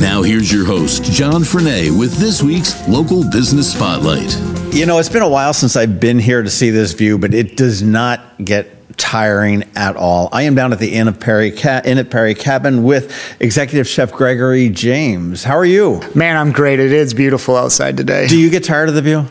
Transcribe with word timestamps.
Now, 0.00 0.22
here's 0.22 0.52
your 0.52 0.66
host, 0.66 1.04
John 1.04 1.42
Frenaye, 1.42 1.96
with 1.96 2.14
this 2.18 2.42
week's 2.42 2.86
Local 2.88 3.28
Business 3.30 3.72
Spotlight. 3.72 4.36
You 4.74 4.86
know, 4.86 4.98
it's 4.98 5.08
been 5.08 5.22
a 5.22 5.28
while 5.28 5.52
since 5.54 5.76
I've 5.76 5.98
been 6.00 6.18
here 6.18 6.42
to 6.42 6.50
see 6.50 6.70
this 6.70 6.92
view, 6.92 7.16
but 7.16 7.32
it 7.32 7.56
does 7.56 7.82
not 7.82 8.20
get 8.44 8.96
tiring 8.98 9.64
at 9.76 9.96
all. 9.96 10.28
I 10.32 10.42
am 10.42 10.54
down 10.54 10.72
at 10.72 10.78
the 10.78 10.92
Inn 10.94 11.08
of 11.08 11.18
Perry 11.20 11.50
Ca- 11.52 11.82
Inn 11.84 11.98
at 11.98 12.10
Perry 12.10 12.34
Cabin 12.34 12.82
with 12.82 13.36
Executive 13.40 13.88
Chef 13.88 14.12
Gregory 14.12 14.68
James. 14.68 15.42
How 15.44 15.56
are 15.56 15.64
you? 15.64 16.00
Man, 16.14 16.36
I'm 16.36 16.52
great. 16.52 16.80
It 16.80 16.92
is 16.92 17.14
beautiful 17.14 17.56
outside 17.56 17.96
today. 17.96 18.26
Do 18.28 18.38
you 18.38 18.50
get 18.50 18.64
tired 18.64 18.88
of 18.88 18.94
the 18.94 19.02
view? 19.02 19.26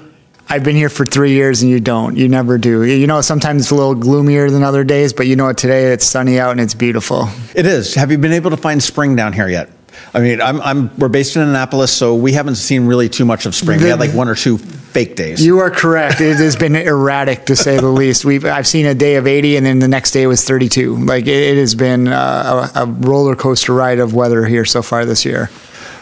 I've 0.50 0.64
been 0.64 0.76
here 0.76 0.90
for 0.90 1.06
three 1.06 1.32
years 1.32 1.62
and 1.62 1.72
you 1.72 1.80
don't. 1.80 2.18
You 2.18 2.28
never 2.28 2.58
do. 2.58 2.84
You 2.84 3.08
know, 3.08 3.22
sometimes 3.22 3.62
it's 3.64 3.72
a 3.72 3.76
little 3.76 3.96
gloomier 3.96 4.50
than 4.50 4.64
other 4.64 4.84
days, 4.84 5.14
but 5.14 5.28
you 5.28 5.36
know 5.36 5.46
what? 5.46 5.58
Today 5.58 5.94
it's 5.94 6.06
sunny 6.06 6.40
out 6.40 6.52
and 6.52 6.60
it's 6.62 6.74
beautiful. 6.74 7.30
It 7.56 7.66
is. 7.66 7.96
Have 7.96 8.12
you 8.12 8.18
been 8.18 8.34
able 8.34 8.50
to 8.52 8.58
find 8.58 8.82
spring 8.84 9.16
down 9.16 9.34
here 9.34 9.48
yet? 9.48 9.70
I 10.14 10.20
mean, 10.20 10.42
I'm, 10.42 10.62
I'm, 10.62 10.96
we're 10.98 11.10
based 11.10 11.36
in 11.36 11.42
Annapolis, 11.42 11.92
so 11.92 12.16
we 12.16 12.34
haven't 12.34 12.56
seen 12.56 12.86
really 12.86 13.10
too 13.10 13.26
much 13.26 13.46
of 13.46 13.56
spring. 13.56 13.82
We 13.82 13.90
had 13.90 14.00
like 14.00 14.14
one 14.14 14.28
or 14.28 14.36
two 14.36 14.58
fake 14.58 15.16
days. 15.16 15.44
You 15.44 15.60
are 15.60 15.72
correct. 15.72 16.22
It 16.22 16.38
has 16.38 16.56
been 16.56 16.76
erratic 16.76 17.46
to 17.48 17.56
say 17.56 17.78
the 17.78 17.88
least. 17.88 18.24
We've 18.26 18.46
I've 18.46 18.68
seen 18.68 18.86
a 18.86 18.94
day 18.94 19.16
of 19.16 19.26
80, 19.26 19.58
and 19.58 19.66
then 19.66 19.80
the 19.80 19.88
next 19.88 20.12
day 20.12 20.28
was 20.28 20.44
32. 20.44 20.98
Like 20.98 21.26
it, 21.26 21.30
it 21.30 21.58
has 21.58 21.76
been 21.76 22.08
uh, 22.08 22.70
a, 22.76 22.84
a 22.84 22.86
roller 22.86 23.36
coaster 23.36 23.74
ride 23.74 24.00
of 24.00 24.14
weather 24.14 24.46
here 24.46 24.66
so 24.66 24.82
far 24.82 25.06
this 25.06 25.26
year. 25.26 25.50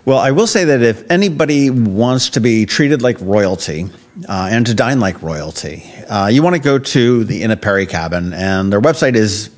Well, 0.03 0.17
I 0.17 0.31
will 0.31 0.47
say 0.47 0.65
that 0.65 0.81
if 0.81 1.09
anybody 1.11 1.69
wants 1.69 2.31
to 2.31 2.41
be 2.41 2.65
treated 2.65 3.01
like 3.03 3.17
royalty 3.21 3.85
uh, 4.27 4.49
and 4.51 4.65
to 4.65 4.73
dine 4.73 4.99
like 4.99 5.21
royalty, 5.21 5.83
uh, 6.09 6.27
you 6.27 6.41
want 6.41 6.55
to 6.55 6.61
go 6.61 6.79
to 6.79 7.23
the 7.23 7.43
Inn 7.43 7.51
at 7.51 7.61
Perry 7.61 7.85
Cabin, 7.85 8.33
and 8.33 8.73
their 8.73 8.81
website 8.81 9.15
is 9.15 9.51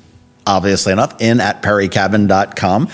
obviously 0.46 0.92
enough, 0.92 1.20
in 1.20 1.40
at 1.40 1.62
perrycabin.com. 1.62 2.88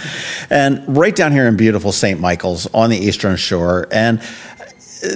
And 0.50 0.96
right 0.96 1.14
down 1.14 1.32
here 1.32 1.46
in 1.46 1.56
beautiful 1.56 1.92
St. 1.92 2.20
Michael's 2.20 2.66
on 2.74 2.90
the 2.90 2.98
Eastern 2.98 3.36
Shore. 3.36 3.88
And 3.90 4.20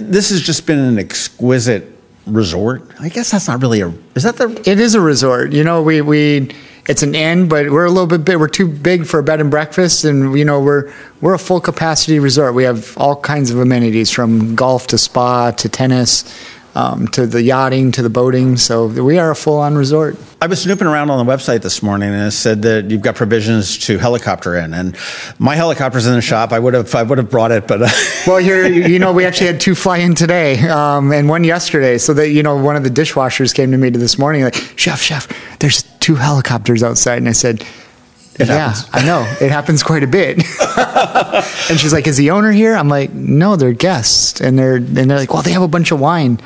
this 0.01 0.31
has 0.31 0.41
just 0.41 0.67
been 0.67 0.79
an 0.79 0.99
exquisite 0.99 1.91
resort. 2.27 2.91
I 3.01 3.09
guess 3.09 3.31
that's 3.31 3.49
not 3.49 3.61
really 3.61 3.81
a, 3.81 3.93
is 4.15 4.23
that 4.23 4.37
the? 4.37 4.51
It 4.69 4.81
is 4.81 4.95
a 4.95 5.01
resort. 5.01 5.53
You 5.53 5.63
know, 5.63 5.83
we, 5.83 6.01
we, 6.01 6.51
it's 6.89 7.03
an 7.03 7.15
inn, 7.15 7.49
but 7.49 7.71
we're 7.71 7.85
a 7.85 7.91
little 7.91 8.07
bit 8.07 8.25
big. 8.25 8.39
We're 8.39 8.49
too 8.49 8.69
big 8.69 9.07
for 9.07 9.19
a 9.19 9.23
bed 9.23 9.41
and 9.41 9.51
breakfast, 9.51 10.05
and 10.05 10.37
you 10.39 10.45
know 10.45 10.61
we're 10.61 10.93
we're 11.21 11.35
a 11.35 11.39
full 11.39 11.61
capacity 11.61 12.19
resort. 12.19 12.55
We 12.55 12.65
have 12.65 12.97
all 12.99 13.17
kinds 13.17 13.51
of 13.51 13.59
amenities 13.59 14.11
from 14.11 14.55
golf 14.55 14.87
to 14.89 14.99
spa 14.99 15.51
to 15.53 15.69
tennis 15.69 16.25
um, 16.75 17.07
to 17.09 17.27
the 17.27 17.43
yachting 17.43 17.93
to 17.93 18.03
the 18.03 18.11
boating. 18.11 18.57
So 18.57 18.87
we 18.87 19.19
are 19.19 19.31
a 19.31 19.37
full 19.37 19.59
on 19.59 19.77
resort. 19.77 20.17
I 20.41 20.47
was 20.47 20.61
snooping 20.61 20.87
around 20.87 21.11
on 21.11 21.25
the 21.25 21.33
website 21.33 21.63
this 21.63 21.83
morning 21.83 22.11
and 22.11 22.27
it 22.27 22.33
said 22.33 22.63
that 22.63 22.91
you've 22.91 23.03
got 23.03 23.15
provisions 23.15 23.79
to 23.87 23.99
helicopter 23.99 24.57
in, 24.57 24.75
and 24.75 24.97
my 25.39 25.55
helicopter's 25.55 26.07
in 26.07 26.15
the 26.15 26.21
shop. 26.21 26.53
I 26.53 26.59
would 26.59 26.75
have 26.75 26.95
I 26.95 27.03
would 27.03 27.19
have 27.19 27.31
brought 27.31 27.53
it, 27.53 27.67
but 27.67 27.83
uh, 27.83 27.89
well, 28.27 28.39
here 28.39 28.67
you 28.67 28.99
know 28.99 29.13
we 29.13 29.25
actually 29.25 29.47
had 29.47 29.61
two 29.61 29.75
fly 29.75 29.99
in 29.99 30.15
today 30.15 30.59
um, 30.69 31.13
and 31.13 31.29
one 31.29 31.45
yesterday. 31.45 31.99
So 31.99 32.13
that 32.15 32.29
you 32.31 32.43
know 32.43 32.57
one 32.57 32.77
of 32.77 32.85
the 32.85 32.91
dishwashers 32.91 33.55
came 33.55 33.71
to 33.71 33.79
me 33.79 33.91
this 33.91 34.19
morning 34.19 34.43
like, 34.43 34.57
chef, 34.77 35.01
chef, 35.01 35.29
there's 35.61 35.83
two 36.01 36.17
helicopters 36.17 36.83
outside, 36.83 37.19
and 37.19 37.29
I 37.29 37.33
said. 37.33 37.65
It 38.37 38.49
yeah, 38.49 38.73
happens. 38.73 38.89
I 38.93 39.07
know. 39.07 39.37
It 39.41 39.53
happens 39.53 39.85
quite 39.85 40.03
a 40.03 40.09
bit. 40.09 40.39
and 41.71 41.79
she's 41.79 41.93
like, 41.93 42.09
"Is 42.09 42.17
the 42.17 42.33
owner 42.33 42.51
here?" 42.51 42.75
I'm 42.75 42.89
like, 42.89 43.13
"No, 43.13 43.55
they're 43.55 43.73
guests." 43.73 44.41
And 44.41 44.59
they're 44.59 44.75
and 44.75 44.89
they're 44.97 45.19
like, 45.19 45.33
"Well, 45.33 45.43
they 45.43 45.53
have 45.53 45.63
a 45.63 45.69
bunch 45.69 45.93
of 45.93 46.01
wine." 46.01 46.41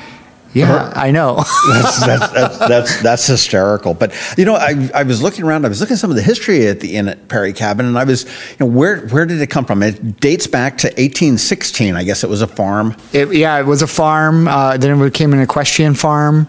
Yeah, 0.53 0.91
I 0.95 1.11
know. 1.11 1.35
that's, 1.71 1.99
that's, 2.05 2.33
that's, 2.33 2.57
that's, 2.57 3.01
that's 3.01 3.27
hysterical. 3.27 3.93
But, 3.93 4.13
you 4.37 4.45
know, 4.45 4.55
I, 4.55 4.89
I 4.95 5.03
was 5.03 5.21
looking 5.21 5.45
around, 5.45 5.65
I 5.65 5.69
was 5.69 5.79
looking 5.79 5.93
at 5.93 5.99
some 5.99 6.09
of 6.09 6.15
the 6.15 6.23
history 6.23 6.67
at 6.67 6.79
the 6.79 6.95
Inn 6.95 7.07
at 7.07 7.27
Perry 7.27 7.53
Cabin, 7.53 7.85
and 7.85 7.97
I 7.97 8.03
was, 8.03 8.23
you 8.23 8.57
know, 8.59 8.65
where, 8.65 9.07
where 9.07 9.25
did 9.25 9.41
it 9.41 9.47
come 9.47 9.65
from? 9.65 9.83
It 9.83 10.19
dates 10.19 10.47
back 10.47 10.77
to 10.79 10.87
1816. 10.87 11.95
I 11.95 12.03
guess 12.03 12.23
it 12.23 12.29
was 12.29 12.41
a 12.41 12.47
farm. 12.47 12.95
It, 13.13 13.33
yeah, 13.33 13.59
it 13.59 13.65
was 13.65 13.81
a 13.81 13.87
farm. 13.87 14.47
Uh, 14.47 14.77
then 14.77 14.99
it 14.99 15.03
became 15.03 15.33
an 15.33 15.39
equestrian 15.39 15.93
farm. 15.93 16.47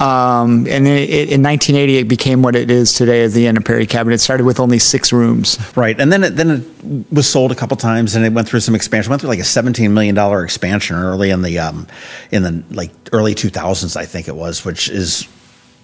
Um, 0.00 0.66
and 0.68 0.86
it, 0.86 1.10
it, 1.10 1.28
in 1.30 1.42
1980, 1.42 1.98
it 1.98 2.08
became 2.08 2.42
what 2.42 2.54
it 2.54 2.70
is 2.70 2.92
today 2.92 3.22
as 3.22 3.34
the 3.34 3.46
Inn 3.46 3.56
at 3.56 3.64
Perry 3.64 3.86
Cabin. 3.86 4.12
It 4.12 4.18
started 4.18 4.44
with 4.44 4.60
only 4.60 4.78
six 4.78 5.12
rooms. 5.12 5.58
Right, 5.76 5.98
and 5.98 6.12
then 6.12 6.24
it, 6.24 6.30
then 6.30 6.50
it 6.50 7.12
was 7.12 7.28
sold 7.28 7.50
a 7.50 7.54
couple 7.56 7.76
times, 7.76 8.14
and 8.14 8.24
it 8.24 8.32
went 8.32 8.48
through 8.48 8.60
some 8.60 8.74
expansion. 8.74 9.10
Went 9.10 9.22
through 9.22 9.30
like 9.30 9.40
a 9.40 9.44
17 9.44 9.92
million 9.92 10.14
dollar 10.14 10.44
expansion 10.44 10.96
early 10.96 11.30
in 11.30 11.42
the 11.42 11.58
um, 11.58 11.86
in 12.30 12.42
the 12.42 12.62
like 12.70 12.92
early 13.12 13.34
2000s, 13.34 13.96
I 13.96 14.04
think 14.04 14.28
it 14.28 14.36
was, 14.36 14.64
which 14.64 14.88
is 14.88 15.26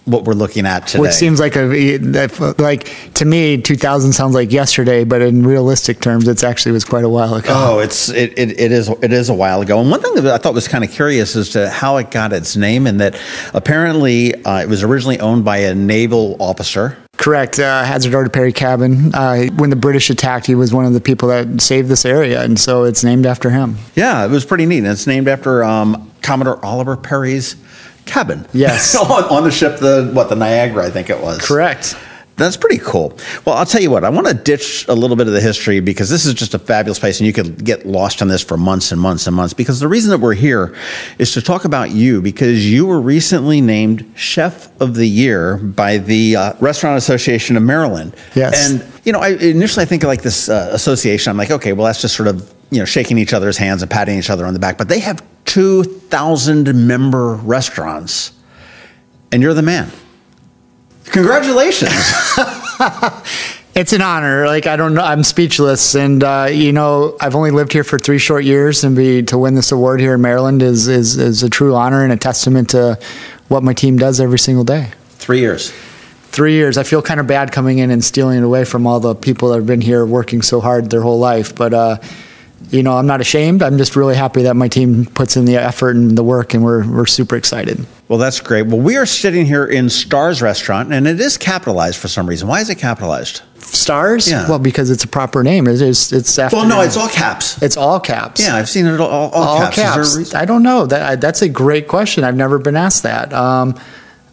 what 0.04 0.24
we're 0.24 0.34
looking 0.34 0.66
at 0.66 0.86
today. 0.86 1.00
Which 1.00 1.12
seems 1.12 1.40
like 1.40 1.56
a 1.56 1.98
like 2.58 3.14
to 3.14 3.24
me, 3.24 3.60
2000 3.60 4.12
sounds 4.12 4.34
like 4.34 4.52
yesterday, 4.52 5.04
but 5.04 5.22
in 5.22 5.46
realistic 5.46 6.00
terms, 6.00 6.28
it's 6.28 6.44
actually 6.44 6.72
was 6.72 6.84
quite 6.84 7.04
a 7.04 7.08
while 7.08 7.34
ago. 7.34 7.52
Oh, 7.54 7.78
it's 7.78 8.08
it, 8.10 8.38
it, 8.38 8.60
it 8.60 8.72
is 8.72 8.88
it 8.88 9.12
is 9.12 9.28
a 9.28 9.34
while 9.34 9.62
ago. 9.62 9.80
And 9.80 9.90
one 9.90 10.00
thing 10.00 10.14
that 10.16 10.26
I 10.26 10.38
thought 10.38 10.54
was 10.54 10.68
kind 10.68 10.84
of 10.84 10.90
curious 10.90 11.36
as 11.36 11.50
to 11.50 11.70
how 11.70 11.96
it 11.96 12.10
got 12.10 12.32
its 12.32 12.56
name, 12.56 12.86
and 12.86 13.00
that 13.00 13.18
apparently 13.54 14.34
uh, 14.44 14.62
it 14.62 14.68
was 14.68 14.82
originally 14.82 15.20
owned 15.20 15.44
by 15.44 15.58
a 15.58 15.74
naval 15.74 16.36
officer. 16.40 16.96
Correct. 17.16 17.58
Uh, 17.58 17.84
Hazard 17.84 18.14
Order 18.14 18.28
Perry 18.28 18.52
Cabin. 18.52 19.14
Uh, 19.14 19.44
when 19.56 19.70
the 19.70 19.76
British 19.76 20.10
attacked, 20.10 20.46
he 20.46 20.54
was 20.54 20.74
one 20.74 20.84
of 20.84 20.92
the 20.92 21.00
people 21.00 21.28
that 21.28 21.62
saved 21.62 21.88
this 21.88 22.04
area, 22.04 22.42
and 22.42 22.58
so 22.58 22.84
it's 22.84 23.04
named 23.04 23.24
after 23.24 23.50
him. 23.50 23.76
Yeah, 23.94 24.24
it 24.24 24.30
was 24.30 24.44
pretty 24.44 24.66
neat. 24.66 24.78
And 24.78 24.88
it's 24.88 25.06
named 25.06 25.28
after 25.28 25.64
um, 25.64 26.10
Commodore 26.22 26.62
Oliver 26.64 26.96
Perry's 26.96 27.56
cabin. 28.06 28.46
Yes. 28.52 28.94
on, 29.10 29.24
on, 29.24 29.44
the 29.44 29.50
ship, 29.50 29.78
the 29.78 30.10
what 30.12 30.28
the 30.28 30.36
Niagara, 30.36 30.86
I 30.86 30.90
think 30.90 31.10
it 31.10 31.20
was. 31.20 31.38
Correct. 31.40 31.96
That's 32.36 32.56
pretty 32.56 32.78
cool. 32.78 33.16
Well, 33.44 33.56
I'll 33.56 33.66
tell 33.66 33.80
you 33.80 33.90
what, 33.90 34.02
I 34.02 34.08
want 34.08 34.26
to 34.26 34.34
ditch 34.34 34.86
a 34.88 34.94
little 34.94 35.16
bit 35.16 35.28
of 35.28 35.32
the 35.32 35.40
history 35.40 35.78
because 35.78 36.10
this 36.10 36.26
is 36.26 36.34
just 36.34 36.52
a 36.52 36.58
fabulous 36.58 36.98
place 36.98 37.20
and 37.20 37.28
you 37.28 37.32
could 37.32 37.64
get 37.64 37.86
lost 37.86 38.22
on 38.22 38.28
this 38.28 38.42
for 38.42 38.56
months 38.56 38.90
and 38.90 39.00
months 39.00 39.28
and 39.28 39.36
months. 39.36 39.54
Because 39.54 39.78
the 39.78 39.86
reason 39.86 40.10
that 40.10 40.18
we're 40.18 40.34
here 40.34 40.74
is 41.18 41.32
to 41.34 41.42
talk 41.42 41.64
about 41.64 41.92
you 41.92 42.20
because 42.20 42.68
you 42.68 42.86
were 42.86 43.00
recently 43.00 43.60
named 43.60 44.12
Chef 44.16 44.68
of 44.80 44.96
the 44.96 45.06
Year 45.06 45.58
by 45.58 45.98
the 45.98 46.34
uh, 46.34 46.54
Restaurant 46.58 46.98
Association 46.98 47.56
of 47.56 47.62
Maryland. 47.62 48.16
Yes. 48.34 48.68
And, 48.68 48.84
you 49.04 49.12
know, 49.12 49.20
I 49.20 49.28
initially 49.28 49.82
I 49.82 49.86
think 49.86 50.02
of 50.02 50.08
like 50.08 50.22
this 50.22 50.48
uh, 50.48 50.70
association, 50.72 51.30
I'm 51.30 51.36
like, 51.36 51.52
okay, 51.52 51.72
well, 51.72 51.86
that's 51.86 52.02
just 52.02 52.16
sort 52.16 52.28
of, 52.28 52.52
you 52.70 52.80
know, 52.80 52.84
shaking 52.84 53.16
each 53.16 53.32
other's 53.32 53.56
hands 53.56 53.80
and 53.80 53.90
patting 53.90 54.18
each 54.18 54.30
other 54.30 54.44
on 54.44 54.54
the 54.54 54.60
back. 54.60 54.76
But 54.76 54.88
they 54.88 54.98
have 54.98 55.22
2,000 55.44 56.86
member 56.86 57.34
restaurants 57.34 58.32
and 59.34 59.42
you're 59.42 59.52
the 59.52 59.62
man. 59.62 59.90
Congratulations. 61.06 61.90
it's 63.74 63.92
an 63.92 64.00
honor. 64.00 64.46
Like 64.46 64.68
I 64.68 64.76
don't 64.76 64.94
know, 64.94 65.02
I'm 65.02 65.24
speechless, 65.24 65.96
and 65.96 66.22
uh, 66.22 66.48
you 66.50 66.72
know, 66.72 67.16
I've 67.20 67.34
only 67.34 67.50
lived 67.50 67.72
here 67.72 67.82
for 67.82 67.98
three 67.98 68.18
short 68.18 68.44
years, 68.44 68.84
and 68.84 68.94
be 68.94 69.24
to 69.24 69.36
win 69.36 69.56
this 69.56 69.72
award 69.72 70.00
here 70.00 70.14
in 70.14 70.20
Maryland 70.20 70.62
is 70.62 70.86
is 70.86 71.18
is 71.18 71.42
a 71.42 71.50
true 71.50 71.74
honor 71.74 72.04
and 72.04 72.12
a 72.12 72.16
testament 72.16 72.70
to 72.70 72.96
what 73.48 73.64
my 73.64 73.74
team 73.74 73.98
does 73.98 74.20
every 74.20 74.38
single 74.38 74.64
day. 74.64 74.90
Three 75.10 75.40
years. 75.40 75.72
Three 76.26 76.52
years. 76.52 76.78
I 76.78 76.84
feel 76.84 77.02
kind 77.02 77.18
of 77.18 77.26
bad 77.26 77.50
coming 77.50 77.78
in 77.78 77.90
and 77.90 78.04
stealing 78.04 78.38
it 78.38 78.44
away 78.44 78.64
from 78.64 78.86
all 78.86 79.00
the 79.00 79.16
people 79.16 79.48
that 79.48 79.56
have 79.56 79.66
been 79.66 79.80
here 79.80 80.06
working 80.06 80.42
so 80.42 80.60
hard 80.60 80.90
their 80.90 81.02
whole 81.02 81.18
life, 81.18 81.56
but. 81.56 81.74
Uh, 81.74 81.98
you 82.70 82.82
know, 82.82 82.96
I'm 82.96 83.06
not 83.06 83.20
ashamed. 83.20 83.62
I'm 83.62 83.78
just 83.78 83.96
really 83.96 84.14
happy 84.14 84.42
that 84.42 84.54
my 84.54 84.68
team 84.68 85.06
puts 85.06 85.36
in 85.36 85.44
the 85.44 85.56
effort 85.56 85.96
and 85.96 86.16
the 86.16 86.22
work, 86.22 86.54
and 86.54 86.64
we're, 86.64 86.86
we're 86.88 87.06
super 87.06 87.36
excited. 87.36 87.84
Well, 88.08 88.18
that's 88.18 88.40
great. 88.40 88.66
Well, 88.66 88.80
we 88.80 88.96
are 88.96 89.06
sitting 89.06 89.46
here 89.46 89.64
in 89.64 89.88
Stars 89.88 90.42
Restaurant, 90.42 90.92
and 90.92 91.06
it 91.06 91.20
is 91.20 91.38
capitalized 91.38 91.98
for 91.98 92.08
some 92.08 92.28
reason. 92.28 92.48
Why 92.48 92.60
is 92.60 92.68
it 92.70 92.76
capitalized? 92.76 93.42
Stars? 93.58 94.30
Yeah. 94.30 94.48
Well, 94.48 94.58
because 94.58 94.90
it's 94.90 95.04
a 95.04 95.08
proper 95.08 95.42
name. 95.42 95.66
It 95.66 95.80
is. 95.80 96.12
It's 96.12 96.38
after. 96.38 96.56
Well, 96.56 96.68
no, 96.68 96.80
it's 96.82 96.96
all 96.96 97.08
caps. 97.08 97.62
It's 97.62 97.76
all 97.76 97.98
caps. 97.98 98.40
Yeah, 98.40 98.56
I've 98.56 98.68
seen 98.68 98.86
it 98.86 99.00
all, 99.00 99.08
all, 99.08 99.30
all 99.32 99.58
caps. 99.70 100.16
caps. 100.16 100.34
I 100.34 100.44
don't 100.44 100.62
know. 100.62 100.86
That 100.86 101.20
that's 101.20 101.42
a 101.42 101.48
great 101.48 101.88
question. 101.88 102.24
I've 102.24 102.36
never 102.36 102.58
been 102.58 102.76
asked 102.76 103.04
that. 103.04 103.32
Um, 103.32 103.78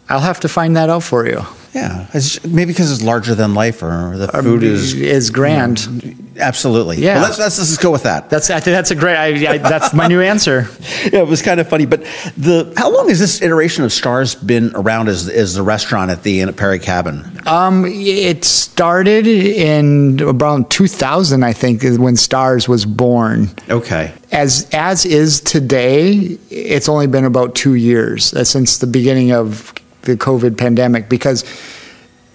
I'll 0.08 0.20
have 0.20 0.40
to 0.40 0.48
find 0.48 0.76
that 0.76 0.90
out 0.90 1.02
for 1.02 1.26
you. 1.26 1.42
Yeah, 1.72 2.06
it's 2.12 2.44
maybe 2.44 2.72
because 2.72 2.92
it's 2.92 3.02
larger 3.02 3.34
than 3.34 3.54
life, 3.54 3.82
or 3.82 4.16
the 4.16 4.28
food 4.28 4.62
is 4.62 4.94
is 4.94 5.30
grand. 5.30 5.80
You 6.04 6.14
know, 6.14 6.22
Absolutely. 6.38 6.98
Yeah. 6.98 7.14
Well, 7.14 7.24
let's, 7.24 7.38
let's, 7.38 7.58
let's 7.58 7.76
go 7.76 7.90
with 7.90 8.04
that. 8.04 8.30
That's 8.30 8.50
I 8.50 8.60
think 8.60 8.74
that's 8.74 8.90
a 8.90 8.94
great. 8.94 9.16
I, 9.16 9.54
I, 9.54 9.58
that's 9.58 9.92
my 9.92 10.06
new 10.06 10.20
answer. 10.20 10.68
yeah, 11.12 11.20
it 11.20 11.26
was 11.26 11.42
kind 11.42 11.60
of 11.60 11.68
funny. 11.68 11.86
But 11.86 12.02
the 12.36 12.72
how 12.76 12.90
long 12.90 13.08
has 13.08 13.18
this 13.18 13.42
iteration 13.42 13.84
of 13.84 13.92
Stars 13.92 14.34
been 14.34 14.72
around 14.74 15.08
as, 15.08 15.28
as 15.28 15.54
the 15.54 15.62
restaurant 15.62 16.10
at 16.10 16.22
the 16.22 16.40
Inn 16.40 16.48
at 16.48 16.56
Perry 16.56 16.78
Cabin? 16.78 17.40
Um, 17.46 17.84
it 17.86 18.44
started 18.44 19.26
in 19.26 20.20
around 20.20 20.70
2000, 20.70 21.42
I 21.42 21.52
think, 21.52 21.84
is 21.84 21.98
when 21.98 22.16
Stars 22.16 22.68
was 22.68 22.86
born. 22.86 23.48
Okay. 23.68 24.12
As 24.30 24.68
as 24.72 25.04
is 25.04 25.40
today, 25.40 26.38
it's 26.50 26.88
only 26.88 27.06
been 27.06 27.24
about 27.24 27.54
two 27.54 27.74
years 27.74 28.32
uh, 28.34 28.44
since 28.44 28.78
the 28.78 28.86
beginning 28.86 29.32
of 29.32 29.74
the 30.02 30.16
COVID 30.16 30.58
pandemic 30.58 31.08
because 31.08 31.44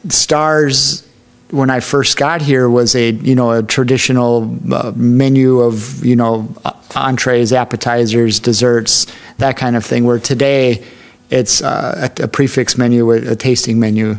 Stars 0.09 1.07
when 1.51 1.69
I 1.69 1.79
first 1.79 2.17
got 2.17 2.41
here 2.41 2.69
was 2.69 2.95
a 2.95 3.11
you 3.11 3.35
know 3.35 3.51
a 3.51 3.63
traditional 3.63 4.57
uh, 4.73 4.91
menu 4.95 5.59
of 5.59 6.05
you 6.05 6.15
know 6.15 6.53
entrees, 6.95 7.53
appetizers, 7.53 8.39
desserts, 8.39 9.07
that 9.37 9.57
kind 9.57 9.75
of 9.75 9.85
thing. 9.85 10.05
Where 10.05 10.19
today 10.19 10.83
it's 11.29 11.61
uh, 11.61 12.09
a, 12.19 12.23
a 12.23 12.27
prix 12.27 12.47
fixe 12.47 12.77
menu, 12.77 13.11
a, 13.11 13.31
a 13.31 13.35
tasting 13.35 13.79
menu. 13.79 14.17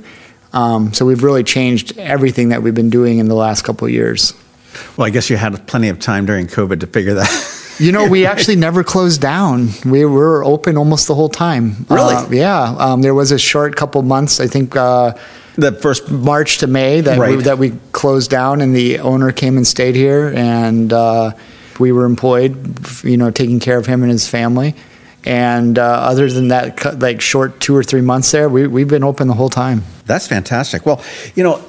Um, 0.52 0.94
so 0.94 1.04
we've 1.04 1.22
really 1.22 1.44
changed 1.44 1.98
everything 1.98 2.50
that 2.50 2.62
we've 2.62 2.74
been 2.74 2.90
doing 2.90 3.18
in 3.18 3.28
the 3.28 3.34
last 3.34 3.62
couple 3.62 3.88
years. 3.88 4.32
Well, 4.96 5.06
I 5.06 5.10
guess 5.10 5.28
you 5.28 5.36
had 5.36 5.66
plenty 5.66 5.88
of 5.88 5.98
time 5.98 6.24
during 6.24 6.46
COVID 6.46 6.80
to 6.80 6.86
figure 6.86 7.14
that. 7.14 7.54
You 7.78 7.92
know, 7.92 8.08
we 8.08 8.26
actually 8.26 8.56
never 8.68 8.82
closed 8.84 9.20
down. 9.20 9.68
We 9.84 10.04
were 10.04 10.44
open 10.44 10.76
almost 10.76 11.06
the 11.06 11.14
whole 11.14 11.28
time. 11.28 11.86
Really? 11.88 12.14
Uh, 12.14 12.28
yeah. 12.30 12.74
Um, 12.78 13.02
there 13.02 13.14
was 13.14 13.30
a 13.32 13.38
short 13.38 13.76
couple 13.76 14.02
months. 14.02 14.40
I 14.40 14.46
think. 14.46 14.76
Uh, 14.76 15.14
the 15.56 15.72
first 15.72 16.08
March 16.08 16.58
to 16.58 16.68
May 16.68 17.00
that 17.00 17.18
Right. 17.18 17.36
we, 17.36 17.42
that 17.42 17.58
we 17.58 17.72
closed 17.90 18.30
down, 18.30 18.60
and 18.60 18.76
the 18.76 19.00
owner 19.00 19.32
came 19.32 19.56
and 19.56 19.66
stayed 19.66 19.96
here, 19.96 20.32
and 20.36 20.92
uh, 20.92 21.32
we 21.80 21.90
were 21.90 22.04
employed, 22.04 22.78
you 23.02 23.16
know, 23.16 23.32
taking 23.32 23.58
care 23.58 23.76
of 23.76 23.84
him 23.84 24.02
and 24.02 24.10
his 24.12 24.28
family. 24.28 24.76
And 25.24 25.76
uh, 25.76 25.82
other 25.82 26.30
than 26.30 26.48
that, 26.48 27.00
like 27.00 27.20
short 27.20 27.58
two 27.58 27.74
or 27.74 27.82
three 27.82 28.02
months 28.02 28.30
there, 28.30 28.48
we 28.48 28.68
we've 28.68 28.86
been 28.86 29.02
open 29.02 29.26
the 29.26 29.34
whole 29.34 29.50
time. 29.50 29.82
That's 30.06 30.28
fantastic. 30.28 30.86
Well, 30.86 31.02
you 31.34 31.42
know, 31.42 31.60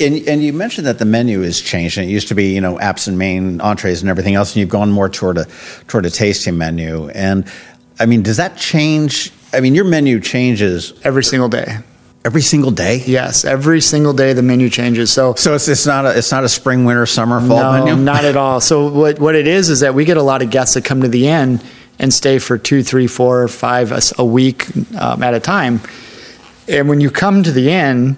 and, 0.00 0.26
and 0.28 0.42
you 0.42 0.52
mentioned 0.52 0.86
that 0.86 0.98
the 0.98 1.04
menu 1.04 1.42
is 1.42 1.60
changed. 1.60 1.98
And 1.98 2.08
it 2.08 2.12
used 2.12 2.28
to 2.28 2.34
be, 2.34 2.54
you 2.54 2.60
know, 2.60 2.76
apps 2.78 3.06
and 3.08 3.18
main 3.18 3.60
entrees 3.60 4.00
and 4.00 4.10
everything 4.10 4.34
else, 4.34 4.52
and 4.54 4.60
you've 4.60 4.68
gone 4.70 4.90
more 4.90 5.08
toward 5.08 5.38
a 5.38 5.46
toward 5.88 6.06
a 6.06 6.10
tasting 6.10 6.58
menu. 6.58 7.08
And 7.10 7.44
I 8.00 8.06
mean, 8.06 8.22
does 8.22 8.38
that 8.38 8.56
change? 8.56 9.30
I 9.52 9.60
mean, 9.60 9.74
your 9.74 9.84
menu 9.84 10.18
changes 10.20 10.92
Every 11.04 11.22
single 11.22 11.48
day. 11.48 11.76
every 12.24 12.40
single 12.40 12.70
day. 12.70 13.02
Yes, 13.04 13.44
every 13.44 13.80
single 13.80 14.12
day 14.14 14.32
the 14.32 14.42
menu 14.42 14.70
changes. 14.70 15.12
So 15.12 15.34
So 15.34 15.54
it's 15.54 15.68
it's 15.68 15.86
not 15.86 16.06
a 16.06 16.16
it's 16.16 16.32
not 16.32 16.42
a 16.44 16.48
spring, 16.48 16.84
winter, 16.84 17.04
summer, 17.06 17.40
fall 17.40 17.48
no, 17.48 17.84
menu. 17.84 17.96
not 18.02 18.24
at 18.24 18.36
all. 18.36 18.60
So 18.60 18.88
what 18.90 19.18
what 19.18 19.34
it 19.34 19.46
is 19.46 19.68
is 19.70 19.80
that 19.80 19.94
we 19.94 20.04
get 20.04 20.16
a 20.16 20.22
lot 20.22 20.40
of 20.42 20.50
guests 20.50 20.74
that 20.74 20.84
come 20.84 21.02
to 21.02 21.08
the 21.08 21.28
inn 21.28 21.60
and 21.98 22.12
stay 22.12 22.38
for 22.38 22.56
two, 22.58 22.82
three, 22.82 23.06
four, 23.06 23.46
five 23.48 23.92
a 24.18 24.24
week 24.24 24.66
um, 24.96 25.22
at 25.22 25.34
a 25.34 25.40
time. 25.40 25.80
And 26.68 26.88
when 26.88 27.00
you 27.00 27.10
come 27.10 27.42
to 27.42 27.52
the 27.52 27.70
inn, 27.70 28.16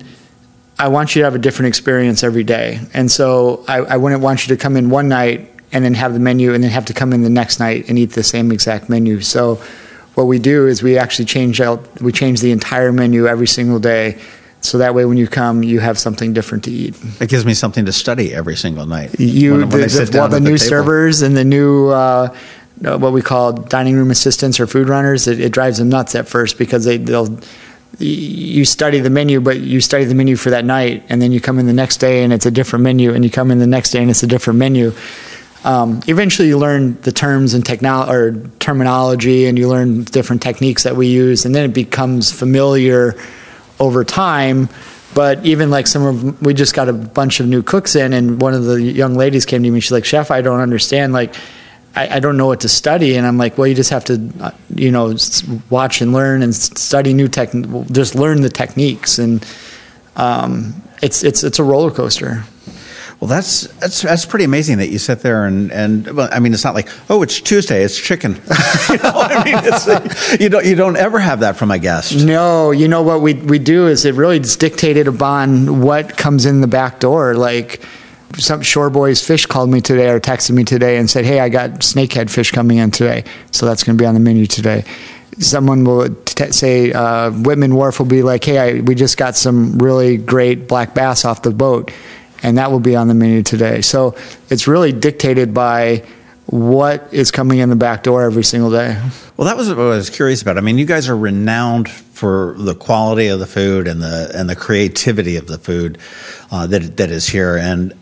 I 0.78 0.88
want 0.88 1.14
you 1.14 1.22
to 1.22 1.24
have 1.24 1.34
a 1.34 1.38
different 1.38 1.68
experience 1.68 2.24
every 2.24 2.44
day. 2.44 2.80
And 2.92 3.10
so 3.10 3.64
I, 3.68 3.78
I 3.78 3.96
wouldn't 3.96 4.22
want 4.22 4.46
you 4.46 4.56
to 4.56 4.60
come 4.60 4.76
in 4.76 4.90
one 4.90 5.08
night 5.08 5.50
and 5.72 5.84
then 5.84 5.94
have 5.94 6.12
the 6.12 6.20
menu 6.20 6.54
and 6.54 6.62
then 6.62 6.70
have 6.70 6.86
to 6.86 6.94
come 6.94 7.12
in 7.12 7.22
the 7.22 7.30
next 7.30 7.60
night 7.60 7.88
and 7.88 7.98
eat 7.98 8.10
the 8.12 8.22
same 8.22 8.50
exact 8.52 8.88
menu. 8.88 9.20
So 9.20 9.62
what 10.14 10.24
we 10.24 10.38
do 10.38 10.66
is 10.66 10.82
we 10.82 10.98
actually 10.98 11.24
change 11.26 11.60
out 11.60 12.00
we 12.00 12.12
change 12.12 12.40
the 12.40 12.52
entire 12.52 12.92
menu 12.92 13.26
every 13.26 13.46
single 13.46 13.78
day. 13.78 14.18
So 14.60 14.78
that 14.78 14.94
way 14.94 15.04
when 15.04 15.16
you 15.16 15.28
come 15.28 15.62
you 15.62 15.80
have 15.80 15.98
something 15.98 16.32
different 16.32 16.64
to 16.64 16.70
eat. 16.70 16.96
It 17.20 17.28
gives 17.28 17.44
me 17.44 17.54
something 17.54 17.84
to 17.86 17.92
study 17.92 18.34
every 18.34 18.56
single 18.56 18.86
night. 18.86 19.18
You, 19.18 19.52
when, 19.52 19.60
when 19.68 19.80
the, 19.80 19.84
I 19.84 20.04
the, 20.04 20.18
well, 20.18 20.28
the 20.28 20.40
new 20.40 20.56
table. 20.56 20.70
servers 20.70 21.22
and 21.22 21.36
the 21.36 21.44
new 21.44 21.88
uh, 21.88 22.36
uh, 22.84 22.98
what 22.98 23.12
we 23.12 23.22
call 23.22 23.52
dining 23.52 23.94
room 23.94 24.10
assistants 24.10 24.58
or 24.58 24.66
food 24.66 24.88
runners, 24.88 25.28
it, 25.28 25.40
it 25.40 25.52
drives 25.52 25.78
them 25.78 25.88
nuts 25.88 26.14
at 26.14 26.28
first 26.28 26.58
because 26.58 26.84
they 26.84 26.96
they'll 26.96 27.38
you 27.98 28.64
study 28.64 29.00
the 29.00 29.10
menu, 29.10 29.40
but 29.40 29.60
you 29.60 29.80
study 29.80 30.04
the 30.04 30.14
menu 30.14 30.36
for 30.36 30.50
that 30.50 30.64
night, 30.64 31.04
and 31.08 31.20
then 31.20 31.32
you 31.32 31.40
come 31.40 31.58
in 31.58 31.66
the 31.66 31.72
next 31.72 31.98
day 31.98 32.24
and 32.24 32.32
it's 32.32 32.46
a 32.46 32.50
different 32.50 32.82
menu, 32.82 33.12
and 33.12 33.24
you 33.24 33.30
come 33.30 33.50
in 33.50 33.58
the 33.58 33.66
next 33.66 33.90
day 33.90 34.00
and 34.00 34.10
it's 34.10 34.22
a 34.22 34.26
different 34.26 34.58
menu. 34.58 34.92
Um, 35.64 36.00
eventually, 36.06 36.48
you 36.48 36.58
learn 36.58 37.00
the 37.00 37.12
terms 37.12 37.54
and 37.54 37.64
technol 37.64 38.08
or 38.08 38.48
terminology, 38.58 39.46
and 39.46 39.58
you 39.58 39.68
learn 39.68 40.04
different 40.04 40.42
techniques 40.42 40.82
that 40.82 40.94
we 40.94 41.06
use, 41.06 41.46
and 41.46 41.54
then 41.54 41.64
it 41.64 41.72
becomes 41.74 42.30
familiar 42.30 43.16
over 43.80 44.04
time. 44.04 44.68
But 45.14 45.46
even 45.46 45.70
like 45.70 45.86
some 45.86 46.02
of, 46.04 46.42
we 46.42 46.52
just 46.52 46.74
got 46.74 46.88
a 46.88 46.92
bunch 46.92 47.40
of 47.40 47.46
new 47.46 47.62
cooks 47.62 47.96
in, 47.96 48.12
and 48.12 48.42
one 48.42 48.52
of 48.52 48.64
the 48.64 48.82
young 48.82 49.14
ladies 49.14 49.46
came 49.46 49.62
to 49.62 49.70
me. 49.70 49.80
She's 49.80 49.92
like, 49.92 50.04
"Chef, 50.04 50.30
I 50.30 50.42
don't 50.42 50.60
understand. 50.60 51.14
Like, 51.14 51.34
I, 51.96 52.16
I 52.16 52.20
don't 52.20 52.36
know 52.36 52.46
what 52.46 52.60
to 52.60 52.68
study." 52.68 53.16
And 53.16 53.26
I'm 53.26 53.38
like, 53.38 53.58
"Well, 53.58 53.66
you 53.66 53.74
just 53.74 53.90
have 53.90 54.04
to, 54.06 54.30
uh, 54.40 54.50
you 54.74 54.90
know, 54.90 55.16
watch 55.70 56.00
and 56.00 56.12
learn 56.12 56.42
and 56.42 56.54
study 56.54 57.12
new 57.12 57.28
tech. 57.28 57.50
Just 57.90 58.14
learn 58.14 58.42
the 58.42 58.50
techniques, 58.50 59.18
and 59.18 59.44
um, 60.16 60.74
it's 61.02 61.22
it's 61.24 61.44
it's 61.44 61.58
a 61.58 61.64
roller 61.64 61.90
coaster." 61.90 62.44
Well, 63.24 63.28
that's 63.28 63.62
that's 63.78 64.02
that's 64.02 64.26
pretty 64.26 64.44
amazing 64.44 64.78
that 64.78 64.88
you 64.88 64.98
sit 64.98 65.20
there 65.20 65.46
and 65.46 65.72
and 65.72 66.06
well, 66.08 66.28
I 66.30 66.40
mean, 66.40 66.52
it's 66.52 66.62
not 66.62 66.74
like 66.74 66.88
oh, 67.08 67.22
it's 67.22 67.40
Tuesday, 67.40 67.82
it's 67.82 67.98
chicken. 67.98 68.32
you 68.90 68.98
know, 68.98 69.12
I 69.14 69.42
mean, 69.44 69.54
it's 69.62 70.40
you 70.40 70.50
don't 70.50 70.66
you 70.66 70.74
don't 70.74 70.96
ever 70.96 71.18
have 71.18 71.40
that 71.40 71.56
from 71.56 71.70
a 71.70 71.78
guest. 71.78 72.24
No, 72.24 72.70
you 72.70 72.86
know 72.86 73.02
what 73.02 73.22
we 73.22 73.32
we 73.32 73.58
do 73.58 73.86
is 73.86 74.04
it 74.04 74.14
really 74.14 74.38
is 74.38 74.56
dictated 74.56 75.08
upon 75.08 75.80
what 75.80 76.18
comes 76.18 76.44
in 76.44 76.60
the 76.60 76.66
back 76.66 77.00
door. 77.00 77.34
Like 77.34 77.86
some 78.38 78.62
Shore 78.62 78.90
Boys 78.90 79.24
Fish 79.26 79.46
called 79.46 79.70
me 79.70 79.80
today 79.80 80.08
or 80.08 80.20
texted 80.20 80.50
me 80.50 80.64
today 80.64 80.96
and 80.96 81.08
said, 81.08 81.24
"Hey, 81.24 81.40
I 81.40 81.48
got 81.48 81.80
snakehead 81.80 82.30
fish 82.30 82.50
coming 82.50 82.78
in 82.78 82.90
today, 82.90 83.24
so 83.50 83.66
that's 83.66 83.84
going 83.84 83.96
to 83.96 84.02
be 84.02 84.06
on 84.06 84.14
the 84.14 84.20
menu 84.20 84.46
today." 84.46 84.84
Someone 85.38 85.84
will 85.84 86.14
t- 86.24 86.52
say 86.52 86.92
uh, 86.92 87.30
Whitman 87.30 87.74
Wharf 87.74 87.98
will 87.98 88.06
be 88.06 88.22
like, 88.22 88.44
"Hey, 88.44 88.58
I, 88.58 88.80
we 88.80 88.94
just 88.94 89.16
got 89.16 89.36
some 89.36 89.78
really 89.78 90.16
great 90.16 90.68
black 90.68 90.94
bass 90.94 91.24
off 91.24 91.42
the 91.42 91.50
boat." 91.50 91.90
And 92.42 92.58
that 92.58 92.70
will 92.70 92.80
be 92.80 92.94
on 92.94 93.08
the 93.08 93.14
menu 93.14 93.42
today. 93.42 93.80
So 93.80 94.16
it's 94.50 94.68
really 94.68 94.92
dictated 94.92 95.54
by 95.54 96.04
what 96.46 97.08
is 97.12 97.30
coming 97.30 97.58
in 97.58 97.70
the 97.70 97.76
back 97.76 98.02
door 98.02 98.22
every 98.22 98.44
single 98.44 98.70
day. 98.70 99.00
Well, 99.36 99.46
that 99.48 99.56
was 99.56 99.68
what 99.68 99.78
I 99.78 99.88
was 99.88 100.10
curious 100.10 100.42
about. 100.42 100.58
I 100.58 100.60
mean, 100.60 100.76
you 100.78 100.84
guys 100.84 101.08
are 101.08 101.16
renowned 101.16 101.88
for 101.88 102.54
the 102.58 102.74
quality 102.74 103.28
of 103.28 103.40
the 103.40 103.46
food 103.46 103.88
and 103.88 104.02
the 104.02 104.30
and 104.34 104.48
the 104.48 104.54
creativity 104.56 105.36
of 105.36 105.46
the 105.46 105.58
food 105.58 105.98
uh, 106.50 106.66
that 106.66 106.96
that 106.98 107.10
is 107.10 107.26
here. 107.26 107.56
And 107.56 107.92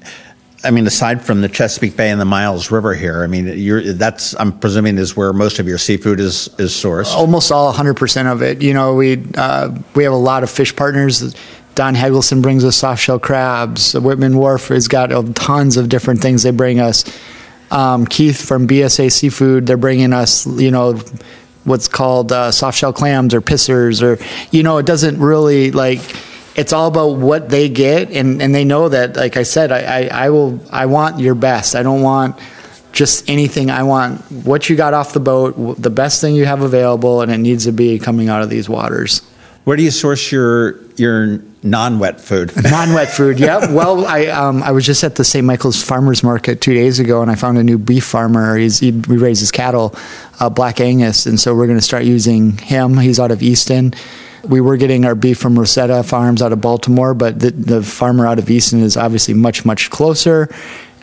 I 0.64 0.70
mean, 0.70 0.86
aside 0.86 1.22
from 1.24 1.40
the 1.40 1.48
Chesapeake 1.48 1.96
Bay 1.96 2.10
and 2.10 2.20
the 2.20 2.24
Miles 2.24 2.70
River 2.70 2.94
here, 2.94 3.22
I 3.22 3.26
mean, 3.26 3.96
that's 3.98 4.34
I'm 4.38 4.58
presuming 4.58 4.98
is 4.98 5.16
where 5.16 5.32
most 5.32 5.58
of 5.58 5.66
your 5.66 5.78
seafood 5.78 6.20
is 6.20 6.48
is 6.58 6.70
sourced. 6.70 7.12
almost 7.14 7.50
all 7.50 7.72
100% 7.72 8.32
of 8.32 8.42
it. 8.42 8.62
You 8.62 8.74
know, 8.74 8.94
we 8.94 9.24
uh, 9.36 9.76
we 9.94 10.04
have 10.04 10.12
a 10.12 10.16
lot 10.16 10.42
of 10.42 10.50
fish 10.50 10.74
partners. 10.74 11.34
Don 11.74 11.94
Hegelson 11.94 12.42
brings 12.42 12.64
us 12.64 12.76
soft 12.76 13.02
shell 13.02 13.18
crabs. 13.18 13.94
Whitman 13.94 14.36
Wharf 14.36 14.68
has 14.68 14.88
got 14.88 15.10
uh, 15.10 15.22
tons 15.34 15.76
of 15.76 15.88
different 15.88 16.20
things 16.20 16.42
they 16.42 16.50
bring 16.50 16.80
us. 16.80 17.04
Um, 17.70 18.06
Keith 18.06 18.40
from 18.40 18.68
BSA 18.68 19.10
Seafood, 19.10 19.66
they're 19.66 19.78
bringing 19.78 20.12
us, 20.12 20.46
you 20.46 20.70
know, 20.70 21.00
what's 21.64 21.88
called 21.88 22.30
uh, 22.30 22.52
soft 22.52 22.76
shell 22.76 22.92
clams 22.92 23.32
or 23.32 23.40
pissers, 23.40 24.02
or 24.02 24.22
you 24.50 24.62
know, 24.62 24.78
it 24.78 24.86
doesn't 24.86 25.18
really 25.18 25.70
like. 25.70 26.00
It's 26.54 26.72
all 26.72 26.88
about 26.88 27.16
what 27.16 27.48
they 27.48 27.68
get, 27.68 28.10
and, 28.10 28.42
and 28.42 28.54
they 28.54 28.64
know 28.64 28.88
that. 28.88 29.16
Like 29.16 29.36
I 29.36 29.42
said, 29.42 29.72
I, 29.72 29.80
I, 29.80 30.26
I 30.26 30.30
will. 30.30 30.60
I 30.70 30.86
want 30.86 31.18
your 31.18 31.34
best. 31.34 31.74
I 31.74 31.82
don't 31.82 32.02
want 32.02 32.38
just 32.92 33.28
anything. 33.28 33.70
I 33.70 33.82
want 33.82 34.20
what 34.30 34.68
you 34.68 34.76
got 34.76 34.94
off 34.94 35.14
the 35.14 35.20
boat, 35.20 35.80
the 35.80 35.90
best 35.90 36.20
thing 36.20 36.34
you 36.34 36.44
have 36.44 36.60
available, 36.62 37.22
and 37.22 37.32
it 37.32 37.38
needs 37.38 37.64
to 37.64 37.72
be 37.72 37.98
coming 37.98 38.28
out 38.28 38.42
of 38.42 38.50
these 38.50 38.68
waters. 38.68 39.22
Where 39.64 39.76
do 39.76 39.82
you 39.82 39.90
source 39.90 40.32
your 40.32 40.82
your 40.96 41.40
non-wet 41.62 42.20
food? 42.20 42.52
Non-wet 42.64 43.08
food. 43.08 43.38
Yep. 43.38 43.70
Well, 43.70 44.04
I 44.04 44.26
um, 44.26 44.62
I 44.62 44.72
was 44.72 44.84
just 44.84 45.04
at 45.04 45.14
the 45.14 45.24
St. 45.24 45.44
Michael's 45.44 45.82
Farmers 45.82 46.22
Market 46.22 46.60
two 46.60 46.74
days 46.74 46.98
ago, 46.98 47.22
and 47.22 47.30
I 47.30 47.36
found 47.36 47.58
a 47.58 47.62
new 47.62 47.78
beef 47.78 48.04
farmer. 48.04 48.56
He's, 48.56 48.80
he 48.80 48.90
raises 48.90 49.50
cattle, 49.52 49.94
uh, 50.40 50.50
Black 50.50 50.80
Angus, 50.80 51.26
and 51.26 51.38
so 51.38 51.54
we're 51.54 51.66
going 51.66 51.78
to 51.78 51.84
start 51.84 52.04
using 52.04 52.58
him. 52.58 52.98
He's 52.98 53.20
out 53.20 53.30
of 53.30 53.42
Easton. 53.42 53.94
We 54.44 54.60
were 54.60 54.76
getting 54.76 55.04
our 55.04 55.14
beef 55.14 55.38
from 55.38 55.58
Roseda 55.58 56.04
Farms 56.04 56.42
out 56.42 56.52
of 56.52 56.60
Baltimore, 56.60 57.14
but 57.14 57.38
the, 57.38 57.50
the 57.52 57.82
farmer 57.82 58.26
out 58.26 58.38
of 58.38 58.50
Easton 58.50 58.80
is 58.80 58.96
obviously 58.96 59.34
much 59.34 59.64
much 59.64 59.90
closer. 59.90 60.48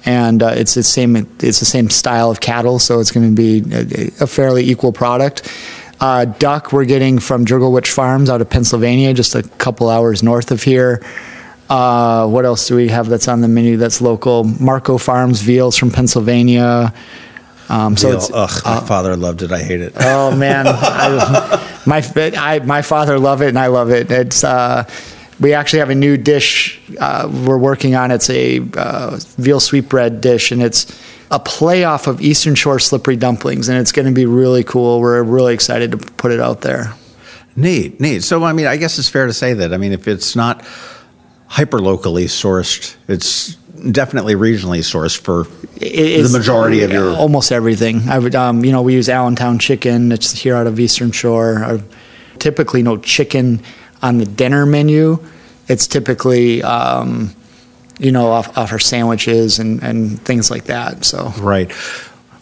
And 0.06 0.42
uh, 0.42 0.54
it's 0.56 0.76
the 0.76 0.84
same. 0.84 1.16
It's 1.16 1.60
the 1.60 1.66
same 1.66 1.90
style 1.90 2.32
of 2.32 2.40
cattle, 2.40 2.80
so 2.80 3.00
it's 3.00 3.12
going 3.12 3.36
to 3.36 3.36
be 3.36 3.64
a, 3.74 4.24
a 4.24 4.28
fairly 4.28 4.70
equal 4.70 4.92
product. 4.92 5.52
Uh, 6.00 6.26
duck 6.26 6.72
we're 6.72 6.86
getting 6.86 7.20
from 7.20 7.46
Jurgielewicz 7.46 7.88
Farms 7.88 8.30
out 8.30 8.40
of 8.40 8.50
Pennsylvania, 8.50 9.14
just 9.14 9.36
a 9.36 9.44
couple 9.58 9.90
hours 9.90 10.24
north 10.24 10.52
of 10.52 10.64
here. 10.64 11.04
Uh, 11.70 12.28
what 12.28 12.46
else 12.46 12.68
do 12.68 12.76
we 12.76 12.88
have 12.88 13.10
that's 13.10 13.28
on 13.28 13.42
the 13.42 13.48
menu 13.48 13.78
that's 13.78 14.02
local? 14.02 14.46
Marcho 14.46 14.98
Farms 14.98 15.42
veals 15.42 15.78
from 15.78 15.92
Pennsylvania. 15.92 16.94
Um, 17.70 17.96
so 17.96 18.12
it's 18.12 18.32
Ugh, 18.34 18.62
my 18.66 18.80
father 18.82 19.16
loved 19.16 19.44
it. 19.44 19.52
I 19.52 19.62
hate 19.62 19.82
it. 19.82 19.94
oh 19.98 20.36
man, 20.36 20.66
I, 20.70 21.82
my 21.86 22.04
I, 22.16 22.60
my 22.60 22.82
father 22.82 23.20
love 23.20 23.42
it 23.42 23.50
and 23.50 23.60
I 23.60 23.68
love 23.68 23.92
it. 23.92 24.10
It's 24.12 24.44
uh, 24.44 24.90
we 25.40 25.54
actually 25.54 25.80
have 25.80 25.90
a 25.90 25.96
new 25.96 26.18
dish 26.18 26.82
uh, 27.00 27.30
we're 27.46 27.58
working 27.58 27.96
on. 27.96 28.12
It's 28.12 28.30
a 28.30 28.62
uh, 28.76 29.20
veal 29.38 29.60
sweetbread 29.60 30.20
dish, 30.22 30.52
and 30.52 30.62
it's 30.62 31.00
a 31.32 31.40
playoff 31.40 32.08
of 32.08 32.22
Eastern 32.22 32.56
Shore 32.56 32.80
slippery 32.80 33.16
dumplings, 33.16 33.70
and 33.70 33.78
it's 33.78 33.92
going 33.92 34.08
to 34.08 34.12
be 34.12 34.26
really 34.26 34.64
cool. 34.64 35.00
We're 35.00 35.24
really 35.24 35.54
excited 35.54 35.92
to 35.92 35.98
put 35.98 36.32
it 36.32 36.40
out 36.40 36.62
there. 36.62 36.94
Neat, 37.56 38.00
neat. 38.00 38.24
So, 38.24 38.44
I 38.44 38.54
mean, 38.54 38.68
I 38.68 38.78
guess 38.78 38.98
it's 39.00 39.10
fair 39.10 39.28
to 39.28 39.34
say 39.34 39.54
that. 39.54 39.74
I 39.74 39.78
mean, 39.78 39.92
if 39.92 40.08
it's 40.08 40.36
not 40.36 40.66
hyper 41.48 41.80
locally 41.80 42.26
sourced, 42.26 42.96
it's 43.08 43.58
definitely 43.92 44.36
regionally 44.36 44.80
sourced 44.80 45.18
for 45.20 45.48
It's 45.76 46.32
the 46.32 46.38
majority 46.38 46.84
of 46.84 46.92
your. 46.92 47.16
almost 47.16 47.52
everything. 47.52 48.08
I 48.10 48.20
would, 48.20 48.36
um, 48.36 48.64
you 48.66 48.72
know, 48.72 48.82
we 48.82 48.94
use 48.94 49.10
Allentown 49.10 49.60
chicken. 49.60 50.12
It's 50.12 50.32
here 50.32 50.56
out 50.56 50.68
of 50.68 50.80
Eastern 50.80 51.12
Shore. 51.12 51.64
Uh, 51.64 51.82
typically, 52.40 52.84
no 52.84 52.98
chicken 52.98 53.62
on 54.02 54.18
the 54.18 54.26
dinner 54.26 54.66
menu. 54.66 55.20
It's 55.68 55.88
typically, 55.88 56.64
um, 56.64 57.36
you 58.00 58.12
know, 58.12 58.28
off, 58.28 58.58
off 58.58 58.72
our 58.72 58.80
sandwiches 58.80 59.60
and, 59.60 59.84
and 59.84 60.20
things 60.22 60.50
like 60.50 60.66
that. 60.66 61.06
So 61.06 61.32
Right. 61.40 61.72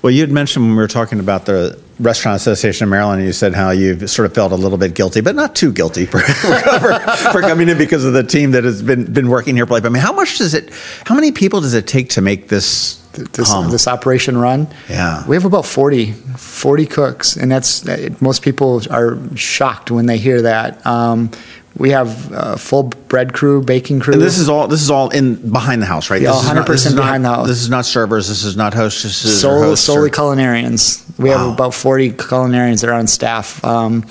Well, 0.02 0.12
you 0.12 0.22
had 0.22 0.32
mentioned 0.32 0.66
when 0.66 0.72
we 0.76 0.78
were 0.82 0.88
talking 0.88 1.20
about 1.20 1.46
the 1.46 1.80
Restaurant 2.00 2.36
Association 2.36 2.86
of 2.86 2.90
Maryland, 2.90 3.24
you 3.24 3.34
said 3.34 3.54
how 3.54 3.72
you've 3.72 4.10
sort 4.10 4.28
of 4.28 4.34
felt 4.34 4.52
a 4.52 4.56
little 4.56 4.78
bit 4.78 4.94
guilty, 4.94 5.22
but 5.22 5.36
not 5.36 5.56
too 5.56 5.72
guilty 5.72 6.06
for, 6.06 6.20
for, 6.20 7.00
for 7.32 7.42
coming 7.42 7.70
in 7.70 7.78
because 7.78 8.06
of 8.06 8.14
the 8.14 8.24
team 8.24 8.52
that 8.52 8.64
has 8.64 8.84
been 8.84 9.12
been 9.12 9.30
working 9.30 9.56
here. 9.56 9.66
But 9.66 9.86
I 9.86 9.90
mean, 9.90 10.04
how 10.04 10.14
much 10.14 10.38
does 10.38 10.54
it? 10.54 10.70
How 11.06 11.16
many 11.16 11.32
people 11.32 11.62
does 11.62 11.74
it 11.74 11.88
take 11.88 12.10
to 12.12 12.22
make 12.22 12.50
this? 12.50 13.04
this, 13.18 13.52
hum? 13.52 13.72
this 13.72 13.88
operation 13.88 14.38
run. 14.38 14.68
Yeah. 14.90 15.28
We 15.28 15.36
have 15.36 15.46
about 15.46 15.66
40, 15.66 16.12
40 16.12 16.86
cooks, 16.86 17.36
and 17.36 17.52
that's 17.52 17.84
most 18.22 18.44
people 18.44 18.82
are 18.92 19.18
shocked 19.36 19.92
when 19.92 20.06
they 20.06 20.18
hear 20.18 20.44
that. 20.44 20.86
Um, 20.86 21.32
we 21.78 21.92
have 21.92 22.32
a 22.32 22.58
full 22.58 22.84
bread 22.84 23.34
crew, 23.34 23.62
baking 23.62 24.00
crew. 24.00 24.14
And 24.14 24.22
this 24.22 24.38
is 24.38 24.50
all 24.50 24.68
this 24.68 24.82
is 24.82 24.90
all 24.90 25.10
in 25.10 25.36
behind 25.52 25.82
the 25.82 25.86
house, 25.86 26.10
right? 26.10 26.22
Yeah, 26.22 26.32
this 26.32 26.42
is 26.42 26.48
not- 26.54 26.54
this 26.68 26.82
100% 26.84 26.86
is 26.88 26.96
not- 26.96 27.02
behind 27.02 27.26
the 27.26 27.30
house. 27.30 27.48
This 27.48 27.62
is 27.62 27.70
not 27.70 27.86
servers. 27.86 28.28
This 28.28 28.44
is 28.44 28.58
not 28.58 28.74
hostesses. 28.74 29.42
Sol- 29.42 29.62
hosts 29.62 29.86
solely 29.86 30.10
or- 30.10 30.12
culinarians. 30.12 31.02
We 31.18 31.30
Wow. 31.30 31.38
have 31.38 31.48
about 31.54 31.74
40 31.74 32.12
culinarians 32.12 32.82
that 32.82 32.90
are 32.90 32.94
on 32.94 33.08
staff. 33.08 33.64
Um, 33.64 34.04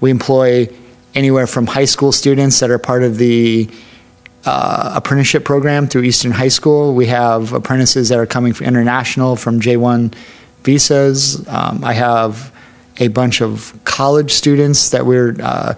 we 0.00 0.10
employ 0.10 0.68
anywhere 1.14 1.46
from 1.46 1.66
high 1.66 1.84
school 1.86 2.12
students 2.12 2.60
that 2.60 2.70
are 2.70 2.78
part 2.78 3.02
of 3.02 3.18
the 3.18 3.68
uh, 4.46 4.92
apprenticeship 4.94 5.44
program 5.44 5.86
through 5.86 6.00
Easton 6.02 6.30
High 6.30 6.48
School. 6.48 6.94
We 6.94 7.06
have 7.06 7.52
apprentices 7.52 8.08
that 8.08 8.18
are 8.18 8.24
coming 8.24 8.54
from 8.54 8.68
international 8.68 9.36
from 9.36 9.60
J1 9.60 10.14
visas. 10.64 11.46
Um, 11.46 11.82
I 11.84 11.92
have 11.92 12.50
a 12.98 13.08
bunch 13.08 13.42
of 13.42 13.74
college 13.84 14.32
students 14.32 14.90
that 14.90 15.04
we're 15.04 15.36
uh, 15.42 15.74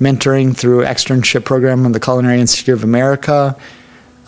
mentoring 0.00 0.56
through 0.56 0.84
externship 0.84 1.44
program 1.44 1.86
of 1.86 1.92
the 1.92 2.00
Culinary 2.00 2.40
Institute 2.40 2.74
of 2.74 2.84
America. 2.84 3.56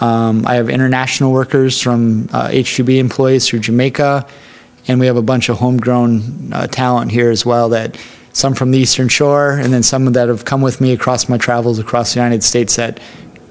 Um, 0.01 0.47
I 0.47 0.55
have 0.55 0.69
international 0.69 1.33
workers 1.33 1.81
from 1.81 2.29
uh, 2.33 2.49
H2B 2.49 2.99
employees 2.99 3.49
through 3.49 3.61
Jamaica, 3.61 4.27
and 4.87 5.01
we 5.01 5.07
have 5.07 5.17
a 5.17 5.23
bunch 5.23 5.49
of 5.49 5.59
homegrown 5.59 6.53
uh, 6.53 6.67
talent 6.69 7.11
here 7.11 7.31
as 7.31 7.45
well. 7.45 7.69
That 7.69 7.99
some 8.33 8.55
from 8.55 8.71
the 8.71 8.79
Eastern 8.79 9.09
Shore, 9.09 9.53
and 9.53 9.73
then 9.73 9.83
some 9.83 10.05
that 10.13 10.29
have 10.29 10.45
come 10.45 10.63
with 10.63 10.81
me 10.81 10.93
across 10.93 11.29
my 11.29 11.39
travels 11.39 11.79
across 11.79 12.15
the 12.15 12.21
United 12.21 12.45
States 12.45 12.77
that 12.77 13.01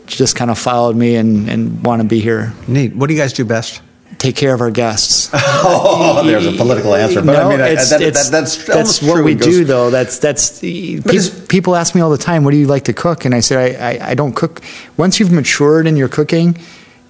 just 0.05 0.35
kind 0.35 0.49
of 0.49 0.57
followed 0.57 0.95
me 0.95 1.17
and, 1.17 1.49
and 1.49 1.83
want 1.83 2.01
to 2.01 2.07
be 2.07 2.21
here. 2.21 2.53
Neat. 2.67 2.95
What 2.95 3.07
do 3.07 3.13
you 3.13 3.19
guys 3.19 3.33
do 3.33 3.43
best? 3.43 3.81
Take 4.17 4.35
care 4.35 4.53
of 4.53 4.61
our 4.61 4.71
guests. 4.71 5.29
Oh, 5.69 6.23
there's 6.25 6.45
a 6.45 6.51
political 6.53 6.95
answer, 6.95 7.21
but 7.21 7.35
I 7.35 7.49
mean, 7.49 7.59
I- 7.61 7.75
that- 7.75 7.89
that- 7.89 8.13
that's 8.31 8.65
that's 8.65 9.01
what 9.01 9.15
true. 9.15 9.23
we 9.23 9.35
do, 9.35 9.63
though. 9.65 9.89
That's 9.89 10.17
that's 10.19 10.59
pe- 10.59 10.99
people 11.47 11.75
ask 11.75 11.93
me 11.93 12.01
all 12.01 12.09
the 12.09 12.17
time, 12.17 12.43
"What 12.43 12.51
do 12.51 12.57
you 12.57 12.67
like 12.67 12.85
to 12.85 12.93
cook?" 12.93 13.25
And 13.25 13.35
I 13.35 13.41
said, 13.41 13.57
I, 13.81 13.89
I, 13.91 14.09
I 14.11 14.13
don't 14.15 14.33
cook. 14.35 14.61
Once 14.97 15.19
you've 15.19 15.31
matured 15.31 15.87
in 15.87 15.97
your 15.97 16.07
cooking, 16.07 16.57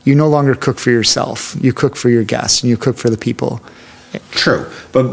you 0.06 0.16
no 0.16 0.28
longer 0.28 0.56
cook 0.56 0.80
for 0.80 0.92
yourself. 0.92 1.56
You 1.62 1.72
cook 1.74 1.96
for 1.96 2.10
your 2.10 2.24
guests, 2.24 2.62
and 2.64 2.70
you 2.70 2.78
cook 2.78 2.98
for 2.98 3.10
the 3.10 3.18
people. 3.18 3.62
True, 4.32 4.72
but 4.94 5.06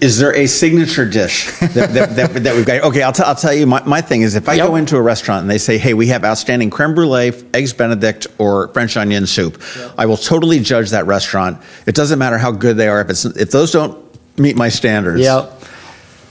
is 0.00 0.18
there 0.18 0.34
a 0.36 0.46
signature 0.46 1.04
dish 1.08 1.50
that, 1.60 1.92
that, 1.92 2.14
that, 2.16 2.34
that 2.44 2.54
we've 2.54 2.64
got? 2.64 2.82
Okay, 2.84 3.02
I'll, 3.02 3.12
t- 3.12 3.24
I'll 3.24 3.34
tell 3.34 3.52
you. 3.52 3.66
My, 3.66 3.82
my 3.84 4.00
thing 4.00 4.22
is, 4.22 4.34
if 4.36 4.48
I 4.48 4.54
Yep. 4.54 4.68
go 4.68 4.76
into 4.76 4.96
a 4.96 5.02
restaurant 5.02 5.42
and 5.42 5.50
they 5.50 5.58
say, 5.58 5.78
"Hey, 5.78 5.94
we 5.94 6.06
have 6.08 6.24
outstanding 6.24 6.70
creme 6.70 6.94
brulee, 6.94 7.32
eggs 7.54 7.72
Benedict, 7.72 8.28
or 8.38 8.68
French 8.68 8.96
onion 8.96 9.26
soup," 9.26 9.60
I 9.98 10.06
will 10.06 10.16
totally 10.16 10.60
judge 10.60 10.90
that 10.90 11.06
restaurant. 11.06 11.60
It 11.86 11.94
doesn't 11.96 12.18
matter 12.18 12.38
how 12.38 12.52
good 12.52 12.76
they 12.76 12.86
are 12.88 13.00
if 13.00 13.10
it's 13.10 13.24
if 13.24 13.50
those 13.50 13.72
don't 13.72 13.98
meet 14.38 14.56
my 14.56 14.68
standards. 14.68 15.20
Yeah. 15.22 15.50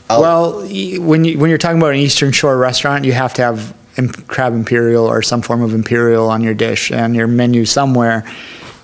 Well, 0.10 0.62
when 0.62 1.25
you 1.25 1.38
when 1.38 1.50
you're 1.50 1.58
talking 1.60 1.77
about 1.79 1.91
an 1.91 1.98
Eastern 2.00 2.32
Shore 2.32 2.58
restaurant, 2.58 3.03
you 3.06 3.12
have 3.13 3.34
to 3.36 3.41
have 3.41 3.74
crab 4.27 4.53
imperial 4.53 5.06
or 5.06 5.22
some 5.22 5.41
form 5.41 5.62
of 5.62 5.74
imperial 5.74 6.29
on 6.29 6.41
your 6.41 6.53
dish 6.53 6.91
and 6.91 7.15
your 7.15 7.27
menu 7.27 7.65
somewhere. 7.65 8.24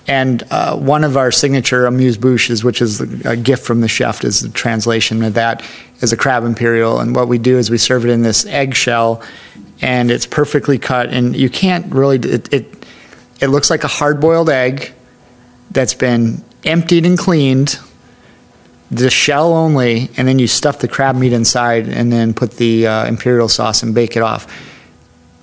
And 0.07 0.43
uh, 0.51 0.77
one 0.77 1.03
of 1.03 1.17
our 1.17 1.31
signature 1.31 1.87
amuse 1.87 2.17
bouches, 2.17 2.63
which 2.63 2.81
is 2.81 3.01
a 3.25 3.35
gift 3.35 3.65
from 3.65 3.81
the 3.81 3.87
chef, 3.87 4.23
is 4.23 4.41
the 4.41 4.49
translation 4.49 5.23
of 5.23 5.33
that, 5.33 5.63
is 6.01 6.13
a 6.13 6.17
crab 6.17 6.43
imperial. 6.43 6.99
And 6.99 7.15
what 7.15 7.27
we 7.27 7.39
do 7.39 7.57
is 7.57 7.71
we 7.71 7.79
serve 7.79 8.05
it 8.05 8.11
in 8.11 8.21
this 8.21 8.45
eggshell, 8.45 9.23
and 9.81 10.11
it's 10.11 10.27
perfectly 10.27 10.77
cut. 10.77 11.09
And 11.09 11.35
you 11.35 11.49
can't 11.49 11.91
really 11.91 12.17
it 12.17 12.53
it, 12.53 12.85
it 13.41 13.47
looks 13.47 13.69
like 13.69 13.83
a 13.83 13.87
hard 13.87 14.21
boiled 14.21 14.49
egg 14.49 14.93
that's 15.71 15.95
been 15.95 16.43
emptied 16.63 17.05
and 17.05 17.17
cleaned 17.17 17.79
the 18.91 19.09
shell 19.09 19.53
only, 19.53 20.11
and 20.17 20.27
then 20.27 20.37
you 20.37 20.47
stuff 20.47 20.79
the 20.79 20.87
crab 20.87 21.15
meat 21.15 21.33
inside, 21.33 21.87
and 21.87 22.11
then 22.13 22.33
put 22.33 22.51
the 22.51 22.85
uh, 22.85 23.05
imperial 23.07 23.49
sauce 23.49 23.81
and 23.81 23.95
bake 23.95 24.15
it 24.15 24.21
off. 24.21 24.45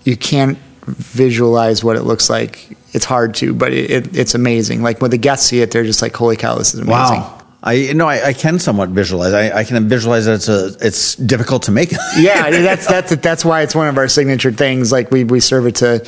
You 0.04 0.16
can't 0.16 0.56
visualize 0.86 1.82
what 1.82 1.96
it 1.96 2.02
looks 2.02 2.30
like. 2.30 2.76
It's 2.92 3.04
hard 3.04 3.34
to, 3.36 3.54
but 3.54 3.72
it, 3.72 3.90
it, 3.90 4.16
it's 4.16 4.34
amazing. 4.34 4.82
Like 4.82 5.00
when 5.00 5.10
the 5.10 5.18
guests 5.18 5.46
see 5.46 5.60
it, 5.60 5.70
they're 5.70 5.84
just 5.84 6.02
like, 6.02 6.14
"Holy 6.14 6.36
cow, 6.36 6.56
this 6.56 6.74
is 6.74 6.80
amazing!" 6.80 7.20
Wow. 7.20 7.42
I 7.62 7.92
no, 7.92 8.08
I, 8.08 8.28
I 8.28 8.32
can 8.32 8.58
somewhat 8.58 8.88
visualize. 8.88 9.32
I, 9.32 9.58
I 9.60 9.64
can 9.64 9.88
visualize 9.88 10.26
that 10.26 10.34
it's 10.34 10.48
a, 10.48 10.76
it's 10.80 11.14
difficult 11.14 11.62
to 11.64 11.70
make. 11.70 11.92
yeah, 12.16 12.50
that's 12.50 12.86
that's 12.88 13.16
that's 13.16 13.44
why 13.44 13.62
it's 13.62 13.74
one 13.74 13.88
of 13.88 13.98
our 13.98 14.08
signature 14.08 14.52
things. 14.52 14.90
Like 14.90 15.10
we 15.10 15.24
we 15.24 15.40
serve 15.40 15.66
it 15.66 15.76
to, 15.76 16.06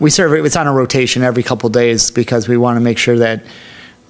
we 0.00 0.10
serve 0.10 0.32
it. 0.34 0.44
It's 0.44 0.56
on 0.56 0.66
a 0.66 0.72
rotation 0.72 1.22
every 1.22 1.42
couple 1.42 1.68
days 1.70 2.10
because 2.10 2.48
we 2.48 2.56
want 2.56 2.76
to 2.76 2.80
make 2.80 2.98
sure 2.98 3.18
that 3.18 3.44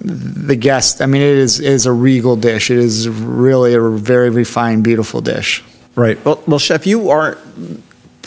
the 0.01 0.55
guest. 0.55 1.01
I 1.01 1.05
mean, 1.05 1.21
it 1.21 1.37
is 1.37 1.59
it 1.59 1.71
is 1.71 1.85
a 1.85 1.93
regal 1.93 2.35
dish. 2.35 2.71
It 2.71 2.79
is 2.79 3.07
really 3.07 3.75
a 3.75 3.81
very 3.81 4.31
refined, 4.31 4.83
beautiful 4.83 5.21
dish. 5.21 5.63
Right. 5.95 6.23
Well, 6.25 6.43
well, 6.47 6.59
chef, 6.59 6.85
you 6.85 7.09
are 7.09 7.37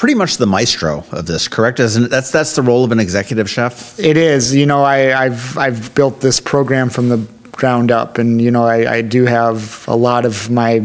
pretty 0.01 0.15
much 0.15 0.39
the 0.39 0.47
maestro 0.47 1.05
of 1.13 1.27
this, 1.27 1.47
correct? 1.47 1.79
Isn't 1.79 2.05
it? 2.05 2.09
That's 2.09 2.31
that's 2.31 2.57
the 2.57 2.63
role 2.63 2.85
of 2.85 2.91
an 2.91 2.99
executive 2.99 3.51
chef. 3.51 4.01
It 4.01 4.17
is. 4.17 4.55
You 4.55 4.65
know, 4.65 4.83
I, 4.83 5.25
I've 5.25 5.59
I've 5.59 5.95
built 5.95 6.23
this 6.23 6.41
program 6.41 6.89
from 6.89 7.11
the 7.11 7.19
ground 7.53 7.91
up, 7.91 8.17
and 8.17 8.41
you 8.41 8.51
know, 8.51 8.65
I, 8.65 8.91
I 8.91 9.03
do 9.03 9.27
have 9.27 9.85
a 9.87 9.95
lot 9.95 10.25
of 10.25 10.49
my, 10.49 10.77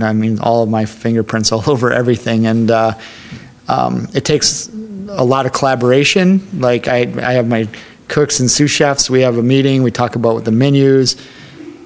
I 0.00 0.12
mean, 0.14 0.38
all 0.40 0.62
of 0.62 0.70
my 0.70 0.86
fingerprints 0.86 1.52
all 1.52 1.62
over 1.70 1.92
everything, 1.92 2.46
and 2.46 2.70
uh, 2.70 2.94
um, 3.68 4.08
it 4.14 4.24
takes 4.24 4.68
a 5.10 5.24
lot 5.24 5.44
of 5.44 5.52
collaboration. 5.52 6.40
Like 6.58 6.88
I, 6.88 7.00
I 7.00 7.34
have 7.34 7.46
my 7.46 7.68
cooks 8.08 8.40
and 8.40 8.50
sous 8.50 8.70
chefs. 8.70 9.10
We 9.10 9.20
have 9.20 9.36
a 9.36 9.42
meeting. 9.42 9.82
We 9.82 9.90
talk 9.90 10.16
about 10.16 10.44
the 10.44 10.52
menus. 10.52 11.16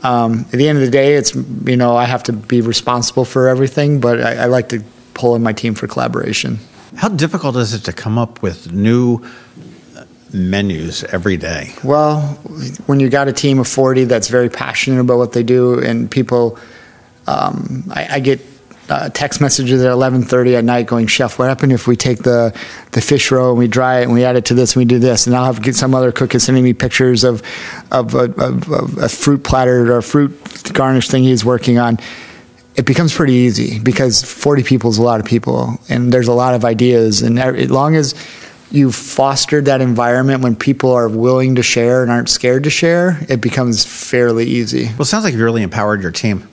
Um, 0.05 0.47
at 0.53 0.53
the 0.53 0.69
end 0.69 0.79
of 0.79 0.85
the 0.85 0.93
day, 0.93 1.15
it's 1.15 1.35
you 1.35 1.77
know 1.77 1.97
I 1.97 2.05
have 2.05 2.23
to 2.25 2.33
be 2.33 2.61
responsible 2.61 3.25
for 3.25 3.49
everything, 3.49 3.99
but 3.99 4.21
I, 4.21 4.45
I 4.45 4.45
like 4.45 4.69
to 4.69 4.85
pull 5.19 5.35
in 5.35 5.43
my 5.43 5.53
team 5.53 5.75
for 5.75 5.87
collaboration. 5.87 6.59
How 6.97 7.09
difficult 7.09 7.57
is 7.57 7.75
it 7.75 7.85
to 7.85 7.93
come 7.93 8.17
up 8.17 8.41
with 8.41 8.73
new 8.73 9.21
uh, 9.97 10.05
menus 10.33 11.05
every 11.05 11.37
day? 11.37 11.75
Well, 11.85 12.21
when 12.87 13.01
you 13.01 13.11
got 13.11 13.29
a 13.29 13.33
team 13.33 13.59
of 13.59 13.69
40 13.69 14.05
that's 14.05 14.29
very 14.29 14.49
passionate 14.49 15.01
about 15.01 15.19
what 15.19 15.33
they 15.33 15.43
do, 15.43 15.81
and 15.81 16.11
people, 16.11 16.59
um, 17.27 17.85
I, 17.91 18.07
I 18.13 18.21
get 18.21 18.41
uh, 18.89 19.11
text 19.11 19.41
messages 19.41 19.85
at 19.85 19.91
11:30 19.93 20.57
at 20.57 20.65
night 20.65 20.87
going, 20.87 21.07
"Chef, 21.07 21.39
what 21.39 21.49
happened 21.49 21.73
if 21.73 21.87
we 21.87 21.95
take 21.95 22.23
the 22.23 22.55
the 22.93 23.03
fish 23.03 23.31
roe 23.31 23.51
and 23.51 23.59
we 23.59 23.69
dry 23.69 24.01
it 24.01 24.05
and 24.05 24.13
we 24.15 24.25
add 24.25 24.37
it 24.37 24.47
to 24.47 24.55
this 24.55 24.75
and 24.75 24.81
we 24.81 24.87
do 24.87 24.99
this?" 24.99 25.27
And 25.27 25.37
I'll 25.37 25.45
have 25.45 25.61
get 25.61 25.77
some 25.77 25.95
other 25.95 26.11
cook 26.11 26.35
is 26.35 26.45
sending 26.45 26.65
me 26.65 26.73
pictures 26.73 27.23
of 27.23 27.43
of 27.91 28.15
a, 28.15 28.33
of, 28.41 28.73
of 28.73 28.99
a 28.99 29.09
fruit 29.11 29.45
platter 29.45 29.93
or 29.93 29.99
a 29.99 30.03
fruit 30.03 30.33
garnish 30.73 31.09
thing 31.09 31.23
he's 31.23 31.45
working 31.45 31.79
on. 31.79 31.99
It 32.79 32.87
becomes 32.87 33.13
pretty 33.13 33.35
easy 33.35 33.81
because 33.81 34.23
40 34.23 34.63
people 34.63 34.89
is 34.89 34.99
a 34.99 35.03
lot 35.03 35.21
of 35.21 35.27
people, 35.27 35.79
and 35.89 36.13
there's 36.13 36.29
a 36.29 36.33
lot 36.33 36.55
of 36.55 36.65
ideas. 36.65 37.23
And 37.23 37.39
as 37.39 37.71
long 37.71 37.97
as 37.97 38.15
you've 38.71 38.95
fostered 38.95 39.65
that 39.65 39.81
environment 39.81 40.43
when 40.43 40.55
people 40.55 40.93
are 40.93 41.09
willing 41.09 41.57
to 41.57 41.63
share 41.63 42.03
and 42.03 42.11
aren't 42.11 42.29
scared 42.29 42.65
to 42.65 42.71
share, 42.71 43.19
it 43.29 43.41
becomes 43.41 43.85
fairly 43.85 44.47
easy. 44.47 44.85
Well, 44.85 45.03
it 45.03 45.07
sounds 45.07 45.25
like 45.25 45.35
you 45.35 45.43
really 45.43 45.63
empowered 45.63 46.03
your 46.03 46.13
team 46.13 46.49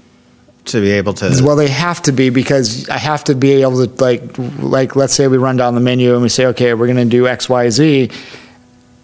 to 0.66 0.82
be 0.82 0.92
able 0.92 1.14
to. 1.16 1.42
Well, 1.44 1.56
they 1.56 1.68
have 1.68 2.02
to 2.04 2.12
be 2.12 2.30
because 2.30 2.90
I 2.90 2.98
have 2.98 3.24
to 3.26 3.36
be 3.36 3.62
able 3.62 3.86
to 3.86 4.04
like 4.04 4.24
like 4.60 4.96
let's 4.96 5.14
say 5.14 5.28
we 5.28 5.38
run 5.38 5.58
down 5.58 5.76
the 5.76 5.82
menu 5.82 6.14
and 6.14 6.22
we 6.22 6.30
say, 6.30 6.48
okay, 6.48 6.74
we're 6.74 6.88
going 6.88 6.98
to 6.98 7.06
do 7.06 7.28
X, 7.28 7.48
Y, 7.48 7.70
Z. 7.70 8.12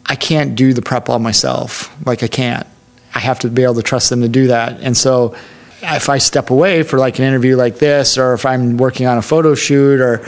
I 0.05 0.15
can't 0.15 0.55
do 0.55 0.73
the 0.73 0.81
prep 0.81 1.09
all 1.09 1.19
myself. 1.19 1.95
Like 2.05 2.23
I 2.23 2.27
can't. 2.27 2.67
I 3.13 3.19
have 3.19 3.39
to 3.39 3.49
be 3.49 3.63
able 3.63 3.75
to 3.75 3.83
trust 3.83 4.09
them 4.09 4.21
to 4.21 4.29
do 4.29 4.47
that. 4.47 4.79
And 4.81 4.95
so, 4.95 5.35
if 5.81 6.09
I 6.09 6.17
step 6.17 6.49
away 6.49 6.83
for 6.83 6.97
like 6.99 7.19
an 7.19 7.25
interview 7.25 7.55
like 7.55 7.77
this, 7.77 8.17
or 8.17 8.33
if 8.33 8.45
I'm 8.45 8.77
working 8.77 9.07
on 9.07 9.17
a 9.17 9.21
photo 9.21 9.55
shoot, 9.55 9.99
or 9.99 10.27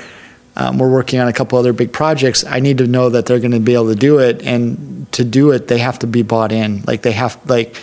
um, 0.56 0.78
we're 0.78 0.92
working 0.92 1.20
on 1.20 1.28
a 1.28 1.34
couple 1.34 1.58
other 1.58 1.74
big 1.74 1.92
projects. 1.92 2.46
I 2.46 2.60
need 2.60 2.78
to 2.80 2.88
know 2.88 3.10
that 3.10 3.26
they're 3.26 3.40
going 3.40 3.52
to 3.52 3.60
be 3.60 3.74
able 3.74 3.90
to 3.90 3.96
do 3.96 4.20
it, 4.20 4.42
and 4.44 5.12
to 5.14 5.24
do 5.24 5.52
it, 5.52 5.68
they 5.68 5.80
have 5.80 6.00
to 6.00 6.08
be 6.08 6.22
bought 6.22 6.52
in. 6.52 6.84
Like 6.86 7.02
they 7.02 7.12
have, 7.12 7.40
like 7.50 7.76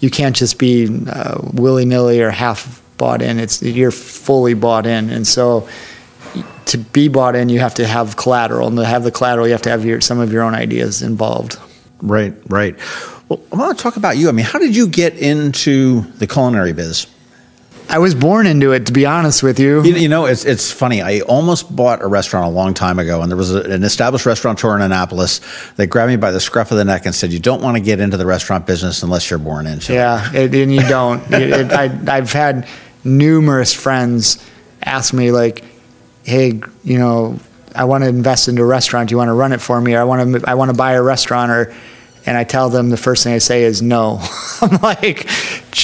you 0.00 0.10
can't 0.10 0.36
just 0.36 0.58
be 0.58 0.88
uh, 1.08 1.40
willy 1.52 1.84
nilly 1.84 2.20
or 2.20 2.30
half 2.30 2.82
bought 2.96 3.22
in. 3.22 3.38
It's 3.38 3.62
you're 3.62 3.90
fully 3.90 4.54
bought 4.54 4.86
in, 4.86 5.10
and 5.10 5.26
so 5.26 5.68
to 6.66 6.78
be 6.78 7.08
bought 7.08 7.34
in, 7.34 7.48
you 7.48 7.60
have 7.60 7.74
to 7.74 7.86
have 7.86 8.16
collateral, 8.16 8.68
and 8.68 8.76
to 8.76 8.84
have 8.84 9.04
the 9.04 9.10
collateral, 9.10 9.46
you 9.46 9.52
have 9.52 9.62
to 9.62 9.70
have 9.70 9.84
your, 9.84 10.00
some 10.00 10.18
of 10.20 10.32
your 10.32 10.42
own 10.42 10.54
ideas 10.54 11.02
involved. 11.02 11.58
Right, 12.02 12.34
right. 12.48 12.76
Well, 13.28 13.40
I 13.52 13.56
want 13.56 13.76
to 13.76 13.82
talk 13.82 13.96
about 13.96 14.16
you. 14.16 14.28
I 14.28 14.32
mean, 14.32 14.44
how 14.44 14.58
did 14.58 14.76
you 14.76 14.86
get 14.86 15.14
into 15.14 16.02
the 16.18 16.26
culinary 16.26 16.72
biz? 16.72 17.06
I 17.90 17.98
was 17.98 18.14
born 18.14 18.46
into 18.46 18.72
it, 18.72 18.86
to 18.86 18.92
be 18.92 19.06
honest 19.06 19.42
with 19.42 19.58
you. 19.58 19.82
You, 19.82 19.94
you 19.94 20.08
know, 20.08 20.26
it's 20.26 20.44
it's 20.44 20.70
funny. 20.70 21.00
I 21.00 21.20
almost 21.20 21.74
bought 21.74 22.02
a 22.02 22.06
restaurant 22.06 22.46
a 22.46 22.50
long 22.50 22.74
time 22.74 22.98
ago, 22.98 23.22
and 23.22 23.30
there 23.30 23.36
was 23.36 23.54
a, 23.54 23.62
an 23.62 23.82
established 23.82 24.26
restaurateur 24.26 24.76
in 24.76 24.82
Annapolis 24.82 25.40
that 25.76 25.86
grabbed 25.86 26.10
me 26.10 26.16
by 26.16 26.30
the 26.30 26.40
scruff 26.40 26.70
of 26.70 26.76
the 26.76 26.84
neck 26.84 27.06
and 27.06 27.14
said, 27.14 27.32
"You 27.32 27.40
don't 27.40 27.62
want 27.62 27.76
to 27.78 27.82
get 27.82 27.98
into 27.98 28.18
the 28.18 28.26
restaurant 28.26 28.66
business 28.66 29.02
unless 29.02 29.30
you're 29.30 29.38
born 29.38 29.66
into 29.66 29.94
yeah, 29.94 30.30
it." 30.34 30.52
Yeah, 30.52 30.62
and 30.62 30.74
you 30.74 30.82
don't. 30.82 31.22
it, 31.32 31.50
it, 31.50 31.72
I, 31.72 32.16
I've 32.16 32.32
had 32.32 32.68
numerous 33.04 33.72
friends 33.72 34.44
ask 34.82 35.14
me 35.14 35.32
like, 35.32 35.64
"Hey, 36.24 36.60
you 36.84 36.98
know, 36.98 37.40
I 37.74 37.84
want 37.84 38.04
to 38.04 38.08
invest 38.08 38.48
into 38.48 38.62
a 38.62 38.66
restaurant. 38.66 39.08
Do 39.08 39.14
you 39.14 39.18
want 39.18 39.28
to 39.28 39.34
run 39.34 39.52
it 39.52 39.62
for 39.62 39.80
me? 39.80 39.94
Or 39.94 40.00
I 40.00 40.04
want 40.04 40.42
to 40.42 40.50
I 40.50 40.54
want 40.54 40.70
to 40.70 40.76
buy 40.76 40.92
a 40.92 41.02
restaurant 41.02 41.50
or." 41.50 41.74
And 42.28 42.36
I 42.36 42.44
tell 42.44 42.68
them 42.68 42.90
the 42.90 42.98
first 42.98 43.24
thing 43.24 43.32
I 43.32 43.38
say 43.38 43.64
is 43.64 43.80
no. 43.80 44.20
I'm 44.60 44.82
like, 44.82 45.26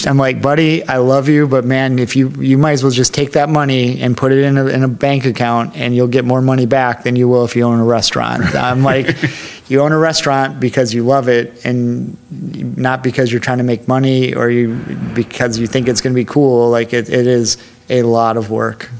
I'm 0.06 0.18
like, 0.18 0.42
buddy, 0.42 0.86
I 0.86 0.98
love 0.98 1.26
you, 1.26 1.48
but 1.48 1.64
man, 1.64 1.98
if 1.98 2.16
you 2.16 2.28
you 2.38 2.58
might 2.58 2.72
as 2.72 2.82
well 2.82 2.92
just 2.92 3.14
take 3.14 3.32
that 3.32 3.48
money 3.48 4.02
and 4.02 4.14
put 4.14 4.30
it 4.30 4.44
in 4.44 4.58
a, 4.58 4.66
in 4.66 4.82
a 4.82 4.88
bank 4.88 5.24
account, 5.24 5.74
and 5.74 5.96
you'll 5.96 6.06
get 6.06 6.26
more 6.26 6.42
money 6.42 6.66
back 6.66 7.02
than 7.04 7.16
you 7.16 7.28
will 7.28 7.46
if 7.46 7.56
you 7.56 7.62
own 7.62 7.80
a 7.80 7.84
restaurant. 7.84 8.54
I'm 8.54 8.82
like, 8.82 9.16
you 9.68 9.80
own 9.80 9.92
a 9.92 9.98
restaurant 9.98 10.60
because 10.60 10.92
you 10.92 11.02
love 11.02 11.30
it, 11.30 11.64
and 11.64 12.14
not 12.76 13.02
because 13.02 13.32
you're 13.32 13.40
trying 13.40 13.58
to 13.58 13.64
make 13.64 13.88
money 13.88 14.34
or 14.34 14.50
you 14.50 14.74
because 15.14 15.58
you 15.58 15.66
think 15.66 15.88
it's 15.88 16.02
going 16.02 16.12
to 16.12 16.20
be 16.20 16.26
cool. 16.26 16.68
Like 16.68 16.92
it, 16.92 17.08
it 17.08 17.26
is 17.26 17.56
a 17.88 18.02
lot 18.02 18.36
of 18.36 18.50
work. 18.50 18.90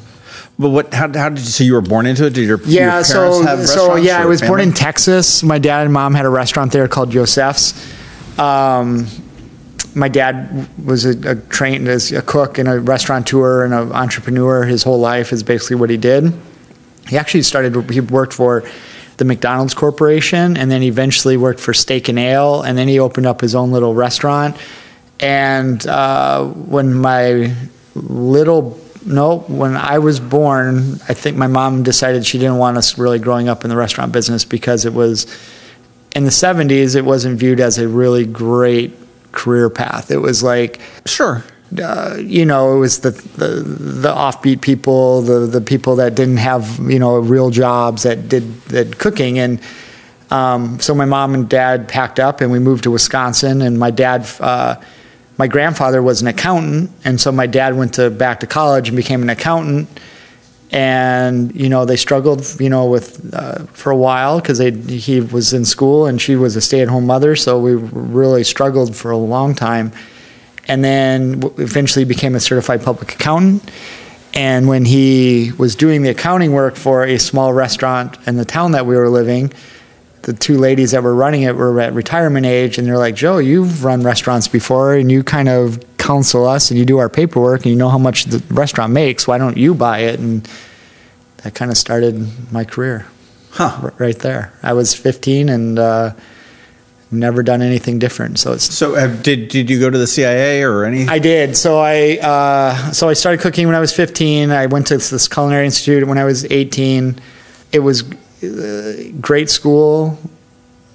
But 0.59 0.71
what? 0.71 0.95
How, 0.95 1.13
how 1.13 1.29
did 1.31 1.41
you? 1.41 1.45
So 1.47 1.65
you 1.65 1.75
were 1.75 1.81
born 1.81 2.07
into 2.07 2.27
it? 2.27 2.35
Did 2.35 2.47
your 2.47 2.61
yeah? 2.63 2.97
Your 2.97 3.05
so 3.05 3.65
so 3.65 3.97
yeah, 3.97 4.21
I 4.21 4.27
was 4.27 4.41
born 4.41 4.61
in 4.61 4.73
Texas. 4.73 5.43
My 5.43 5.59
dad 5.59 5.85
and 5.85 5.93
mom 5.93 6.15
had 6.15 6.25
a 6.25 6.31
restaurant 6.31 6.73
there 6.73 6.87
called 6.87 7.11
Joseph's. 7.11 7.75
Um, 8.39 9.07
my 9.95 10.09
dad 10.09 10.69
was 10.85 11.05
a, 11.05 11.31
a 11.31 11.37
trained 11.37 11.89
as 11.89 12.13
a 12.13 12.23
cook 12.23 12.59
and 12.59 12.69
a 12.69 12.81
restaurateur 12.81 13.65
and 13.65 13.75
an 13.75 13.93
entrepreneur. 13.93 14.65
His 14.65 14.83
whole 14.83 14.99
life 14.99 15.33
is 15.33 15.43
basically 15.43 15.77
what 15.77 15.91
he 15.91 15.97
did. 15.97 16.33
He 17.09 17.19
actually 17.19 17.43
started. 17.43 17.91
He 17.91 18.01
worked 18.01 18.33
for 18.33 18.65
the 19.17 19.25
McDonald's 19.25 19.75
Corporation, 19.75 20.57
and 20.57 20.71
then 20.71 20.83
eventually 20.83 21.37
worked 21.37 21.61
for 21.61 21.75
Steak 21.75 22.09
and 22.09 22.19
Ale, 22.19 22.63
and 22.63 22.77
then 22.77 22.89
he 22.89 22.99
opened 22.99 23.27
up 23.27 23.41
his 23.41 23.55
own 23.55 23.71
little 23.71 23.95
restaurant. 23.95 24.57
And 25.21 25.85
uh, 25.87 26.47
when 26.47 26.95
my 26.95 27.55
little 27.95 28.79
no, 29.07 29.41
when 29.41 29.77
I 29.77 29.99
was 29.99 30.21
born, 30.21 31.01
I 31.09 31.15
think 31.15 31.37
my 31.37 31.47
mom 31.47 31.83
decided 31.83 32.25
she 32.25 32.39
didn't 32.39 32.59
want 32.59 32.79
us 32.79 32.99
really 32.99 33.19
growing 33.19 33.49
up 33.49 33.65
in 33.65 33.71
the 33.71 33.77
restaurant 33.77 34.13
business 34.13 34.45
because 34.45 34.85
it 34.85 34.95
was 34.95 35.27
in 36.15 36.25
the 36.25 36.31
70s, 36.31 36.95
it 36.97 37.05
wasn't 37.05 37.39
viewed 37.39 37.61
as 37.61 37.79
a 37.79 37.89
really 37.89 38.25
great 38.25 38.97
career 39.33 39.69
path. 39.69 40.11
It 40.11 40.19
was 40.19 40.43
like, 40.43 40.81
sure. 41.07 41.45
Uh, 41.83 42.17
you 42.21 42.45
know, 42.45 42.77
it 42.77 42.79
was 42.79 43.01
the, 43.01 43.11
the, 43.11 43.47
the 43.47 44.13
offbeat 44.13 44.61
people, 44.61 45.23
the 45.23 45.47
the 45.47 45.61
people 45.61 45.97
that 45.97 46.15
didn't 46.15 46.37
have 46.37 46.79
you 46.79 47.01
know 47.01 47.19
real 47.19 47.51
jobs 47.51 48.05
that 48.05 48.29
did 48.29 48.61
that 48.67 48.99
cooking, 48.99 49.41
and 49.41 49.61
um, 50.31 50.79
so 50.79 50.95
my 50.95 51.07
mom 51.07 51.35
and 51.35 51.49
dad 51.49 51.89
packed 51.89 52.21
up 52.21 52.41
and 52.41 52.53
we 52.53 52.61
moved 52.61 52.85
to 52.85 52.93
Wisconsin, 52.93 53.61
and 53.61 53.79
my 53.79 53.91
dad 53.91 54.29
uh, 54.39 54.77
my 55.37 55.47
grandfather 55.47 56.03
was 56.03 56.23
an 56.23 56.29
accountant, 56.29 56.91
and 57.05 57.21
so 57.21 57.33
my 57.33 57.47
dad 57.47 57.77
went 57.77 57.95
to 57.95 58.11
back 58.11 58.41
to 58.41 58.47
college 58.47 58.89
and 58.89 58.97
became 58.97 59.23
an 59.23 59.31
accountant. 59.31 59.89
And 60.71 61.55
you 61.55 61.69
know 61.69 61.85
they 61.85 61.97
struggled, 61.97 62.45
you 62.61 62.69
know, 62.69 62.87
with 62.87 63.33
uh, 63.33 63.67
for 63.67 63.91
a 63.91 63.97
while 63.97 64.41
because 64.41 64.59
he 64.59 65.21
was 65.21 65.53
in 65.53 65.65
school 65.65 66.07
and 66.07 66.21
she 66.21 66.35
was 66.35 66.57
a 66.57 66.61
stay-at-home 66.61 67.07
mother, 67.07 67.37
so 67.37 67.61
we 67.61 67.75
really 67.75 68.45
struggled 68.45 68.97
for 68.97 69.11
a 69.11 69.17
long 69.17 69.55
time. 69.55 69.93
And 70.67 70.83
then 70.83 71.43
eventually 71.59 72.05
became 72.05 72.35
a 72.35 72.41
certified 72.41 72.83
public 72.83 73.13
accountant. 73.13 73.71
And 74.33 74.67
when 74.67 74.85
he 74.85 75.53
was 75.59 75.77
doing 75.77 76.03
the 76.03 76.11
accounting 76.11 76.53
work 76.53 76.75
for 76.75 77.05
a 77.05 77.19
small 77.19 77.53
restaurant 77.53 78.19
in 78.27 78.37
the 78.37 78.45
town 78.45 78.73
that 78.73 78.85
we 78.85 78.97
were 78.97 79.09
living, 79.09 79.53
the 80.25 80.33
two 80.33 80.59
ladies 80.59 80.93
that 80.93 81.03
were 81.03 81.15
running 81.15 81.43
it 81.43 81.55
were 81.55 81.79
at 81.81 81.93
retirement 81.93 82.47
age, 82.47 82.79
and 82.79 82.87
they're 82.87 82.99
like, 82.99 83.15
Joe, 83.15 83.39
you've 83.39 83.85
run 83.85 84.03
restaurants 84.03 84.49
before, 84.49 84.95
and 84.95 85.11
you 85.11 85.23
kind 85.23 85.49
of 85.49 85.83
counsel 85.99 86.47
us, 86.47 86.71
and 86.71 86.79
you 86.79 86.85
do 86.85 86.99
our 86.99 87.09
paperwork, 87.09 87.63
and 87.63 87.67
you 87.67 87.77
know 87.77 87.91
how 87.91 87.99
much 87.99 88.25
the 88.25 88.43
restaurant 88.53 88.93
makes. 88.93 89.27
Why 89.29 89.39
don't 89.39 89.57
you 89.57 89.75
buy 89.75 90.01
it? 90.01 90.19
And 90.19 90.49
that 91.39 91.55
kind 91.55 91.71
of 91.71 91.77
started 91.77 92.27
my 92.53 92.65
career. 92.65 93.07
Huh. 93.51 93.91
Right 93.99 94.19
there. 94.19 94.53
I 94.63 94.73
was 94.73 94.95
15 94.95 95.49
and 95.49 95.79
uh, 95.79 96.15
never 97.13 97.43
done 97.43 97.63
anything 97.63 97.99
different. 98.01 98.39
So 98.39 98.53
it's 98.53 98.75
so. 98.75 98.97
Uh, 98.97 99.07
did 99.23 99.49
did 99.49 99.71
you 99.71 99.79
go 99.79 99.91
to 99.91 99.99
the 99.99 100.09
CIA 100.09 100.63
or 100.63 100.85
any? 100.85 101.07
I 101.07 101.21
did. 101.21 101.57
So 101.57 101.79
I 101.79 102.19
uh, 102.21 102.91
so 102.93 103.09
I 103.09 103.13
started 103.13 103.41
cooking 103.41 103.67
when 103.67 103.77
I 103.77 103.81
was 103.81 103.95
15. 103.95 104.51
I 104.51 104.67
went 104.67 104.89
to 104.89 104.97
this 104.97 105.29
culinary 105.29 105.67
institute 105.67 106.07
when 106.09 106.19
I 106.19 106.25
was 106.25 106.45
18. 106.47 107.21
It 107.71 107.79
was 107.79 108.03
great 109.21 109.51
school. 109.51 110.19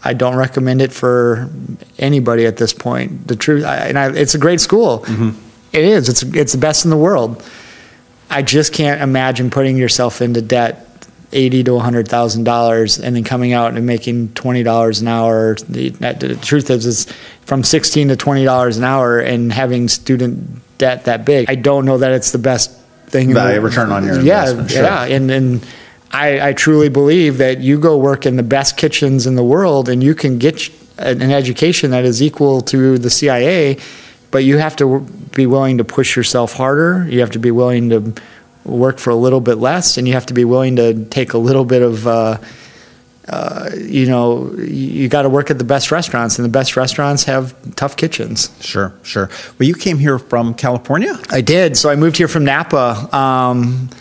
I 0.03 0.13
don't 0.13 0.35
recommend 0.35 0.81
it 0.81 0.93
for 0.93 1.49
anybody 1.97 2.45
at 2.45 2.57
this 2.57 2.73
point. 2.73 3.27
The 3.27 3.35
truth, 3.35 3.65
I, 3.65 3.88
and 3.88 3.99
I, 3.99 4.15
it's 4.15 4.33
a 4.33 4.38
great 4.38 4.62
school. 4.62 4.99
Mm-hmm. 4.99 5.31
It 5.73 5.83
is. 5.83 6.09
It's 6.09 6.23
it's 6.23 6.51
the 6.53 6.57
best 6.57 6.85
in 6.85 6.91
the 6.91 6.97
world. 6.97 7.43
I 8.29 8.41
just 8.41 8.73
can't 8.73 9.01
imagine 9.01 9.49
putting 9.49 9.77
yourself 9.77 10.21
into 10.21 10.41
debt 10.41 10.85
eighty 11.31 11.63
to 11.63 11.79
hundred 11.79 12.07
thousand 12.07 12.43
dollars 12.43 12.97
and 12.99 13.15
then 13.15 13.23
coming 13.23 13.53
out 13.53 13.75
and 13.75 13.85
making 13.85 14.33
twenty 14.33 14.63
dollars 14.63 15.01
an 15.01 15.07
hour. 15.07 15.55
The, 15.55 15.89
the, 15.89 16.39
truth 16.41 16.69
is, 16.69 16.85
it's 16.85 17.12
from 17.41 17.63
sixteen 17.63 18.07
to 18.07 18.15
twenty 18.15 18.45
dollars 18.45 18.77
an 18.77 18.83
hour 18.83 19.19
and 19.19 19.51
having 19.51 19.88
student 19.88 20.62
debt 20.77 21.05
that 21.05 21.25
big. 21.25 21.49
I 21.49 21.55
don't 21.55 21.85
know 21.85 21.97
that 21.99 22.12
it's 22.12 22.31
the 22.31 22.39
best 22.39 22.71
thing. 23.07 23.33
Value 23.33 23.62
return 23.62 23.91
on 23.91 24.05
your 24.05 24.21
yeah, 24.21 24.41
investment. 24.49 24.71
Sure. 24.71 24.83
Yeah, 24.83 25.03
and 25.05 25.31
and 25.31 25.67
I, 26.11 26.49
I, 26.49 26.53
truly 26.53 26.89
believe 26.89 27.37
that 27.37 27.59
you 27.59 27.79
go 27.79 27.97
work 27.97 28.25
in 28.25 28.35
the 28.35 28.43
best 28.43 28.77
kitchens 28.77 29.27
in 29.27 29.35
the 29.35 29.43
world 29.43 29.89
and 29.89 30.03
you 30.03 30.15
can 30.15 30.39
get 30.39 30.69
an 30.97 31.31
education 31.31 31.91
that 31.91 32.03
is 32.03 32.21
equal 32.21 32.61
to 32.61 32.97
the 32.97 33.09
CIA, 33.09 33.77
but 34.31 34.43
you 34.43 34.57
have 34.57 34.75
to 34.77 34.99
be 35.35 35.45
willing 35.45 35.77
to 35.77 35.83
push 35.83 36.15
yourself 36.15 36.53
harder. 36.53 37.07
You 37.09 37.21
have 37.21 37.31
to 37.31 37.39
be 37.39 37.51
willing 37.51 37.89
to 37.89 38.13
work 38.65 38.99
for 38.99 39.09
a 39.09 39.15
little 39.15 39.41
bit 39.41 39.55
less, 39.55 39.97
and 39.97 40.07
you 40.07 40.13
have 40.13 40.25
to 40.27 40.33
be 40.33 40.45
willing 40.45 40.75
to 40.77 41.05
take 41.05 41.33
a 41.33 41.37
little 41.37 41.65
bit 41.65 41.81
of. 41.81 42.07
Uh, 42.07 42.37
uh, 43.27 43.69
you 43.77 44.07
know, 44.07 44.51
you 44.53 45.07
got 45.07 45.21
to 45.21 45.29
work 45.29 45.51
at 45.51 45.59
the 45.59 45.63
best 45.63 45.91
restaurants, 45.91 46.39
and 46.39 46.45
the 46.45 46.49
best 46.49 46.75
restaurants 46.75 47.25
have 47.25 47.53
tough 47.75 47.95
kitchens. 47.95 48.49
Sure, 48.59 48.91
sure. 49.03 49.29
Well, 49.59 49.67
you 49.67 49.75
came 49.75 49.99
here 49.99 50.17
from 50.17 50.55
California. 50.55 51.15
I 51.29 51.41
did. 51.41 51.77
So 51.77 51.91
I 51.91 51.95
moved 51.95 52.17
here 52.17 52.27
from 52.27 52.43
Napa. 52.43 53.15
Um, 53.15 53.91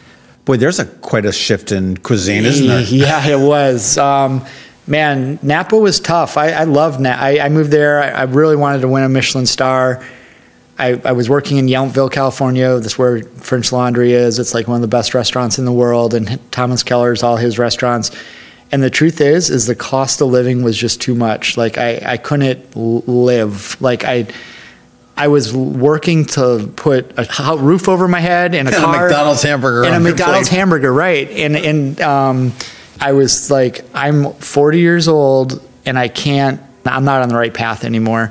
Boy, 0.49 0.57
there's 0.57 0.79
a 0.79 0.87
quite 0.87 1.27
a 1.27 1.33
shift 1.33 1.73
in 1.73 1.99
cuisine, 1.99 2.47
isn't 2.47 2.67
there? 2.67 2.81
Yeah, 2.89 3.27
it 3.27 3.39
was. 3.39 3.99
Um, 3.99 4.47
man, 4.87 5.39
Napa 5.43 5.77
was 5.77 6.01
tough. 6.01 6.39
I, 6.39 6.53
I 6.53 6.65
loved 6.65 7.01
Napa. 7.01 7.23
I, 7.23 7.39
I, 7.41 7.49
moved 7.51 7.71
there. 7.71 8.03
I, 8.03 8.09
I, 8.09 8.23
really 8.23 8.57
wanted 8.57 8.81
to 8.81 8.89
win 8.89 9.03
a 9.03 9.11
Michelin 9.11 9.45
star. 9.45 10.03
I, 10.79 10.99
I 11.05 11.13
was 11.13 11.29
working 11.29 11.59
in 11.59 11.67
Yountville, 11.67 12.11
California. 12.11 12.81
That's 12.81 12.99
where 12.99 13.23
French 13.25 13.73
Laundry 13.73 14.15
is. 14.15 14.39
It's 14.39 14.55
like 14.55 14.67
one 14.67 14.77
of 14.77 14.81
the 14.81 14.89
best 14.89 15.13
restaurants 15.13 15.59
in 15.59 15.67
the 15.67 15.73
world, 15.73 16.15
and 16.15 16.41
Thomas 16.51 16.83
Keller's 16.83 17.23
all 17.23 17.37
his 17.37 17.59
restaurants. 17.59 18.11
And 18.73 18.83
the 18.83 18.89
truth 18.89 19.21
is, 19.21 19.51
is 19.51 19.67
the 19.67 19.75
cost 19.75 20.23
of 20.23 20.29
living 20.29 20.63
was 20.63 20.79
just 20.79 20.99
too 20.99 21.15
much. 21.15 21.59
Like 21.59 21.77
I, 21.77 22.01
I 22.03 22.17
couldn't 22.17 22.75
live. 22.75 23.79
Like 23.83 24.05
I 24.05 24.29
I 25.19 25.29
was 25.29 25.53
working 25.53 26.27
to 26.27 26.73
put 26.77 27.13
a 27.19 27.57
roof 27.59 27.89
over 27.89 28.07
my 28.07 28.21
head 28.21 28.55
and 28.55 28.69
a 28.69 28.73
and 28.75 28.85
car, 28.85 28.97
a 28.97 29.09
McDonald's 29.09 29.43
hamburger, 29.43 29.85
and 29.85 29.95
a 29.97 30.01
McDonald's 30.01 30.49
plate. 30.49 30.59
hamburger, 30.59 30.93
right? 30.93 31.29
And 31.29 31.57
and 31.57 32.01
um, 32.01 32.53
I 33.01 33.13
was 33.13 33.51
like, 33.51 33.85
I'm 33.95 34.33
40 34.35 34.79
years 34.79 35.09
old, 35.09 35.61
and 35.85 35.99
I 35.99 36.07
can't. 36.07 36.61
I'm 36.87 37.05
not 37.05 37.23
on 37.23 37.29
the 37.29 37.35
right 37.35 37.53
path 37.53 37.85
anymore. 37.85 38.31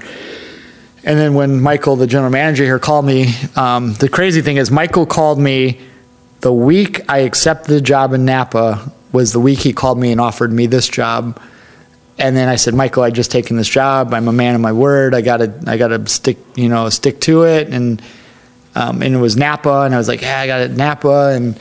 And 1.04 1.20
then 1.20 1.36
when 1.36 1.62
Michael, 1.62 1.98
the 1.98 2.08
general 2.08 2.32
manager 2.32 2.64
here, 2.64 2.80
called 2.80 3.06
me, 3.06 3.34
um, 3.56 3.94
the 3.94 4.10
crazy 4.10 4.42
thing 4.42 4.58
is 4.58 4.72
Michael 4.72 5.06
called 5.06 5.40
me 5.40 5.80
the 6.42 6.54
week 6.54 7.02
I 7.10 7.20
accepted 7.20 7.72
the 7.72 7.82
job 7.82 8.14
in 8.14 8.26
Napa 8.26 8.92
was 9.12 9.34
the 9.34 9.40
week 9.40 9.60
he 9.60 9.74
called 9.74 10.00
me 10.00 10.12
and 10.12 10.22
offered 10.22 10.52
me 10.52 10.68
this 10.68 10.88
job 10.88 11.40
and 12.18 12.36
then 12.36 12.50
I 12.50 12.56
said, 12.56 12.74
Michael, 12.74 13.04
I 13.04 13.12
just 13.12 13.32
taken 13.32 13.58
this 13.58 13.70
job. 13.70 14.14
I'm 14.14 14.28
a 14.28 14.34
man 14.34 14.56
of 14.56 14.62
my 14.62 14.72
word. 14.74 15.14
I 15.14 15.22
gotta, 15.22 15.54
I 15.68 15.78
gotta 15.78 16.08
stick, 16.08 16.38
you 16.56 16.68
know, 16.70 16.90
stick 16.90 17.22
to 17.22 17.44
it. 17.44 17.70
And 17.70 18.02
um, 18.76 19.02
and 19.02 19.16
it 19.16 19.18
was 19.18 19.36
Napa, 19.36 19.82
and 19.82 19.96
I 19.96 19.98
was 19.98 20.08
like, 20.08 20.22
yeah, 20.22 20.40
I 20.40 20.46
got 20.46 20.62
it 20.62 20.72
Napa, 20.72 21.34
and 21.36 21.60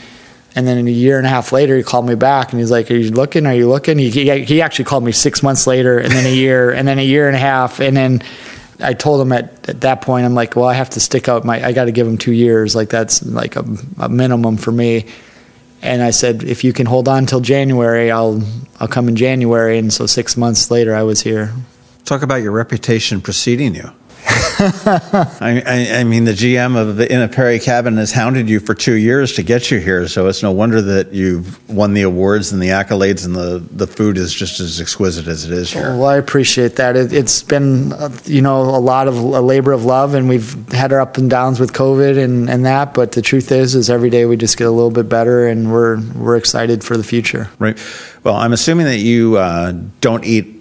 And 0.55 0.67
then 0.67 0.87
a 0.87 0.91
year 0.91 1.19
and 1.19 1.27
a 1.27 1.31
half 1.31 1.53
later, 1.53 1.77
he 1.77 1.83
called 1.83 2.07
me 2.07 2.15
back 2.15 2.51
and 2.53 2.61
he's 2.61 2.71
like, 2.71 2.91
"Are 2.91 2.95
you 2.95 3.11
looking? 3.11 3.45
Are 3.45 3.55
you 3.55 3.69
looking?" 3.69 3.99
He 3.99 4.11
he, 4.11 4.45
he 4.45 4.63
actually 4.63 4.87
called 4.87 5.05
me 5.05 5.13
six 5.13 5.43
months 5.43 5.67
later, 5.67 5.99
and 5.99 6.11
then 6.11 6.25
a 6.25 6.35
year, 6.35 6.71
and 6.77 6.89
then 6.89 6.99
a 6.99 7.05
year 7.05 7.27
and 7.27 7.37
a 7.37 7.39
half, 7.39 7.79
and 7.81 7.95
then 7.95 8.23
I 8.81 8.95
told 8.95 9.21
him 9.21 9.33
at, 9.33 9.69
at 9.69 9.83
that 9.83 10.01
point, 10.01 10.25
I'm 10.25 10.35
like, 10.35 10.57
"Well, 10.57 10.67
I 10.67 10.73
have 10.73 10.91
to 10.91 11.01
stick 11.01 11.29
out 11.29 11.45
my. 11.45 11.63
I 11.63 11.73
got 11.73 11.85
to 11.85 11.93
give 11.93 12.07
him 12.07 12.17
two 12.17 12.33
years. 12.33 12.75
Like 12.75 12.89
that's 12.89 13.23
like 13.23 13.57
a, 13.57 13.65
a 13.99 14.09
minimum 14.09 14.57
for 14.57 14.73
me." 14.73 15.07
And 15.87 16.03
I 16.03 16.11
said, 16.11 16.43
"If 16.43 16.65
you 16.65 16.73
can 16.73 16.87
hold 16.87 17.07
on 17.09 17.27
till 17.27 17.41
January, 17.41 18.11
I'll 18.11 18.43
I'll 18.81 18.89
come 18.89 19.09
in 19.09 19.15
January." 19.17 19.79
And 19.79 19.93
so 19.93 20.07
six 20.07 20.37
months 20.37 20.71
later, 20.71 20.95
I 20.95 21.03
was 21.03 21.23
here. 21.23 21.53
Talk 22.05 22.23
about 22.23 22.43
your 22.43 22.53
reputation 22.53 23.21
preceding 23.21 23.75
you. 23.75 23.91
I, 24.59 25.63
I, 25.67 25.99
I, 26.01 26.05
mean, 26.05 26.25
the 26.25 26.33
GM 26.33 26.77
of 26.77 26.97
the 26.97 27.11
Inn 27.13 27.21
at 27.21 27.33
Perry 27.33 27.59
Cabin 27.59 27.97
has 27.99 28.11
hounded 28.11 28.49
you 28.49 28.59
for 28.59 28.75
two 28.75 28.95
years 28.95 29.35
to 29.35 29.43
get 29.43 29.71
you 29.71 29.79
here, 29.79 30.09
so 30.09 30.27
it's 30.27 30.43
no 30.43 30.51
wonder 30.51 30.81
that 30.81 31.13
you've 31.13 31.69
won 31.69 31.95
the 31.95 32.03
awards 32.03 32.53
and 32.53 32.61
the 32.61 32.69
accolades, 32.69 33.25
and 33.25 33.35
the, 33.35 33.63
the 33.71 33.87
food 33.87 34.17
is 34.17 34.33
just 34.33 34.59
as 34.59 34.81
exquisite 34.81 35.27
as 35.29 35.45
it 35.45 35.53
is 35.53 35.73
here. 35.73 35.91
Well, 35.97 36.07
I 36.07 36.17
appreciate 36.17 36.77
that. 36.77 36.97
It, 36.97 37.13
has 37.13 37.43
been, 37.43 37.93
uh, 37.93 38.09
you 38.25 38.43
know, 38.43 38.63
a 38.63 38.81
lot 38.81 39.09
of 39.09 39.17
a 39.17 39.41
labor 39.41 39.73
of 39.73 39.85
love, 39.85 40.15
and 40.15 40.29
we've 40.29 40.55
had 40.73 40.93
our 40.93 41.01
up 41.01 41.19
and 41.19 41.31
downs 41.31 41.61
with 41.61 41.73
COVID 41.73 42.23
and, 42.23 42.51
and 42.51 42.65
that. 42.65 42.95
But 42.95 43.13
the 43.13 43.23
truth 43.23 43.53
is, 43.53 43.75
is 43.75 43.91
every 43.91 44.11
day 44.11 44.25
we 44.25 44.37
just 44.37 44.57
get 44.57 44.67
a 44.67 44.71
little 44.73 44.91
bit 44.91 45.09
better, 45.09 45.47
and 45.47 45.71
we're 45.71 46.01
we're 46.15 46.37
excited 46.37 46.83
for 46.83 46.97
the 46.97 47.05
future. 47.05 47.49
Right. 47.59 47.79
Well, 48.25 48.35
I'm 48.35 48.53
assuming 48.53 48.87
that 48.87 48.99
you 48.99 49.37
uh, 49.37 49.73
don't 50.01 50.25
eat 50.25 50.56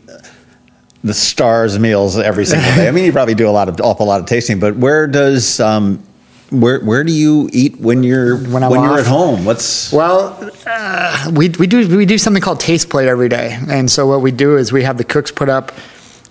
the 1.06 1.14
stars 1.14 1.78
meals 1.78 2.18
every 2.18 2.46
single 2.46 2.70
day. 2.76 2.88
I 2.88 2.92
mean, 2.92 3.06
you 3.06 3.12
probably 3.12 3.36
do 3.36 3.48
a 3.48 3.52
lot 3.52 3.70
of 3.70 3.80
awful 3.80 4.08
lot 4.08 4.20
of 4.20 4.26
tasting, 4.26 4.60
but 4.60 4.76
where 4.76 5.06
does 5.06 5.60
um, 5.60 6.04
where 6.50 6.84
where 6.84 7.04
do 7.04 7.12
you 7.12 7.48
eat 7.54 7.80
when 7.80 8.02
you're 8.02 8.38
when, 8.38 8.68
when 8.68 8.82
you're 8.82 9.00
at 9.00 9.06
home? 9.06 9.46
What's 9.46 9.94
well, 9.94 10.52
uh, 10.66 11.32
we 11.34 11.50
we 11.50 11.68
do 11.68 11.96
we 11.96 12.08
do 12.08 12.18
something 12.18 12.42
called 12.42 12.60
taste 12.60 12.90
plate 12.90 13.08
every 13.08 13.30
day, 13.30 13.58
and 13.70 13.90
so 13.90 14.08
what 14.08 14.22
we 14.22 14.32
do 14.32 14.58
is 14.58 14.74
we 14.74 14.82
have 14.82 14.98
the 14.98 15.04
cooks 15.04 15.32
put 15.32 15.48
up. 15.48 15.72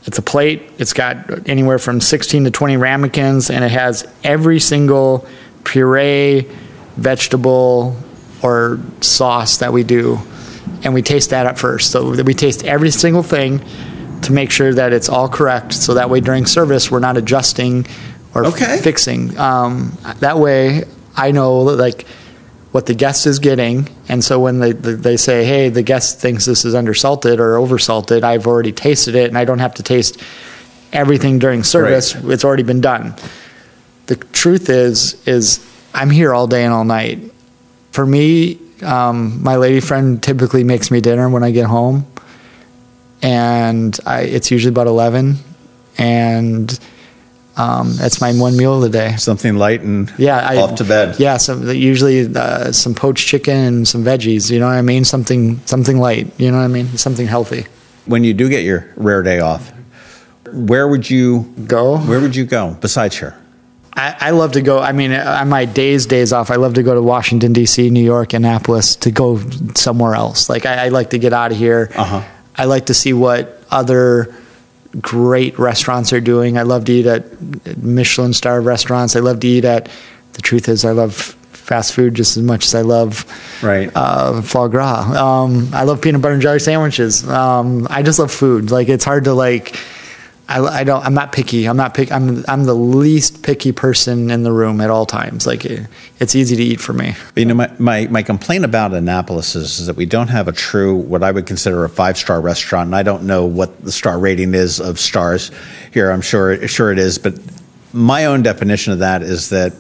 It's 0.07 0.19
a 0.19 0.23
plate. 0.23 0.71
It's 0.79 0.93
got 0.93 1.49
anywhere 1.49 1.79
from 1.79 2.01
16 2.01 2.45
to 2.45 2.51
20 2.51 2.77
ramekins, 2.77 3.51
and 3.51 3.65
it 3.65 3.71
has 3.71 4.07
every 4.23 4.61
single 4.61 5.27
puree, 5.63 6.47
vegetable, 6.97 7.97
or 8.43 8.81
sauce 9.01 9.59
that 9.59 9.73
we 9.73 9.85
do, 9.85 10.19
and 10.83 10.93
we 10.93 11.01
taste 11.01 11.31
that 11.31 11.47
at 11.47 11.59
first. 11.59 11.93
So 11.93 12.23
we 12.23 12.35
taste 12.35 12.65
every 12.65 12.91
single 12.91 13.23
thing 13.23 13.65
to 14.25 14.33
make 14.33 14.51
sure 14.51 14.73
that 14.75 14.93
it's 14.93 15.09
all 15.09 15.29
correct. 15.29 15.73
So 15.73 15.95
that 15.95 16.11
way 16.11 16.21
during 16.21 16.47
service, 16.47 16.91
we're 16.91 16.99
not 16.99 17.17
adjusting 17.17 17.87
or 18.35 18.47
okay. 18.47 18.79
fixing. 18.79 19.37
Um, 19.39 19.97
that 20.21 20.39
way, 20.39 20.85
I 21.17 21.31
know 21.31 21.59
like 21.59 22.07
what 22.73 22.87
the 22.87 22.95
guest 22.95 23.27
is 23.27 23.39
getting, 23.39 23.89
and 24.09 24.23
so 24.25 24.41
when 24.41 24.59
they 24.59 24.73
they 24.73 25.17
say, 25.17 25.45
"Hey, 25.45 25.69
the 25.69 25.83
guest 25.83 26.21
thinks 26.21 26.45
this 26.45 26.65
is 26.65 26.75
undersalted 26.75 27.39
or 27.39 27.57
oversalted," 27.57 28.25
I've 28.25 28.47
already 28.47 28.73
tasted 28.73 29.15
it, 29.15 29.29
and 29.29 29.39
I 29.39 29.45
don't 29.45 29.61
have 29.61 29.75
to 29.75 29.83
taste 29.83 30.21
everything 30.93 31.39
during 31.39 31.63
service. 31.63 32.17
Right. 32.17 32.33
It's 32.33 32.45
already 32.45 32.63
been 32.63 32.81
done. 32.81 33.15
The 34.07 34.17
truth 34.17 34.69
is, 34.69 35.27
is 35.27 35.65
I'm 35.95 36.11
here 36.11 36.35
all 36.35 36.47
day 36.47 36.65
and 36.65 36.75
all 36.75 36.85
night. 36.85 37.19
For 37.93 38.05
me, 38.05 38.59
um, 38.83 39.43
my 39.43 39.57
lady 39.57 39.81
friend 39.81 40.23
typically 40.23 40.63
makes 40.65 40.91
me 40.91 41.01
dinner 41.01 41.29
when 41.29 41.43
I 41.43 41.53
get 41.53 41.67
home 41.67 42.07
and 43.25 43.99
I, 44.05 44.21
it's 44.21 44.51
usually 44.51 44.71
about 44.71 44.87
11 44.87 45.37
and 45.97 46.79
um, 47.57 47.95
that's 47.97 48.21
my 48.21 48.33
one 48.33 48.57
meal 48.57 48.75
of 48.75 48.83
the 48.83 48.89
day. 48.89 49.17
Something 49.17 49.57
light 49.57 49.81
and 49.81 50.13
yeah, 50.19 50.39
I, 50.39 50.57
off 50.57 50.75
to 50.77 50.85
bed. 50.85 51.19
Yeah, 51.19 51.37
so 51.37 51.71
usually 51.71 52.35
uh, 52.35 52.73
some 52.73 52.95
poached 52.95 53.27
chicken 53.27 53.57
and 53.57 53.89
some 53.89 54.05
veggies. 54.05 54.51
You 54.51 54.59
know 54.59 54.67
what 54.67 54.75
I 54.75 54.83
mean? 54.83 55.05
Something 55.05 55.65
something 55.65 55.99
light. 55.99 56.29
You 56.39 56.51
know 56.51 56.59
what 56.59 56.65
I 56.65 56.69
mean? 56.69 56.99
Something 56.99 57.27
healthy. 57.27 57.67
When 58.07 58.25
you 58.25 58.35
do 58.35 58.49
get 58.49 58.65
your 58.65 58.91
rare 58.97 59.23
day 59.23 59.39
off, 59.39 59.73
where 60.53 60.89
would 60.89 61.09
you 61.09 61.43
go? 61.67 61.99
Where 61.99 62.21
would 62.21 62.35
you 62.35 62.45
go 62.45 62.77
besides 62.81 63.17
here? 63.17 63.39
I, 63.97 64.17
I 64.19 64.31
love 64.31 64.53
to 64.53 64.61
go. 64.61 64.81
I 64.81 64.91
mean, 64.91 65.13
on 65.13 65.49
my 65.49 65.65
days 65.65 66.07
days 66.07 66.33
off, 66.33 66.51
I 66.51 66.57
love 66.57 66.75
to 66.75 66.83
go 66.83 66.95
to 66.95 67.03
Washington 67.03 67.53
D.C., 67.53 67.89
New 67.91 68.05
York, 68.05 68.33
Annapolis 68.33 68.97
to 68.97 69.13
go 69.13 69.41
somewhere 69.77 70.17
else. 70.17 70.51
Like 70.51 70.67
I, 70.67 70.87
I 70.87 70.89
like 70.89 71.11
to 71.11 71.19
get 71.19 71.33
out 71.33 71.53
of 71.53 71.57
here. 71.57 71.93
Uh-huh. 71.95 72.25
I 72.57 72.65
like 72.65 72.87
to 72.87 72.95
see 72.95 73.13
what 73.13 73.63
other 73.71 74.35
great 75.01 75.59
restaurants 75.59 76.13
are 76.13 76.21
doing. 76.21 76.57
I 76.57 76.63
love 76.63 76.85
to 76.87 76.93
eat 76.93 77.07
at 77.07 77.79
Michelin 77.79 78.33
star 78.33 78.61
restaurants. 78.61 79.17
I 79.17 79.21
love 79.21 79.41
to 79.41 79.47
eat 79.47 79.65
at. 79.65 79.89
The 80.35 80.43
truth 80.43 80.69
is, 80.69 80.85
I 80.85 80.91
love 80.91 81.15
fast 81.15 81.95
food 81.95 82.15
just 82.15 82.37
as 82.37 82.43
much 82.43 82.67
as 82.67 82.75
I 82.75 82.83
love 82.83 83.25
right 83.63 83.91
uh, 83.95 84.43
foie 84.43 84.69
gras. 84.69 85.17
Um, 85.17 85.71
I 85.73 85.85
love 85.85 86.03
peanut 86.03 86.21
butter 86.21 86.35
and 86.35 86.43
jelly 86.43 86.59
sandwiches. 86.59 87.27
Um, 87.29 87.87
I 87.89 88.03
just 88.03 88.19
love 88.19 88.31
food. 88.31 88.71
Like 88.71 88.89
it's 88.89 89.05
hard 89.05 89.25
to 89.25 89.35
like 89.35 89.77
I, 90.47 90.61
I, 90.61 90.85
don't. 90.85 91.05
I'm 91.05 91.15
not 91.15 91.33
picky. 91.33 91.67
I'm 91.67 91.77
not 91.77 91.95
pick. 91.95 92.13
I'm 92.13 92.45
I'm 92.49 92.65
the 92.65 92.75
least 92.75 93.43
picky 93.43 93.73
person 93.73 94.31
in 94.31 94.43
the 94.43 94.53
room 94.53 94.81
at 94.81 94.91
all 94.91 95.07
times. 95.07 95.47
Like 95.47 95.65
it, 95.65 95.87
it's 96.21 96.35
easy 96.35 96.55
to 96.55 96.63
eat 96.63 96.81
for 96.81 96.93
me. 96.93 97.15
You 97.35 97.47
know, 97.47 97.55
my, 97.55 97.73
my, 97.79 98.07
my 98.09 98.23
complaint 98.23 98.65
about 98.65 98.93
Annapolis 98.93 99.57
is, 99.57 99.81
is, 99.81 99.87
that 99.87 99.97
we 99.97 100.05
don't 100.05 100.29
have 100.29 100.47
a 100.47 100.53
true 100.53 100.97
what 100.97 101.23
I 101.23 101.31
would 101.31 101.47
consider 101.47 101.85
a 101.85 101.89
five 101.89 102.19
star 102.19 102.41
restaurant. 102.41 102.89
And 102.89 102.97
I 102.97 103.03
don't 103.03 103.23
know 103.25 103.47
what 103.47 103.83
the 103.83 103.93
star 103.93 104.19
rating 104.19 104.55
is 104.55 104.81
of 104.81 104.99
stars 104.99 105.51
here. 105.93 106.11
I'm 106.11 106.21
sure 106.21 106.69
sure 106.69 106.93
it 106.93 106.99
is, 106.99 107.19
but 107.19 107.39
my 107.95 108.27
own 108.27 108.43
definition 108.43 108.93
of 108.93 108.99
that 108.99 109.23
is 109.23 109.51
that 109.51 109.73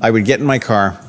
I 0.00 0.10
would 0.10 0.24
get 0.24 0.40
in 0.40 0.46
my 0.46 0.58
car 0.58 1.00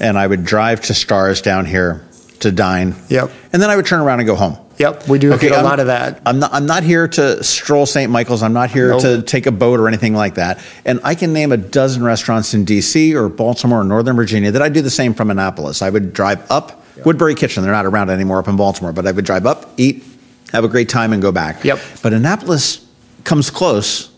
and 0.00 0.18
I 0.18 0.26
would 0.26 0.44
drive 0.44 0.80
to 0.82 0.94
Stars 0.94 1.42
down 1.42 1.66
here 1.66 2.06
to 2.40 2.52
dine. 2.52 2.94
Yep. 3.08 3.30
And 3.52 3.62
then 3.62 3.70
I 3.70 3.76
would 3.76 3.86
turn 3.86 4.00
around 4.00 4.20
and 4.20 4.26
go 4.26 4.34
home. 4.34 4.56
Yep, 4.78 5.08
we 5.08 5.18
do 5.18 5.32
okay, 5.32 5.48
get 5.48 5.56
a 5.56 5.58
I'm, 5.58 5.64
lot 5.64 5.80
of 5.80 5.88
that. 5.88 6.22
I'm 6.24 6.38
not, 6.38 6.52
I'm 6.52 6.66
not 6.66 6.84
here 6.84 7.08
to 7.08 7.42
stroll 7.42 7.84
St. 7.84 8.10
Michael's. 8.10 8.42
I'm 8.42 8.52
not 8.52 8.70
here 8.70 8.90
nope. 8.90 9.02
to 9.02 9.22
take 9.22 9.46
a 9.46 9.52
boat 9.52 9.80
or 9.80 9.88
anything 9.88 10.14
like 10.14 10.36
that. 10.36 10.60
And 10.84 11.00
I 11.02 11.16
can 11.16 11.32
name 11.32 11.50
a 11.50 11.56
dozen 11.56 12.04
restaurants 12.04 12.54
in 12.54 12.64
D.C. 12.64 13.14
or 13.14 13.28
Baltimore 13.28 13.80
or 13.80 13.84
Northern 13.84 14.14
Virginia 14.14 14.52
that 14.52 14.62
I 14.62 14.68
do 14.68 14.80
the 14.80 14.90
same 14.90 15.14
from 15.14 15.30
Annapolis. 15.30 15.82
I 15.82 15.90
would 15.90 16.12
drive 16.12 16.48
up 16.50 16.84
yep. 16.96 17.04
Woodberry 17.04 17.36
Kitchen. 17.36 17.64
They're 17.64 17.72
not 17.72 17.86
around 17.86 18.10
anymore 18.10 18.38
up 18.38 18.46
in 18.46 18.56
Baltimore, 18.56 18.92
but 18.92 19.06
I 19.06 19.10
would 19.10 19.24
drive 19.24 19.46
up, 19.46 19.68
eat, 19.76 20.04
have 20.52 20.62
a 20.62 20.68
great 20.68 20.88
time, 20.88 21.12
and 21.12 21.20
go 21.20 21.32
back. 21.32 21.64
Yep. 21.64 21.80
But 22.02 22.12
Annapolis 22.12 22.86
comes 23.24 23.50
close. 23.50 24.10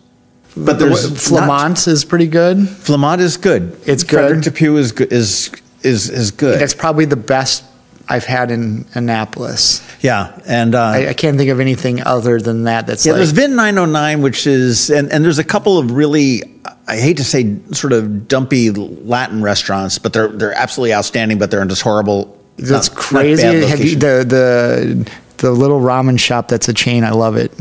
But 0.57 0.79
there's 0.79 1.11
Flamant 1.12 1.87
is 1.88 2.05
pretty 2.05 2.27
good. 2.27 2.59
Flamant 2.59 3.20
is 3.20 3.37
good. 3.37 3.81
It's 3.87 4.03
good. 4.03 4.18
Frederik 4.18 4.42
De 4.42 4.51
Pue 4.51 4.77
is 4.77 4.92
is 4.92 5.53
is 5.83 6.11
is 6.11 6.31
good. 6.33 6.61
That's 6.61 6.75
probably 6.75 7.05
the 7.05 7.16
best 7.16 7.64
I've 8.11 8.25
had 8.25 8.51
in 8.51 8.87
Annapolis. 8.94 9.87
Yeah, 10.03 10.37
and 10.44 10.75
uh, 10.75 10.83
I, 10.83 11.09
I, 11.11 11.14
can't 11.14 11.38
think 11.38 11.49
of 11.49 11.61
anything 11.61 12.03
other 12.03 12.40
than 12.40 12.64
that. 12.64 12.88
That's 12.88 13.07
yeah. 13.07 13.12
Like, 13.12 13.18
there's 13.18 13.31
Vin 13.31 13.55
909, 13.55 14.20
which 14.20 14.49
is 14.49 14.90
and, 14.90 15.12
and 15.12 15.25
there's 15.25 15.38
a 15.38 15.44
couple 15.44 15.79
of 15.79 15.92
really 15.92 16.42
I 16.88 16.96
hate 16.96 17.18
to 17.18 17.25
say 17.25 17.57
sort 17.70 17.92
of 17.92 18.27
dumpy 18.27 18.70
Latin 18.70 19.42
restaurants, 19.42 19.99
but 19.99 20.12
they're 20.12 20.27
they're 20.27 20.55
absolutely 20.55 20.92
outstanding. 20.92 21.38
But 21.38 21.53
they're 21.53 21.62
in 21.62 21.68
just 21.68 21.83
horrible. 21.83 22.37
That's 22.57 22.90
not, 22.90 22.99
crazy. 22.99 23.44
Not 23.44 23.68
Have 23.68 23.81
you, 23.81 23.94
the 23.94 24.25
the 24.27 25.11
the 25.37 25.53
little 25.53 25.81
ramen 25.81 26.18
shop 26.18 26.49
that's 26.49 26.68
a 26.68 26.75
chain? 26.75 27.05
I 27.05 27.12
love 27.12 27.37
it. 27.37 27.53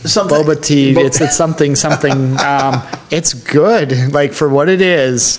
Something, 0.00 0.36
Boba 0.36 0.62
tea. 0.62 0.94
Bo- 0.94 1.00
it's, 1.06 1.22
it's 1.22 1.36
something 1.36 1.74
something. 1.74 2.38
um, 2.40 2.82
it's 3.10 3.32
good. 3.32 4.12
Like 4.12 4.34
for 4.34 4.46
what 4.46 4.68
it 4.68 4.82
is 4.82 5.38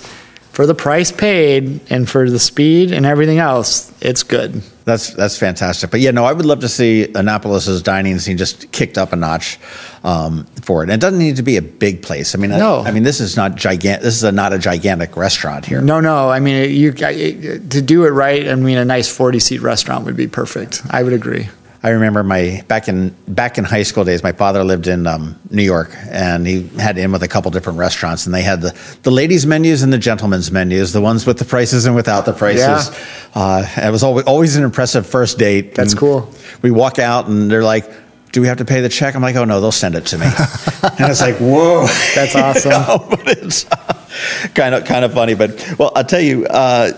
for 0.58 0.66
the 0.66 0.74
price 0.74 1.12
paid 1.12 1.80
and 1.88 2.10
for 2.10 2.28
the 2.28 2.38
speed 2.40 2.90
and 2.90 3.06
everything 3.06 3.38
else, 3.38 3.92
it's 4.02 4.24
good. 4.24 4.54
That's 4.84 5.14
that's 5.14 5.38
fantastic. 5.38 5.88
But 5.92 6.00
yeah, 6.00 6.10
no, 6.10 6.24
I 6.24 6.32
would 6.32 6.46
love 6.46 6.58
to 6.62 6.68
see 6.68 7.06
Annapolis's 7.14 7.80
dining 7.80 8.18
scene 8.18 8.36
just 8.36 8.72
kicked 8.72 8.98
up 8.98 9.12
a 9.12 9.16
notch 9.16 9.60
um, 10.02 10.46
for 10.60 10.82
it. 10.82 10.86
And 10.86 10.92
it 10.94 11.00
doesn't 11.00 11.20
need 11.20 11.36
to 11.36 11.44
be 11.44 11.58
a 11.58 11.62
big 11.62 12.02
place. 12.02 12.34
I 12.34 12.38
mean, 12.38 12.50
no. 12.50 12.80
I, 12.80 12.88
I 12.88 12.90
mean, 12.90 13.04
this 13.04 13.20
is 13.20 13.36
not 13.36 13.54
gigantic. 13.54 14.02
This 14.02 14.16
is 14.16 14.24
a, 14.24 14.32
not 14.32 14.52
a 14.52 14.58
gigantic 14.58 15.16
restaurant 15.16 15.64
here. 15.64 15.80
No, 15.80 16.00
no. 16.00 16.28
I 16.28 16.40
mean, 16.40 16.74
you 16.74 16.90
to 16.90 17.80
do 17.80 18.04
it 18.04 18.10
right. 18.10 18.48
I 18.48 18.56
mean, 18.56 18.78
a 18.78 18.84
nice 18.84 19.08
forty 19.08 19.38
seat 19.38 19.60
restaurant 19.60 20.06
would 20.06 20.16
be 20.16 20.26
perfect. 20.26 20.82
I 20.90 21.04
would 21.04 21.12
agree. 21.12 21.50
I 21.80 21.90
remember 21.90 22.24
my 22.24 22.64
back 22.66 22.88
in 22.88 23.14
back 23.28 23.56
in 23.56 23.62
high 23.62 23.84
school 23.84 24.02
days. 24.02 24.22
My 24.22 24.32
father 24.32 24.64
lived 24.64 24.88
in 24.88 25.06
um, 25.06 25.38
New 25.50 25.62
York, 25.62 25.94
and 26.10 26.44
he 26.44 26.66
had 26.76 26.98
in 26.98 27.12
with 27.12 27.22
a 27.22 27.28
couple 27.28 27.52
different 27.52 27.78
restaurants, 27.78 28.26
and 28.26 28.34
they 28.34 28.42
had 28.42 28.60
the 28.60 28.98
the 29.04 29.12
ladies' 29.12 29.46
menus 29.46 29.82
and 29.82 29.92
the 29.92 29.98
gentlemen's 29.98 30.50
menus, 30.50 30.92
the 30.92 31.00
ones 31.00 31.24
with 31.24 31.38
the 31.38 31.44
prices 31.44 31.86
and 31.86 31.94
without 31.94 32.24
the 32.24 32.32
prices. 32.32 32.90
Yeah. 32.90 32.98
Uh, 33.34 33.66
it 33.76 33.92
was 33.92 34.02
always 34.02 34.24
always 34.26 34.56
an 34.56 34.64
impressive 34.64 35.06
first 35.06 35.38
date. 35.38 35.76
That's 35.76 35.92
and 35.92 36.00
cool. 36.00 36.32
We 36.62 36.72
walk 36.72 36.98
out, 36.98 37.28
and 37.28 37.50
they're 37.50 37.64
like. 37.64 37.90
Do 38.30 38.42
we 38.42 38.46
have 38.48 38.58
to 38.58 38.66
pay 38.66 38.82
the 38.82 38.90
check? 38.90 39.14
I'm 39.14 39.22
like, 39.22 39.36
oh 39.36 39.46
no, 39.46 39.58
they'll 39.58 39.72
send 39.72 39.94
it 39.94 40.04
to 40.08 40.18
me. 40.18 40.26
and 40.82 41.10
it's 41.10 41.22
like, 41.22 41.36
whoa, 41.36 41.86
that's 42.14 42.36
awesome. 42.36 42.72
know, 42.72 43.06
but 43.08 43.26
it's 43.26 43.64
kind 44.54 44.74
of 44.74 44.84
kind 44.84 45.02
of 45.02 45.14
funny. 45.14 45.32
But 45.32 45.78
well, 45.78 45.92
I'll 45.96 46.04
tell 46.04 46.20
you, 46.20 46.44
uh, 46.44 46.92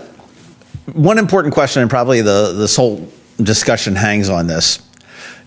one 0.91 1.17
important 1.17 1.53
question, 1.53 1.81
and 1.81 1.89
probably 1.89 2.19
the 2.19 2.51
this 2.51 2.75
whole 2.75 3.09
discussion 3.43 3.95
hangs 3.95 4.29
on 4.29 4.47
this. 4.47 4.81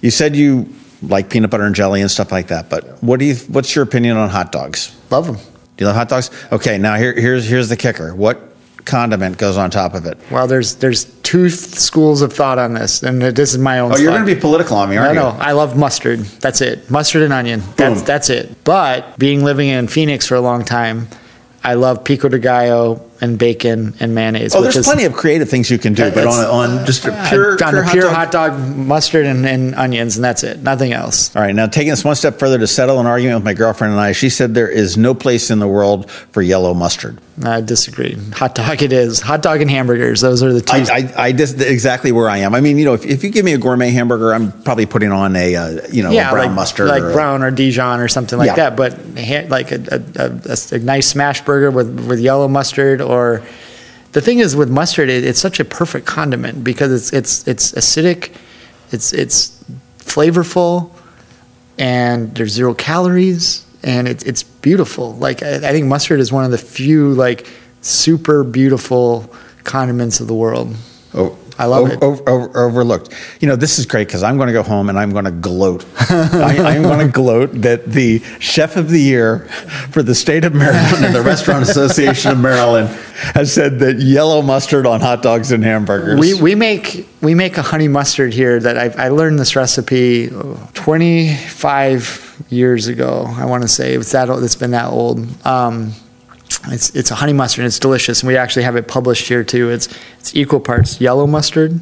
You 0.01 0.11
said 0.11 0.37
you 0.37 0.69
like 1.03 1.31
peanut 1.31 1.51
butter 1.51 1.65
and 1.65 1.75
jelly 1.75 2.01
and 2.01 2.11
stuff 2.11 2.33
like 2.33 2.49
that, 2.49 2.69
but 2.71 3.03
what 3.03 3.19
do 3.19 3.27
you? 3.27 3.35
What's 3.49 3.75
your 3.75 3.85
opinion 3.85 4.17
on 4.17 4.29
hot 4.29 4.53
dogs? 4.53 4.97
Love 5.11 5.27
them. 5.27 5.37
Do 5.37 5.85
you 5.85 5.87
love 5.87 5.97
hot 5.97 6.09
dogs? 6.09 6.31
Okay, 6.53 6.79
now 6.79 6.97
here, 6.97 7.13
here's 7.15 7.47
here's 7.47 7.69
the 7.69 7.77
kicker. 7.77 8.15
What 8.15 8.55
condiment 8.85 9.39
goes 9.39 9.57
on 9.57 9.71
top 9.71 9.95
of 9.95 10.07
it? 10.07 10.19
Well, 10.31 10.47
there's 10.47 10.77
there's 10.77 11.05
two 11.23 11.49
schools 11.51 12.23
of 12.23 12.33
thought 12.33 12.59
on 12.59 12.75
this, 12.75 13.03
and 13.03 13.21
this 13.21 13.53
is 13.53 13.59
my 13.59 13.81
own. 13.81 13.93
Oh, 13.93 13.97
you're 13.97 14.13
going 14.13 14.27
to 14.27 14.35
be 14.35 14.41
political 14.41 14.77
on 14.77 14.91
me, 14.91 14.97
aren't 14.97 15.15
no, 15.15 15.33
you? 15.33 15.39
no, 15.39 15.43
I 15.43 15.53
love 15.53 15.77
mustard. 15.77 16.21
That's 16.21 16.61
it. 16.61 16.91
Mustard 16.91 17.23
and 17.23 17.33
onion. 17.33 17.63
That's 17.77 18.01
Boom. 18.01 18.07
that's 18.07 18.31
it. 18.31 18.65
But 18.65 19.19
being 19.19 19.45
living 19.45 19.69
in 19.69 19.89
Phoenix 19.89 20.27
for 20.27 20.35
a 20.35 20.41
long 20.41 20.65
time, 20.65 21.09
I 21.63 21.75
love 21.75 22.05
pico 22.05 22.29
de 22.29 22.39
gallo 22.39 22.97
and 23.25 23.39
bacon 23.39 23.95
and 24.01 24.15
mayonnaise. 24.15 24.55
Oh, 24.55 24.61
which 24.61 24.75
there's 24.75 24.77
is- 24.77 24.87
plenty 24.87 25.05
of 25.05 25.15
creative 25.15 25.49
things 25.49 25.71
you 25.71 25.79
can 25.79 25.95
do, 25.95 26.11
but 26.11 26.27
on, 26.27 26.45
on 26.79 26.87
just 26.87 27.05
a 27.07 27.11
pure, 27.29 27.53
on 27.53 27.57
pure 27.59 27.81
a 27.81 27.85
hot 27.85 27.93
pure 27.93 28.03
dog- 28.05 28.15
hot 28.15 28.31
dog, 28.31 28.77
mustard 28.77 29.27
and, 29.27 29.47
and 29.47 29.75
onions, 29.75 30.17
and 30.17 30.25
that's 30.25 30.45
it. 30.45 30.63
Nothing 30.63 30.93
else. 30.93 31.35
All 31.35 31.43
right, 31.43 31.55
now 31.55 31.67
taking 31.67 31.91
this 31.91 32.05
one 32.05 32.15
step 32.15 32.39
further 32.39 32.59
to 32.59 32.67
settle 32.67 33.01
an 33.01 33.07
argument 33.07 33.39
with 33.39 33.45
my 33.45 33.55
girlfriend 33.55 33.93
and 33.93 34.01
I, 34.01 34.13
she 34.13 34.29
said 34.31 34.55
there 34.55 34.69
is 34.69 34.97
no 34.97 35.15
place 35.15 35.51
in 35.51 35.59
the 35.59 35.69
world 35.69 36.11
for 36.11 36.43
yellow 36.43 36.75
mustard. 36.75 37.19
I 37.45 37.63
disagree. 37.63 38.17
Hot 38.35 38.55
dog 38.55 38.81
it 38.81 38.93
is. 38.93 39.21
Hot 39.21 39.43
dog 39.43 39.61
and 39.61 39.69
hamburgers. 39.69 40.21
Those 40.21 40.41
are 40.45 40.53
the 40.53 40.61
two. 40.61 40.73
I, 40.73 40.85
I, 41.17 41.23
I 41.27 41.33
just 41.33 41.61
exactly 41.61 42.13
where 42.13 42.29
I 42.31 42.39
am. 42.39 42.55
I 42.55 42.61
mean, 42.61 42.79
you 42.79 42.85
know, 42.85 42.95
if, 42.95 43.05
if 43.05 43.25
you 43.25 43.31
give 43.31 43.45
me 43.45 43.55
a 43.55 43.59
gourmet 43.59 43.91
hamburger, 43.91 44.33
I'm 44.33 44.53
probably 44.63 44.87
putting 44.87 45.11
on 45.11 45.35
a, 45.35 45.57
uh, 45.57 45.81
you 45.91 46.05
know, 46.05 46.13
yeah, 46.13 46.29
a 46.29 46.33
brown 46.33 46.47
like, 46.49 46.55
mustard. 46.55 46.87
like 46.89 47.03
or 47.03 47.13
brown 47.13 47.43
or 47.43 47.51
Dijon 47.51 47.99
or 47.99 48.07
something 48.07 48.39
like 48.39 48.49
Yeah. 48.57 48.71
that. 48.71 48.77
But 48.77 48.93
ha- 49.19 49.47
like 49.49 49.73
a, 49.73 49.81
a, 50.17 50.53
a, 50.53 50.77
a 50.77 50.79
nice 50.79 51.09
smash 51.09 51.41
burger 51.45 51.73
with, 51.73 52.07
with 52.07 52.21
yellow 52.21 52.47
mustard 52.47 53.01
or 53.01 53.14
the 54.13 54.21
thing 54.21 54.39
is 54.39 54.55
with 54.55 54.71
mustard, 54.71 55.09
it, 55.11 55.25
it's 55.25 55.41
such 55.41 55.61
a 55.61 55.65
perfect 55.65 56.07
condiment 56.07 56.63
because 56.63 56.93
it's 56.93 57.13
it's 57.13 57.47
it's 57.49 57.73
acidic, 57.73 58.33
it's 58.93 59.13
it's 59.13 59.63
flavorful, 59.99 60.91
and 61.79 62.35
there's 62.35 62.53
zero 62.53 62.75
calories, 62.75 63.67
and 63.83 64.07
it's 64.07 64.23
it's 64.25 64.43
beautiful. 64.43 65.15
Like 65.17 65.43
I, 65.43 65.57
I 65.57 65.73
think 65.73 65.87
mustard 65.87 66.21
is 66.21 66.33
one 66.33 66.45
of 66.45 66.51
the 66.51 66.59
few 66.59 67.13
like 67.15 67.49
super 67.81 68.45
beautiful 68.45 69.33
condiments 69.65 70.21
of 70.21 70.29
the 70.29 70.35
world. 70.35 70.75
Oh, 71.13 71.37
I 71.59 71.67
love 71.67 71.85
o- 71.85 71.93
it. 71.93 71.99
o- 72.03 72.23
o- 72.27 72.53
overlooked. 72.67 73.15
You 73.41 73.49
know, 73.49 73.57
this 73.57 73.79
is 73.79 73.87
great 73.87 74.09
because 74.09 74.23
I'm 74.23 74.37
going 74.37 74.49
to 74.49 74.53
go 74.53 74.63
home 74.63 74.89
and 74.89 74.99
I'm 74.99 75.11
going 75.13 75.25
to 75.25 75.31
gloat. 75.31 75.85
I, 76.11 76.57
I'm 76.77 76.83
going 76.83 77.07
to 77.07 77.13
gloat 77.13 77.53
that 77.63 77.85
the 77.87 78.19
chef 78.41 78.77
of 78.77 78.91
the 78.91 79.01
year 79.01 79.41
for 79.91 80.03
the 80.03 80.15
state 80.15 80.45
of 80.45 80.55
Maryland 80.55 81.05
and 81.05 81.15
the 81.15 81.23
Restaurant 81.23 81.63
Association 81.63 82.33
of 82.33 82.41
Maryland 82.41 82.89
has 83.35 83.53
said 83.53 83.79
that 83.79 83.99
yellow 84.01 84.43
mustard 84.43 84.87
on 84.87 85.01
hot 85.01 85.23
dogs 85.23 85.53
and 85.53 85.63
hamburgers. 85.65 86.19
We, 86.19 86.35
we 86.35 86.55
make 86.55 87.07
we 87.21 87.35
make 87.35 87.57
a 87.57 87.63
honey 87.63 87.89
mustard 87.89 88.33
here 88.35 88.59
that 88.61 88.77
I, 88.77 89.05
I 89.07 89.09
learned 89.09 89.39
this 89.39 89.57
recipe 89.57 90.31
oh, 90.33 90.69
25 90.75 92.47
years 92.51 92.89
ago. 92.89 93.25
I 93.29 93.45
want 93.47 93.63
to 93.63 93.69
say 93.69 93.95
it's 93.95 94.13
that 94.13 94.29
it's 94.29 94.57
been 94.57 94.73
that 94.73 94.87
old. 94.91 95.27
Um, 95.47 95.93
it's 96.73 96.91
it's 96.95 97.11
a 97.11 97.15
honey 97.15 97.33
mustard. 97.33 97.61
and 97.61 97.67
It's 97.67 97.79
delicious, 97.79 98.23
and 98.23 98.29
we 98.29 98.37
actually 98.37 98.63
have 98.63 98.77
it 98.77 98.89
published 98.89 99.29
here 99.29 99.45
too. 99.45 99.71
It's 99.71 99.89
it's 100.19 100.35
equal 100.35 100.61
parts 100.61 101.01
yellow 101.01 101.27
mustard, 101.27 101.81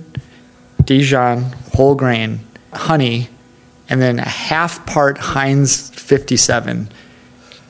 Dijon, 0.85 1.55
whole 1.75 1.95
grain, 1.95 2.40
honey, 2.73 3.29
and 3.88 4.01
then 4.01 4.18
a 4.18 4.29
half 4.29 4.85
part 4.87 5.18
Heinz 5.18 5.90
57. 5.90 6.88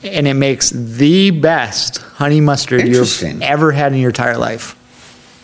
And 0.03 0.27
it 0.27 0.33
makes 0.33 0.69
the 0.71 1.31
best 1.31 1.97
honey 1.97 2.41
mustard 2.41 2.85
you've 2.85 3.23
ever 3.41 3.71
had 3.71 3.93
in 3.93 3.99
your 3.99 4.09
entire 4.09 4.37
life 4.37 4.75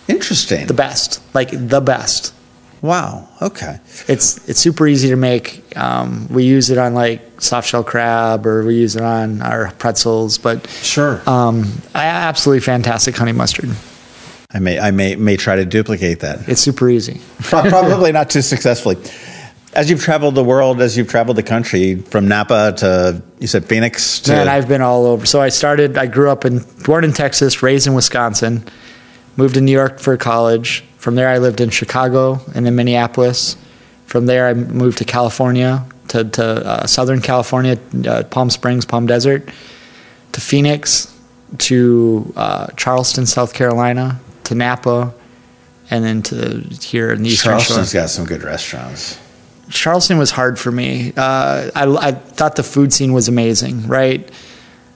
Interesting. 0.10 0.68
the 0.68 0.74
best, 0.74 1.22
like 1.34 1.50
the 1.52 1.80
best. 1.80 2.34
Wow. 2.82 3.28
Okay. 3.42 3.80
It's 4.08 4.48
it's 4.50 4.60
super 4.60 4.88
easy 4.88 5.10
to 5.10 5.16
make. 5.16 5.64
Um, 5.78 6.28
we 6.30 6.44
use 6.44 6.70
it 6.70 6.78
on 6.78 6.94
like 6.94 7.42
soft 7.42 7.68
shell 7.68 7.84
crab, 7.84 8.46
or 8.46 8.64
we 8.66 8.76
use 8.76 8.96
it 8.96 9.02
on 9.04 9.42
our 9.42 9.72
pretzels. 9.74 10.38
But 10.38 10.68
Sure. 10.70 11.22
um, 11.28 11.66
absolutely 11.96 12.62
fantastic 12.62 13.16
honey 13.16 13.32
mustard. 13.34 13.70
I 14.52 14.60
may 14.60 14.80
I 14.80 14.92
may 14.92 15.16
may 15.16 15.38
try 15.38 15.56
to 15.58 15.66
duplicate 15.66 16.22
that. 16.22 16.48
It's 16.50 16.62
super 16.62 16.90
easy. 16.90 17.22
Probably 17.42 18.12
not 18.12 18.30
too 18.30 18.42
successfully. 18.42 18.98
As 19.74 19.88
you've 19.88 20.02
traveled 20.02 20.34
the 20.34 20.44
world, 20.44 20.82
as 20.82 20.98
you've 20.98 21.08
traveled 21.10 21.38
the 21.38 21.44
country, 21.44 21.96
from 22.02 22.28
Napa 22.28 22.74
to 22.78 23.22
you 23.40 23.46
said 23.46 23.66
Phoenix 23.66 24.20
to 24.22 24.32
Man, 24.32 24.48
I've 24.48 24.68
been 24.68 24.82
all 24.82 25.06
over. 25.06 25.28
So 25.28 25.40
I 25.40 25.50
started. 25.50 25.96
I 26.00 26.08
grew 26.08 26.32
up 26.32 26.44
in 26.46 26.66
born 26.84 27.04
in 27.04 27.14
Texas, 27.14 27.62
raised 27.62 27.86
in 27.86 27.94
Wisconsin, 27.94 28.64
moved 29.38 29.54
to 29.54 29.62
New 29.62 29.72
York 29.72 30.00
for 30.00 30.18
college. 30.18 30.84
From 31.00 31.16
there, 31.16 31.30
I 31.30 31.38
lived 31.38 31.62
in 31.62 31.70
Chicago 31.70 32.42
and 32.54 32.68
in 32.68 32.76
Minneapolis. 32.76 33.56
From 34.06 34.26
there, 34.26 34.48
I 34.48 34.54
moved 34.54 34.98
to 34.98 35.06
California, 35.06 35.86
to, 36.10 36.26
to 36.26 36.44
uh, 36.44 36.88
Southern 36.88 37.22
California, 37.22 37.80
uh, 38.06 38.24
Palm 38.24 38.50
Springs, 38.50 38.86
Palm 38.86 39.08
Desert, 39.08 39.50
to 40.34 40.42
Phoenix, 40.42 41.16
to 41.60 42.34
uh, 42.36 42.68
Charleston, 42.76 43.26
South 43.26 43.54
Carolina, 43.54 44.20
to 44.44 44.56
Napa, 44.56 45.14
and 45.90 46.04
then 46.04 46.22
to 46.24 46.60
here 46.82 47.12
in 47.12 47.24
the 47.24 47.30
Eastern 47.30 47.52
Shore. 47.52 47.60
Charleston's 47.60 47.94
got 47.94 48.10
some 48.10 48.26
good 48.26 48.44
restaurants. 48.44 49.18
Charleston 49.70 50.18
was 50.18 50.32
hard 50.32 50.60
for 50.60 50.72
me. 50.72 51.14
Uh, 51.16 51.72
I, 51.76 51.86
I 51.86 52.12
thought 52.12 52.58
the 52.58 52.64
food 52.64 52.92
scene 52.92 53.14
was 53.14 53.28
amazing, 53.30 53.88
right? 53.88 54.30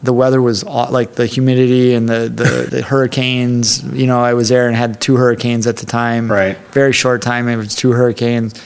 The 0.04 0.14
weather 0.14 0.42
was 0.42 0.64
aw- 0.66 0.90
like 0.90 1.16
the 1.16 1.26
humidity 1.26 1.94
and 1.94 2.08
the, 2.10 2.30
the, 2.30 2.68
the 2.70 2.82
hurricanes. 2.82 3.82
You 3.94 4.06
know, 4.06 4.20
I 4.20 4.34
was 4.34 4.50
there 4.50 4.68
and 4.68 4.76
had 4.76 5.00
two 5.00 5.16
hurricanes 5.16 5.66
at 5.66 5.78
the 5.78 5.86
time. 5.86 6.30
Right. 6.30 6.58
Very 6.72 6.92
short 6.94 7.22
time. 7.22 7.48
It 7.48 7.56
was 7.56 7.74
two 7.74 7.94
hurricanes. 7.94 8.62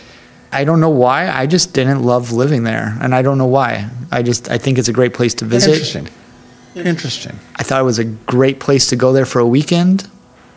I 0.51 0.63
don't 0.63 0.79
know 0.79 0.89
why. 0.89 1.29
I 1.29 1.45
just 1.45 1.73
didn't 1.73 2.01
love 2.03 2.31
living 2.31 2.63
there, 2.63 2.97
and 3.01 3.13
I 3.13 3.21
don't 3.21 3.37
know 3.37 3.47
why. 3.47 3.89
I 4.11 4.23
just 4.23 4.49
I 4.49 4.57
think 4.57 4.77
it's 4.79 4.87
a 4.87 4.93
great 4.93 5.13
place 5.13 5.33
to 5.35 5.45
visit. 5.45 5.71
Interesting. 5.71 6.07
Interesting. 6.75 7.39
I 7.55 7.63
thought 7.63 7.81
it 7.81 7.85
was 7.85 7.99
a 7.99 8.05
great 8.05 8.59
place 8.59 8.87
to 8.89 8.95
go 8.95 9.11
there 9.13 9.25
for 9.25 9.39
a 9.39 9.47
weekend, 9.47 10.09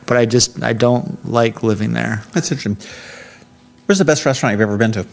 but 0.06 0.16
I 0.16 0.26
just 0.26 0.62
I 0.62 0.72
don't 0.72 1.28
like 1.28 1.62
living 1.62 1.92
there. 1.92 2.22
That's 2.32 2.52
interesting. 2.52 2.76
Where's 3.86 3.98
the 3.98 4.04
best 4.04 4.24
restaurant 4.24 4.52
you've 4.52 4.60
ever 4.60 4.76
been 4.76 4.92
to? 4.92 5.06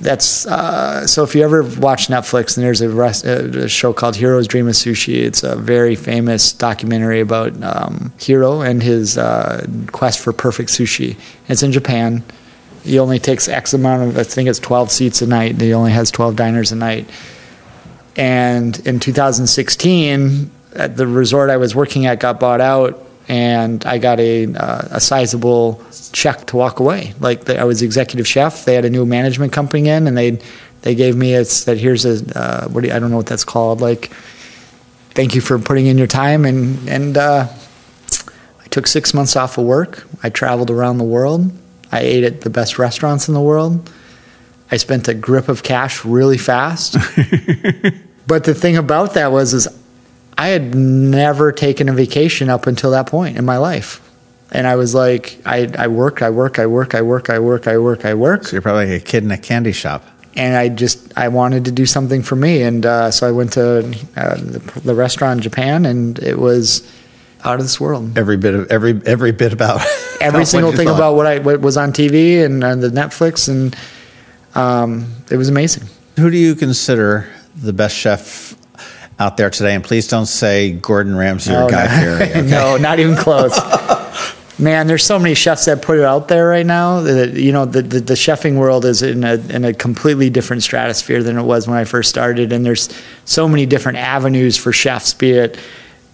That's 0.00 0.46
uh, 0.46 1.06
so. 1.06 1.22
If 1.22 1.34
you 1.34 1.42
ever 1.42 1.62
watch 1.62 2.08
Netflix, 2.08 2.56
and 2.56 2.66
there's 2.66 2.82
a, 2.82 2.90
rest, 2.90 3.24
uh, 3.24 3.44
a 3.60 3.68
show 3.68 3.94
called 3.94 4.14
Jiro's 4.14 4.46
Dream 4.46 4.68
of 4.68 4.74
Sushi. 4.74 5.22
It's 5.22 5.42
a 5.42 5.56
very 5.56 5.94
famous 5.94 6.52
documentary 6.52 7.20
about 7.20 7.60
um, 7.62 8.12
and 8.28 8.82
his 8.82 9.16
uh, 9.16 9.66
quest 9.92 10.20
for 10.20 10.34
perfect 10.34 10.68
sushi. 10.68 11.16
It's 11.48 11.62
in 11.62 11.72
Japan. 11.72 12.22
He 12.84 12.98
only 12.98 13.18
takes 13.18 13.48
X 13.48 13.72
amount 13.72 14.10
of. 14.10 14.18
I 14.18 14.24
think 14.24 14.50
it's 14.50 14.58
12 14.58 14.90
seats 14.90 15.22
a 15.22 15.26
night. 15.26 15.58
He 15.58 15.72
only 15.72 15.92
has 15.92 16.10
12 16.10 16.36
diners 16.36 16.72
a 16.72 16.76
night. 16.76 17.08
And 18.16 18.78
in 18.86 19.00
2016, 19.00 20.50
at 20.74 20.96
the 20.96 21.06
resort 21.06 21.48
I 21.48 21.56
was 21.56 21.74
working 21.74 22.04
at 22.04 22.20
got 22.20 22.38
bought 22.38 22.60
out, 22.60 23.05
and 23.28 23.84
I 23.84 23.98
got 23.98 24.20
a 24.20 24.54
uh, 24.54 24.88
a 24.92 25.00
sizable 25.00 25.84
check 26.12 26.46
to 26.46 26.56
walk 26.56 26.80
away. 26.80 27.14
Like 27.20 27.44
the, 27.44 27.58
I 27.58 27.64
was 27.64 27.82
executive 27.82 28.26
chef. 28.26 28.64
They 28.64 28.74
had 28.74 28.84
a 28.84 28.90
new 28.90 29.04
management 29.04 29.52
company 29.52 29.88
in, 29.88 30.06
and 30.06 30.16
they 30.16 30.38
they 30.82 30.94
gave 30.94 31.16
me 31.16 31.34
a 31.34 31.44
that 31.44 31.76
here's 31.78 32.04
a 32.04 32.38
uh, 32.38 32.68
what 32.68 32.82
do 32.82 32.88
you, 32.88 32.94
I 32.94 32.98
don't 32.98 33.10
know 33.10 33.16
what 33.16 33.26
that's 33.26 33.44
called. 33.44 33.80
Like 33.80 34.10
thank 35.10 35.34
you 35.34 35.40
for 35.40 35.58
putting 35.58 35.86
in 35.86 35.98
your 35.98 36.06
time, 36.06 36.44
and 36.44 36.88
and 36.88 37.16
uh, 37.16 37.48
I 37.48 38.66
took 38.68 38.86
six 38.86 39.12
months 39.12 39.34
off 39.34 39.58
of 39.58 39.64
work. 39.64 40.06
I 40.22 40.30
traveled 40.30 40.70
around 40.70 40.98
the 40.98 41.04
world. 41.04 41.50
I 41.90 42.00
ate 42.00 42.24
at 42.24 42.40
the 42.42 42.50
best 42.50 42.78
restaurants 42.78 43.28
in 43.28 43.34
the 43.34 43.40
world. 43.40 43.90
I 44.70 44.76
spent 44.76 45.06
a 45.08 45.14
grip 45.14 45.48
of 45.48 45.62
cash 45.62 46.04
really 46.04 46.38
fast. 46.38 46.94
but 48.26 48.44
the 48.44 48.54
thing 48.54 48.76
about 48.76 49.14
that 49.14 49.30
was 49.30 49.54
is 49.54 49.68
I 50.38 50.48
had 50.48 50.74
never 50.74 51.52
taken 51.52 51.88
a 51.88 51.92
vacation 51.92 52.48
up 52.50 52.66
until 52.66 52.90
that 52.90 53.06
point 53.06 53.36
in 53.36 53.44
my 53.44 53.56
life. 53.56 54.02
And 54.52 54.66
I 54.66 54.76
was 54.76 54.94
like, 54.94 55.40
I, 55.44 55.72
I 55.78 55.88
work, 55.88 56.22
I 56.22 56.30
work, 56.30 56.58
I 56.58 56.66
work, 56.66 56.94
I 56.94 57.02
work, 57.02 57.30
I 57.30 57.38
work, 57.38 57.66
I 57.66 57.78
work, 57.78 58.04
I 58.04 58.14
work. 58.14 58.44
So 58.44 58.52
you're 58.52 58.62
probably 58.62 58.92
like 58.92 59.02
a 59.02 59.04
kid 59.04 59.24
in 59.24 59.30
a 59.30 59.38
candy 59.38 59.72
shop. 59.72 60.04
And 60.36 60.54
I 60.54 60.68
just, 60.68 61.16
I 61.16 61.28
wanted 61.28 61.64
to 61.64 61.72
do 61.72 61.86
something 61.86 62.22
for 62.22 62.36
me. 62.36 62.62
And 62.62 62.84
uh, 62.84 63.10
so 63.10 63.26
I 63.26 63.32
went 63.32 63.54
to 63.54 63.78
uh, 64.16 64.36
the, 64.36 64.80
the 64.84 64.94
restaurant 64.94 65.38
in 65.38 65.42
Japan 65.42 65.86
and 65.86 66.18
it 66.18 66.38
was 66.38 66.90
out 67.44 67.58
of 67.58 67.64
this 67.64 67.80
world. 67.80 68.16
Every 68.18 68.36
bit 68.36 68.54
of 68.54 68.70
every 68.70 69.00
every 69.06 69.32
bit 69.32 69.52
about 69.52 69.80
Every 70.20 70.44
single 70.44 70.72
thing 70.72 70.88
thought. 70.88 70.96
about 70.96 71.14
what 71.14 71.26
I 71.26 71.38
what 71.38 71.60
was 71.60 71.76
on 71.76 71.92
TV 71.92 72.44
and 72.44 72.62
uh, 72.62 72.74
the 72.74 72.88
Netflix. 72.88 73.48
And 73.48 73.76
um, 74.54 75.12
it 75.30 75.36
was 75.36 75.48
amazing. 75.48 75.84
Who 76.16 76.30
do 76.30 76.36
you 76.36 76.54
consider 76.54 77.28
the 77.54 77.72
best 77.72 77.94
chef 77.96 78.54
out 79.18 79.36
there 79.36 79.50
today? 79.50 79.74
And 79.74 79.82
please 79.84 80.06
don't 80.08 80.26
say 80.26 80.72
Gordon 80.72 81.16
Ramsay 81.16 81.54
or 81.54 81.64
Oh, 81.64 81.68
Guy 81.68 81.84
no. 81.86 82.00
Fieri. 82.18 82.30
okay? 82.30 82.42
no, 82.42 82.76
not 82.76 82.98
even 82.98 83.16
close. 83.16 83.56
Man, 84.58 84.86
there's 84.86 85.04
so 85.04 85.18
many 85.18 85.34
chefs 85.34 85.66
that 85.66 85.82
put 85.82 85.98
it 85.98 86.04
out 86.04 86.28
there 86.28 86.48
right 86.48 86.64
now. 86.64 87.00
That, 87.00 87.34
you 87.34 87.52
know, 87.52 87.66
the, 87.66 87.82
the 87.82 88.00
the 88.00 88.14
chefing 88.14 88.56
world 88.56 88.86
is 88.86 89.02
in 89.02 89.22
a 89.22 89.34
in 89.34 89.66
a 89.66 89.74
completely 89.74 90.30
different 90.30 90.62
stratosphere 90.62 91.22
than 91.22 91.36
it 91.38 91.42
was 91.42 91.68
when 91.68 91.76
I 91.76 91.84
first 91.84 92.08
started, 92.08 92.52
and 92.52 92.64
there's 92.64 92.88
so 93.26 93.48
many 93.48 93.66
different 93.66 93.98
avenues 93.98 94.56
for 94.56 94.72
chefs, 94.72 95.12
be 95.12 95.32
it 95.32 95.58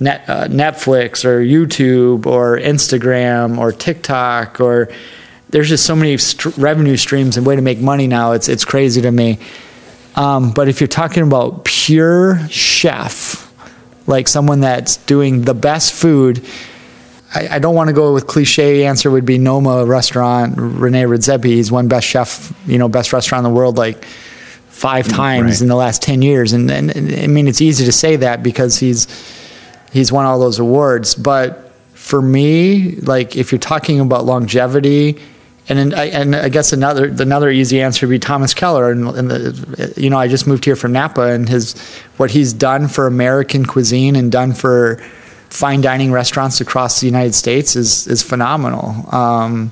net, 0.00 0.24
uh, 0.28 0.48
Netflix 0.48 1.24
or 1.24 1.40
YouTube 1.40 2.26
or 2.26 2.58
Instagram 2.58 3.58
or 3.58 3.70
TikTok 3.70 4.60
or 4.60 4.88
there's 5.50 5.68
just 5.68 5.86
so 5.86 5.94
many 5.94 6.16
st- 6.16 6.56
revenue 6.56 6.96
streams 6.96 7.36
and 7.36 7.46
way 7.46 7.54
to 7.54 7.62
make 7.62 7.78
money 7.78 8.08
now. 8.08 8.32
It's 8.32 8.48
it's 8.48 8.64
crazy 8.64 9.02
to 9.02 9.12
me. 9.12 9.38
Um, 10.14 10.52
but 10.52 10.68
if 10.68 10.80
you're 10.80 10.88
talking 10.88 11.22
about 11.22 11.64
pure 11.64 12.38
chef, 12.48 13.50
like 14.06 14.28
someone 14.28 14.60
that's 14.60 14.98
doing 14.98 15.42
the 15.42 15.54
best 15.54 15.94
food, 15.94 16.44
I, 17.34 17.48
I 17.56 17.58
don't 17.58 17.74
want 17.74 17.88
to 17.88 17.94
go 17.94 18.12
with 18.12 18.26
cliche 18.26 18.84
answer 18.86 19.10
would 19.10 19.24
be 19.24 19.38
Noma 19.38 19.86
restaurant, 19.86 20.54
Rene 20.56 21.04
Redzepi. 21.04 21.46
He's 21.46 21.72
won 21.72 21.88
best 21.88 22.06
chef, 22.06 22.52
you 22.66 22.78
know, 22.78 22.88
best 22.88 23.12
restaurant 23.12 23.46
in 23.46 23.52
the 23.52 23.56
world 23.56 23.78
like 23.78 24.04
five 24.68 25.06
times 25.08 25.44
Right. 25.44 25.60
in 25.62 25.68
the 25.68 25.76
last 25.76 26.02
10 26.02 26.22
years. 26.22 26.52
And, 26.52 26.70
and, 26.70 26.94
and 26.94 27.14
I 27.14 27.26
mean, 27.28 27.46
it's 27.48 27.60
easy 27.60 27.84
to 27.84 27.92
say 27.92 28.16
that 28.16 28.42
because 28.42 28.78
he's, 28.78 29.06
he's 29.92 30.10
won 30.12 30.26
all 30.26 30.38
those 30.40 30.58
awards. 30.58 31.14
But 31.14 31.70
for 31.94 32.20
me, 32.20 32.96
like 32.96 33.36
if 33.36 33.52
you're 33.52 33.58
talking 33.60 34.00
about 34.00 34.24
longevity, 34.24 35.20
and 35.68 35.78
then 35.78 35.94
I, 35.94 36.06
and 36.06 36.34
I 36.34 36.48
guess 36.48 36.72
another 36.72 37.06
another 37.06 37.50
easy 37.50 37.80
answer 37.80 38.06
would 38.06 38.12
be 38.12 38.18
Thomas 38.18 38.52
Keller. 38.52 38.90
And, 38.90 39.08
and 39.08 39.30
the, 39.30 39.94
you 39.96 40.10
know, 40.10 40.18
I 40.18 40.28
just 40.28 40.46
moved 40.46 40.64
here 40.64 40.76
from 40.76 40.92
Napa, 40.92 41.22
and 41.22 41.48
his 41.48 41.74
what 42.16 42.30
he's 42.30 42.52
done 42.52 42.88
for 42.88 43.06
American 43.06 43.64
cuisine 43.64 44.16
and 44.16 44.32
done 44.32 44.54
for 44.54 44.96
fine 45.50 45.80
dining 45.80 46.10
restaurants 46.10 46.60
across 46.60 47.00
the 47.00 47.06
United 47.06 47.34
States 47.34 47.76
is 47.76 48.06
is 48.08 48.22
phenomenal. 48.22 49.06
Um, 49.14 49.70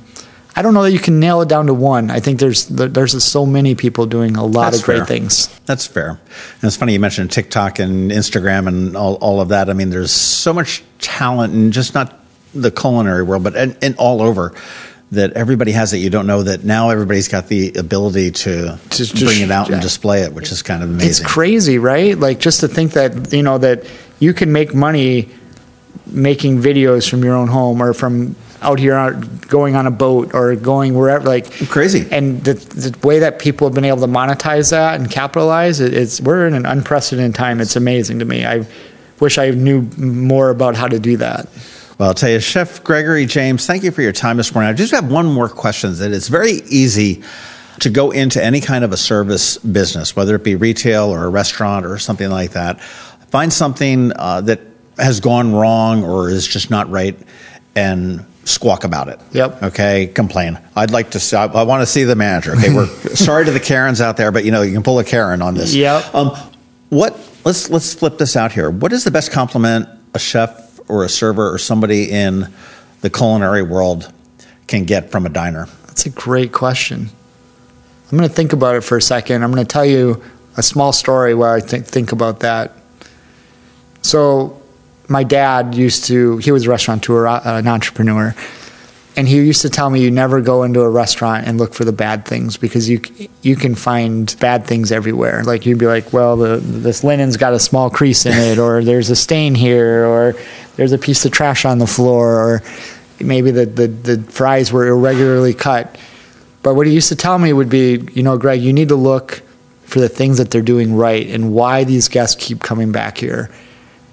I 0.54 0.62
don't 0.62 0.74
know 0.74 0.82
that 0.82 0.92
you 0.92 0.98
can 0.98 1.20
nail 1.20 1.40
it 1.42 1.48
down 1.48 1.66
to 1.66 1.74
one. 1.74 2.10
I 2.10 2.20
think 2.20 2.38
there's 2.38 2.66
there's 2.66 3.24
so 3.24 3.46
many 3.46 3.74
people 3.74 4.06
doing 4.06 4.36
a 4.36 4.44
lot 4.44 4.70
That's 4.70 4.78
of 4.78 4.84
great 4.84 4.98
fair. 4.98 5.06
things. 5.06 5.60
That's 5.66 5.86
fair. 5.86 6.10
And 6.10 6.64
it's 6.64 6.76
funny 6.76 6.92
you 6.92 7.00
mentioned 7.00 7.30
TikTok 7.30 7.78
and 7.78 8.10
Instagram 8.10 8.68
and 8.68 8.96
all, 8.96 9.14
all 9.16 9.40
of 9.40 9.48
that. 9.48 9.70
I 9.70 9.72
mean, 9.72 9.90
there's 9.90 10.12
so 10.12 10.52
much 10.52 10.82
talent 10.98 11.54
and 11.54 11.72
just 11.72 11.94
not 11.94 12.18
the 12.52 12.70
culinary 12.70 13.22
world, 13.22 13.44
but 13.44 13.56
and, 13.56 13.76
and 13.80 13.96
all 13.96 14.20
over 14.20 14.54
that 15.12 15.32
everybody 15.32 15.72
has 15.72 15.90
that 15.90 15.98
you 15.98 16.08
don't 16.10 16.26
know 16.26 16.42
that 16.44 16.62
now 16.64 16.90
everybody's 16.90 17.26
got 17.28 17.48
the 17.48 17.72
ability 17.74 18.30
to, 18.30 18.78
Just- 18.90 19.14
bring 19.16 19.40
it 19.40 19.50
out 19.50 19.70
and 19.70 19.82
display 19.82 20.22
it, 20.22 20.32
which 20.32 20.52
is 20.52 20.62
kind 20.62 20.82
of 20.82 20.90
amazing. 20.90 21.24
It's 21.24 21.32
crazy, 21.32 21.78
right? 21.78 22.16
Like 22.16 22.38
just 22.38 22.60
to 22.60 22.68
think 22.68 22.92
that 22.92 23.32
you 23.32 23.42
know 23.42 23.58
that 23.58 23.84
you 24.20 24.32
can 24.34 24.52
make 24.52 24.74
money 24.74 25.28
making 26.06 26.58
videos 26.60 27.08
from 27.08 27.22
your 27.24 27.34
own 27.34 27.48
home 27.48 27.82
or 27.82 27.92
from 27.92 28.34
out 28.62 28.78
here 28.78 28.94
out 28.94 29.48
going 29.48 29.74
on 29.74 29.86
a 29.86 29.90
boat 29.90 30.34
or 30.34 30.54
going 30.56 30.94
wherever 30.94 31.26
like 31.26 31.50
Crazy. 31.68 32.06
and 32.10 32.44
the, 32.44 32.54
the 32.54 33.06
way 33.06 33.20
that 33.20 33.38
people 33.38 33.66
have 33.66 33.74
been 33.74 33.84
able 33.84 34.00
to 34.00 34.06
monetize 34.06 34.70
that 34.70 35.00
and 35.00 35.10
capitalize 35.10 35.80
it, 35.80 35.94
it's 35.94 36.20
we're 36.20 36.46
in 36.46 36.54
an 36.54 36.66
unprecedented 36.66 37.34
time 37.34 37.60
it's 37.60 37.76
amazing 37.76 38.18
to 38.18 38.24
me 38.26 38.44
i 38.44 38.66
wish 39.20 39.38
i 39.38 39.50
knew 39.50 39.82
more 39.96 40.50
about 40.50 40.74
how 40.76 40.86
to 40.88 40.98
do 40.98 41.16
that 41.16 41.48
Well, 42.00 42.08
I'll 42.08 42.14
tell 42.14 42.30
you, 42.30 42.40
Chef 42.40 42.82
Gregory 42.82 43.26
James, 43.26 43.66
thank 43.66 43.82
you 43.82 43.90
for 43.90 44.00
your 44.00 44.10
time 44.10 44.38
this 44.38 44.54
morning. 44.54 44.70
I 44.70 44.72
just 44.72 44.90
have 44.92 45.12
one 45.12 45.26
more 45.26 45.50
question 45.50 45.94
that 45.96 46.12
it's 46.12 46.28
very 46.28 46.52
easy 46.52 47.22
to 47.80 47.90
go 47.90 48.10
into 48.10 48.42
any 48.42 48.62
kind 48.62 48.84
of 48.84 48.92
a 48.94 48.96
service 48.96 49.58
business, 49.58 50.16
whether 50.16 50.34
it 50.34 50.42
be 50.42 50.54
retail 50.54 51.10
or 51.10 51.26
a 51.26 51.28
restaurant 51.28 51.84
or 51.84 51.98
something 51.98 52.30
like 52.30 52.52
that. 52.52 52.80
Find 52.80 53.52
something 53.52 54.12
uh, 54.16 54.40
that 54.40 54.60
has 54.96 55.20
gone 55.20 55.52
wrong 55.52 56.02
or 56.02 56.30
is 56.30 56.46
just 56.46 56.70
not 56.70 56.88
right 56.88 57.18
and 57.76 58.24
squawk 58.44 58.84
about 58.84 59.08
it. 59.08 59.20
Yep. 59.32 59.62
Okay, 59.64 60.06
complain. 60.06 60.58
I'd 60.74 60.92
like 60.92 61.10
to 61.10 61.20
see, 61.20 61.36
I, 61.36 61.44
I 61.48 61.64
want 61.64 61.82
to 61.82 61.86
see 61.86 62.04
the 62.04 62.16
manager. 62.16 62.52
Okay, 62.52 62.74
we're 62.74 62.86
sorry 63.14 63.44
to 63.44 63.50
the 63.50 63.60
Karens 63.60 64.00
out 64.00 64.16
there, 64.16 64.32
but 64.32 64.46
you 64.46 64.52
know, 64.52 64.62
you 64.62 64.72
can 64.72 64.82
pull 64.82 64.98
a 65.00 65.04
Karen 65.04 65.42
on 65.42 65.52
this. 65.52 65.74
Yep. 65.74 66.14
Um, 66.14 66.30
what, 66.88 67.12
let's, 67.44 67.68
let's 67.68 67.92
flip 67.92 68.16
this 68.16 68.36
out 68.36 68.52
here. 68.52 68.70
What 68.70 68.94
is 68.94 69.04
the 69.04 69.10
best 69.10 69.32
compliment 69.32 69.86
a 70.14 70.18
chef 70.18 70.69
or 70.90 71.04
a 71.04 71.08
server 71.08 71.52
or 71.52 71.58
somebody 71.58 72.10
in 72.10 72.52
the 73.00 73.10
culinary 73.10 73.62
world 73.62 74.12
can 74.66 74.84
get 74.84 75.10
from 75.10 75.26
a 75.26 75.28
diner? 75.28 75.66
That's 75.86 76.06
a 76.06 76.10
great 76.10 76.52
question. 76.52 77.08
I'm 78.10 78.18
going 78.18 78.28
to 78.28 78.34
think 78.34 78.52
about 78.52 78.74
it 78.74 78.80
for 78.82 78.96
a 78.96 79.02
second. 79.02 79.42
I'm 79.42 79.52
going 79.52 79.64
to 79.64 79.72
tell 79.72 79.86
you 79.86 80.22
a 80.56 80.62
small 80.62 80.92
story 80.92 81.34
where 81.34 81.54
I 81.54 81.60
think 81.60 81.86
think 81.86 82.12
about 82.12 82.40
that. 82.40 82.72
So, 84.02 84.60
my 85.08 85.24
dad 85.24 85.74
used 85.74 86.04
to. 86.06 86.38
He 86.38 86.52
was 86.52 86.66
a 86.66 86.70
restaurateur, 86.70 87.26
uh, 87.26 87.40
an 87.44 87.68
entrepreneur, 87.68 88.34
and 89.16 89.26
he 89.28 89.36
used 89.36 89.62
to 89.62 89.70
tell 89.70 89.90
me, 89.90 90.00
"You 90.00 90.10
never 90.10 90.40
go 90.40 90.62
into 90.62 90.80
a 90.80 90.88
restaurant 90.88 91.46
and 91.46 91.58
look 91.58 91.74
for 91.74 91.84
the 91.84 91.92
bad 91.92 92.24
things 92.24 92.56
because 92.56 92.88
you 92.88 93.00
you 93.42 93.56
can 93.56 93.74
find 93.74 94.34
bad 94.40 94.66
things 94.66 94.92
everywhere. 94.92 95.42
Like 95.44 95.66
you'd 95.66 95.78
be 95.78 95.86
like, 95.86 96.12
well, 96.12 96.36
the, 96.36 96.56
this 96.58 97.02
linen's 97.02 97.36
got 97.36 97.52
a 97.52 97.58
small 97.58 97.90
crease 97.90 98.26
in 98.26 98.32
it, 98.32 98.58
or 98.58 98.84
there's 98.84 99.10
a 99.10 99.16
stain 99.16 99.54
here, 99.54 100.04
or 100.06 100.34
there's 100.76 100.92
a 100.92 100.98
piece 100.98 101.24
of 101.24 101.32
trash 101.32 101.64
on 101.64 101.78
the 101.78 101.86
floor, 101.86 102.36
or 102.36 102.62
maybe 103.20 103.50
the, 103.50 103.66
the, 103.66 103.86
the 103.86 104.22
fries 104.30 104.72
were 104.72 104.86
irregularly 104.86 105.54
cut. 105.54 105.98
But 106.62 106.74
what 106.74 106.86
he 106.86 106.92
used 106.92 107.08
to 107.08 107.16
tell 107.16 107.38
me 107.38 107.52
would 107.52 107.70
be, 107.70 108.06
you 108.12 108.22
know, 108.22 108.36
Greg, 108.36 108.60
you 108.60 108.72
need 108.72 108.88
to 108.88 108.96
look 108.96 109.42
for 109.84 109.98
the 109.98 110.08
things 110.08 110.38
that 110.38 110.50
they're 110.50 110.62
doing 110.62 110.94
right 110.94 111.26
and 111.26 111.52
why 111.52 111.84
these 111.84 112.08
guests 112.08 112.36
keep 112.42 112.60
coming 112.60 112.92
back 112.92 113.18
here. 113.18 113.50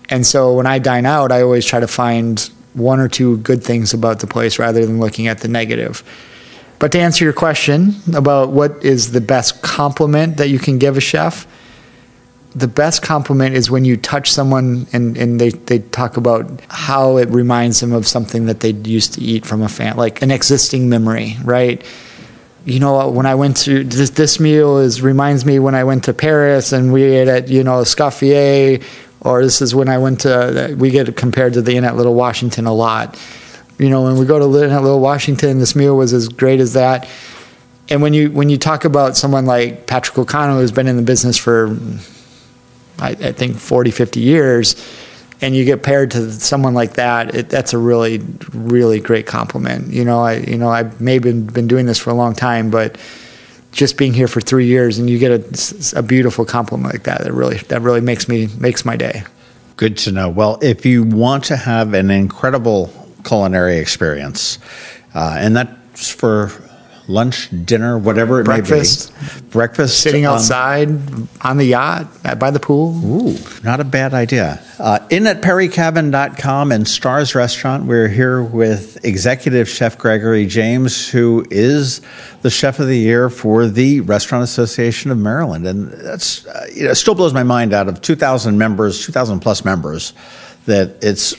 And 0.09 0.25
so 0.25 0.53
when 0.53 0.65
I 0.65 0.79
dine 0.79 1.05
out, 1.05 1.31
I 1.31 1.41
always 1.41 1.65
try 1.65 1.79
to 1.81 1.87
find 1.87 2.49
one 2.77 2.99
or 2.99 3.07
two 3.07 3.37
good 3.39 3.63
things 3.63 3.93
about 3.93 4.19
the 4.19 4.27
place 4.27 4.59
rather 4.59 4.85
than 4.85 4.99
looking 4.99 5.27
at 5.27 5.39
the 5.39 5.47
negative. 5.47 6.03
But 6.79 6.91
to 6.91 6.99
answer 6.99 7.23
your 7.23 7.33
question 7.33 7.95
about 8.13 8.51
what 8.51 8.83
is 8.85 9.11
the 9.11 9.21
best 9.21 9.61
compliment 9.63 10.37
that 10.37 10.49
you 10.49 10.59
can 10.59 10.77
give 10.77 10.95
a 10.95 11.01
chef, 11.01 11.47
the 12.55 12.67
best 12.67 13.01
compliment 13.01 13.55
is 13.55 13.69
when 13.69 13.85
you 13.85 13.97
touch 13.97 14.31
someone 14.31 14.87
and, 14.93 15.17
and 15.17 15.39
they, 15.39 15.49
they 15.49 15.79
talk 15.79 16.17
about 16.17 16.61
how 16.69 17.17
it 17.17 17.29
reminds 17.29 17.79
them 17.79 17.93
of 17.93 18.07
something 18.07 18.45
that 18.45 18.61
they 18.61 18.71
used 18.71 19.13
to 19.13 19.21
eat 19.21 19.45
from 19.45 19.61
a 19.61 19.69
fan, 19.69 19.97
like 19.97 20.21
an 20.21 20.31
existing 20.31 20.89
memory, 20.89 21.35
right? 21.43 21.83
You 22.65 22.79
know, 22.79 23.09
when 23.09 23.25
I 23.25 23.35
went 23.35 23.57
to 23.57 23.83
this, 23.83 24.09
this 24.11 24.39
meal 24.39 24.77
is 24.77 25.01
reminds 25.01 25.45
me 25.45 25.57
when 25.59 25.73
I 25.73 25.83
went 25.83 26.03
to 26.05 26.13
Paris 26.13 26.73
and 26.73 26.91
we 26.91 27.03
ate 27.03 27.27
at 27.27 27.47
you 27.47 27.63
know 27.63 27.81
Escoffier, 27.81 28.83
or 29.27 29.43
this 29.43 29.61
is 29.61 29.75
when 29.75 29.89
I 29.89 29.97
went 29.97 30.21
to. 30.21 30.71
Uh, 30.71 30.75
we 30.75 30.89
get 30.89 31.15
compared 31.17 31.53
to 31.53 31.61
the 31.61 31.75
Inn 31.75 31.83
at 31.83 31.97
Little 31.97 32.15
Washington 32.15 32.65
a 32.65 32.73
lot. 32.73 33.19
You 33.77 33.89
know, 33.89 34.03
when 34.03 34.17
we 34.17 34.25
go 34.25 34.39
to 34.39 34.63
Inn 34.63 34.71
at 34.71 34.81
Little 34.81 35.01
Washington, 35.01 35.59
this 35.59 35.75
meal 35.75 35.97
was 35.97 36.13
as 36.13 36.29
great 36.29 36.59
as 36.59 36.73
that. 36.73 37.07
And 37.89 38.01
when 38.01 38.13
you 38.13 38.31
when 38.31 38.49
you 38.49 38.57
talk 38.57 38.85
about 38.85 39.17
someone 39.17 39.45
like 39.45 39.85
Patrick 39.85 40.17
O'Connell, 40.17 40.59
who's 40.59 40.71
been 40.71 40.87
in 40.87 40.95
the 40.95 41.03
business 41.03 41.37
for 41.37 41.77
I, 42.99 43.09
I 43.09 43.31
think 43.31 43.57
40, 43.57 43.91
50 43.91 44.19
years, 44.19 44.75
and 45.41 45.55
you 45.55 45.65
get 45.65 45.83
paired 45.83 46.11
to 46.11 46.31
someone 46.31 46.73
like 46.73 46.93
that, 46.93 47.35
it, 47.35 47.49
that's 47.49 47.73
a 47.73 47.77
really, 47.77 48.23
really 48.53 48.99
great 48.99 49.27
compliment. 49.27 49.93
You 49.93 50.03
know, 50.03 50.21
I, 50.21 50.37
you 50.37 50.57
know, 50.57 50.69
I've 50.69 50.99
maybe 50.99 51.31
been, 51.31 51.45
been 51.45 51.67
doing 51.67 51.85
this 51.85 51.99
for 51.99 52.09
a 52.09 52.15
long 52.15 52.33
time, 52.33 52.71
but 52.71 52.97
just 53.77 53.95
being 53.95 54.11
here 54.11 54.27
for 54.27 54.41
three 54.41 54.65
years 54.65 54.97
and 54.97 55.07
you 55.07 55.19
get 55.19 55.31
a, 55.31 55.99
a 55.99 56.01
beautiful 56.01 56.43
compliment 56.43 56.91
like 56.91 57.03
that, 57.03 57.21
that 57.23 57.31
really, 57.31 57.57
that 57.69 57.81
really 57.81 58.01
makes 58.01 58.27
me, 58.27 58.47
makes 58.57 58.83
my 58.83 58.97
day. 58.97 59.23
Good 59.75 59.97
to 59.99 60.11
know. 60.11 60.29
Well, 60.29 60.57
if 60.63 60.83
you 60.83 61.03
want 61.03 61.43
to 61.45 61.55
have 61.55 61.93
an 61.93 62.09
incredible 62.09 62.91
culinary 63.23 63.77
experience, 63.77 64.57
uh, 65.13 65.35
and 65.37 65.55
that's 65.55 66.09
for 66.09 66.47
lunch, 67.07 67.49
dinner, 67.65 67.97
whatever 67.97 68.41
it 68.41 68.43
Breakfast. 68.43 69.13
may 69.21 69.39
be, 69.39 69.47
breakfast, 69.49 70.01
Sitting 70.01 70.25
um, 70.25 70.35
outside 70.35 70.89
on 71.41 71.57
the 71.57 71.65
yacht 71.65 72.07
by 72.37 72.51
the 72.51 72.59
pool. 72.59 72.95
Ooh, 73.05 73.37
not 73.63 73.79
a 73.79 73.83
bad 73.83 74.13
idea. 74.13 74.61
Uh, 74.79 74.99
innatperrycabin.com 75.09 76.71
and 76.71 76.87
Stars 76.87 77.33
Restaurant, 77.33 77.85
we're 77.85 78.07
here 78.07 78.43
with 78.43 79.03
Executive 79.05 79.69
Chef 79.69 79.97
Gregory 79.97 80.45
James, 80.45 81.09
who 81.09 81.45
is 81.49 82.01
the 82.41 82.49
Chef 82.49 82.79
of 82.79 82.87
the 82.87 82.97
Year 82.97 83.29
for 83.29 83.67
the 83.67 84.01
Restaurant 84.01 84.43
Association 84.43 85.09
of 85.11 85.17
Maryland. 85.17 85.65
And 85.65 85.91
that's, 85.91 86.45
uh, 86.45 86.67
you 86.73 86.83
know, 86.83 86.91
it 86.91 86.95
still 86.95 87.15
blows 87.15 87.33
my 87.33 87.43
mind 87.43 87.73
out 87.73 87.87
of 87.87 88.01
2,000 88.01 88.57
members, 88.57 89.05
2,000 89.05 89.39
plus 89.39 89.63
members, 89.63 90.13
that 90.65 90.97
it's 91.01 91.35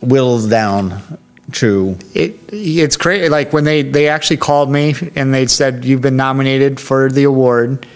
whittled 0.00 0.50
down 0.50 1.18
to 1.52 1.96
it 2.12 2.40
it's 2.52 2.96
crazy 2.96 3.28
like 3.28 3.52
when 3.52 3.64
they 3.64 3.82
they 3.82 4.08
actually 4.08 4.36
called 4.36 4.70
me 4.70 4.94
and 5.14 5.32
they 5.32 5.46
said 5.46 5.84
you've 5.84 6.00
been 6.00 6.16
nominated 6.16 6.80
for 6.80 7.10
the 7.10 7.24
award. 7.24 7.86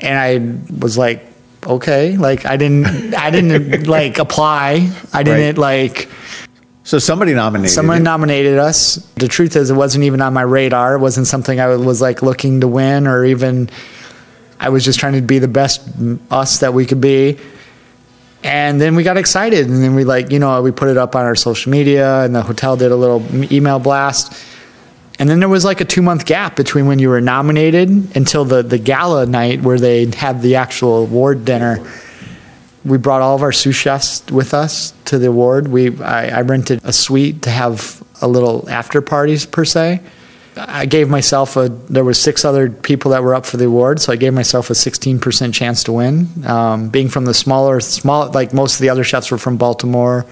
And 0.00 0.18
i 0.18 0.80
was 0.80 0.96
like 0.96 1.26
okay. 1.66 2.16
Like 2.16 2.46
i 2.46 2.56
didn't 2.56 3.14
i 3.14 3.30
didn't 3.30 3.86
like 3.86 4.18
apply. 4.18 4.90
I 5.12 5.22
didn't 5.22 5.58
like 5.58 6.08
so 6.84 6.98
somebody 6.98 7.32
nominated 7.34 7.74
someone 7.74 8.02
nominated 8.02 8.58
us. 8.58 8.96
The 9.16 9.28
truth 9.28 9.56
is 9.56 9.70
it 9.70 9.74
wasn't 9.74 10.04
even 10.04 10.20
on 10.20 10.34
my 10.34 10.42
radar. 10.42 10.96
It 10.96 11.00
wasn't 11.00 11.26
something 11.26 11.58
i 11.58 11.68
was 11.68 12.00
like 12.00 12.22
looking 12.22 12.60
to 12.60 12.68
win 12.68 13.06
or 13.06 13.24
even 13.24 13.70
i 14.60 14.68
was 14.68 14.84
just 14.84 15.00
trying 15.00 15.14
to 15.14 15.22
be 15.22 15.38
the 15.38 15.48
best 15.48 15.82
us 16.30 16.60
that 16.60 16.74
we 16.74 16.86
could 16.86 17.00
be 17.00 17.38
and 18.44 18.78
then 18.78 18.94
we 18.94 19.02
got 19.02 19.16
excited 19.16 19.68
and 19.68 19.82
then 19.82 19.94
we 19.94 20.04
like 20.04 20.30
you 20.30 20.38
know 20.38 20.60
we 20.62 20.70
put 20.70 20.88
it 20.88 20.98
up 20.98 21.16
on 21.16 21.24
our 21.24 21.34
social 21.34 21.72
media 21.72 22.20
and 22.20 22.34
the 22.34 22.42
hotel 22.42 22.76
did 22.76 22.92
a 22.92 22.96
little 22.96 23.24
email 23.52 23.78
blast. 23.78 24.32
And 25.18 25.30
then 25.30 25.38
there 25.38 25.48
was 25.48 25.64
like 25.64 25.80
a 25.80 25.84
two 25.84 26.02
month 26.02 26.26
gap 26.26 26.54
between 26.54 26.86
when 26.86 26.98
you 26.98 27.08
were 27.08 27.20
nominated 27.20 27.88
until 28.16 28.44
the, 28.44 28.62
the 28.62 28.78
gala 28.78 29.26
night 29.26 29.62
where 29.62 29.78
they 29.78 30.06
had 30.06 30.42
the 30.42 30.56
actual 30.56 30.98
award 30.98 31.44
dinner. 31.44 31.78
We 32.84 32.98
brought 32.98 33.22
all 33.22 33.34
of 33.34 33.42
our 33.42 33.52
sous 33.52 33.74
chefs 33.74 34.26
with 34.30 34.52
us 34.52 34.92
to 35.06 35.18
the 35.18 35.28
award. 35.28 35.68
We 35.68 35.98
I, 36.02 36.38
I 36.38 36.40
rented 36.42 36.80
a 36.84 36.92
suite 36.92 37.42
to 37.42 37.50
have 37.50 38.02
a 38.20 38.28
little 38.28 38.68
after 38.68 39.00
parties 39.00 39.46
per 39.46 39.64
se 39.64 40.00
I 40.56 40.86
gave 40.86 41.08
myself 41.08 41.56
a. 41.56 41.68
There 41.68 42.04
was 42.04 42.20
six 42.20 42.44
other 42.44 42.70
people 42.70 43.10
that 43.10 43.22
were 43.22 43.34
up 43.34 43.44
for 43.44 43.56
the 43.56 43.66
award, 43.66 44.00
so 44.00 44.12
I 44.12 44.16
gave 44.16 44.32
myself 44.32 44.70
a 44.70 44.74
16% 44.74 45.52
chance 45.52 45.84
to 45.84 45.92
win. 45.92 46.28
Um, 46.46 46.88
being 46.90 47.08
from 47.08 47.24
the 47.24 47.34
smaller, 47.34 47.80
small, 47.80 48.30
like 48.30 48.54
most 48.54 48.74
of 48.76 48.80
the 48.80 48.88
other 48.90 49.02
chefs 49.04 49.30
were 49.30 49.38
from 49.38 49.56
Baltimore 49.56 50.26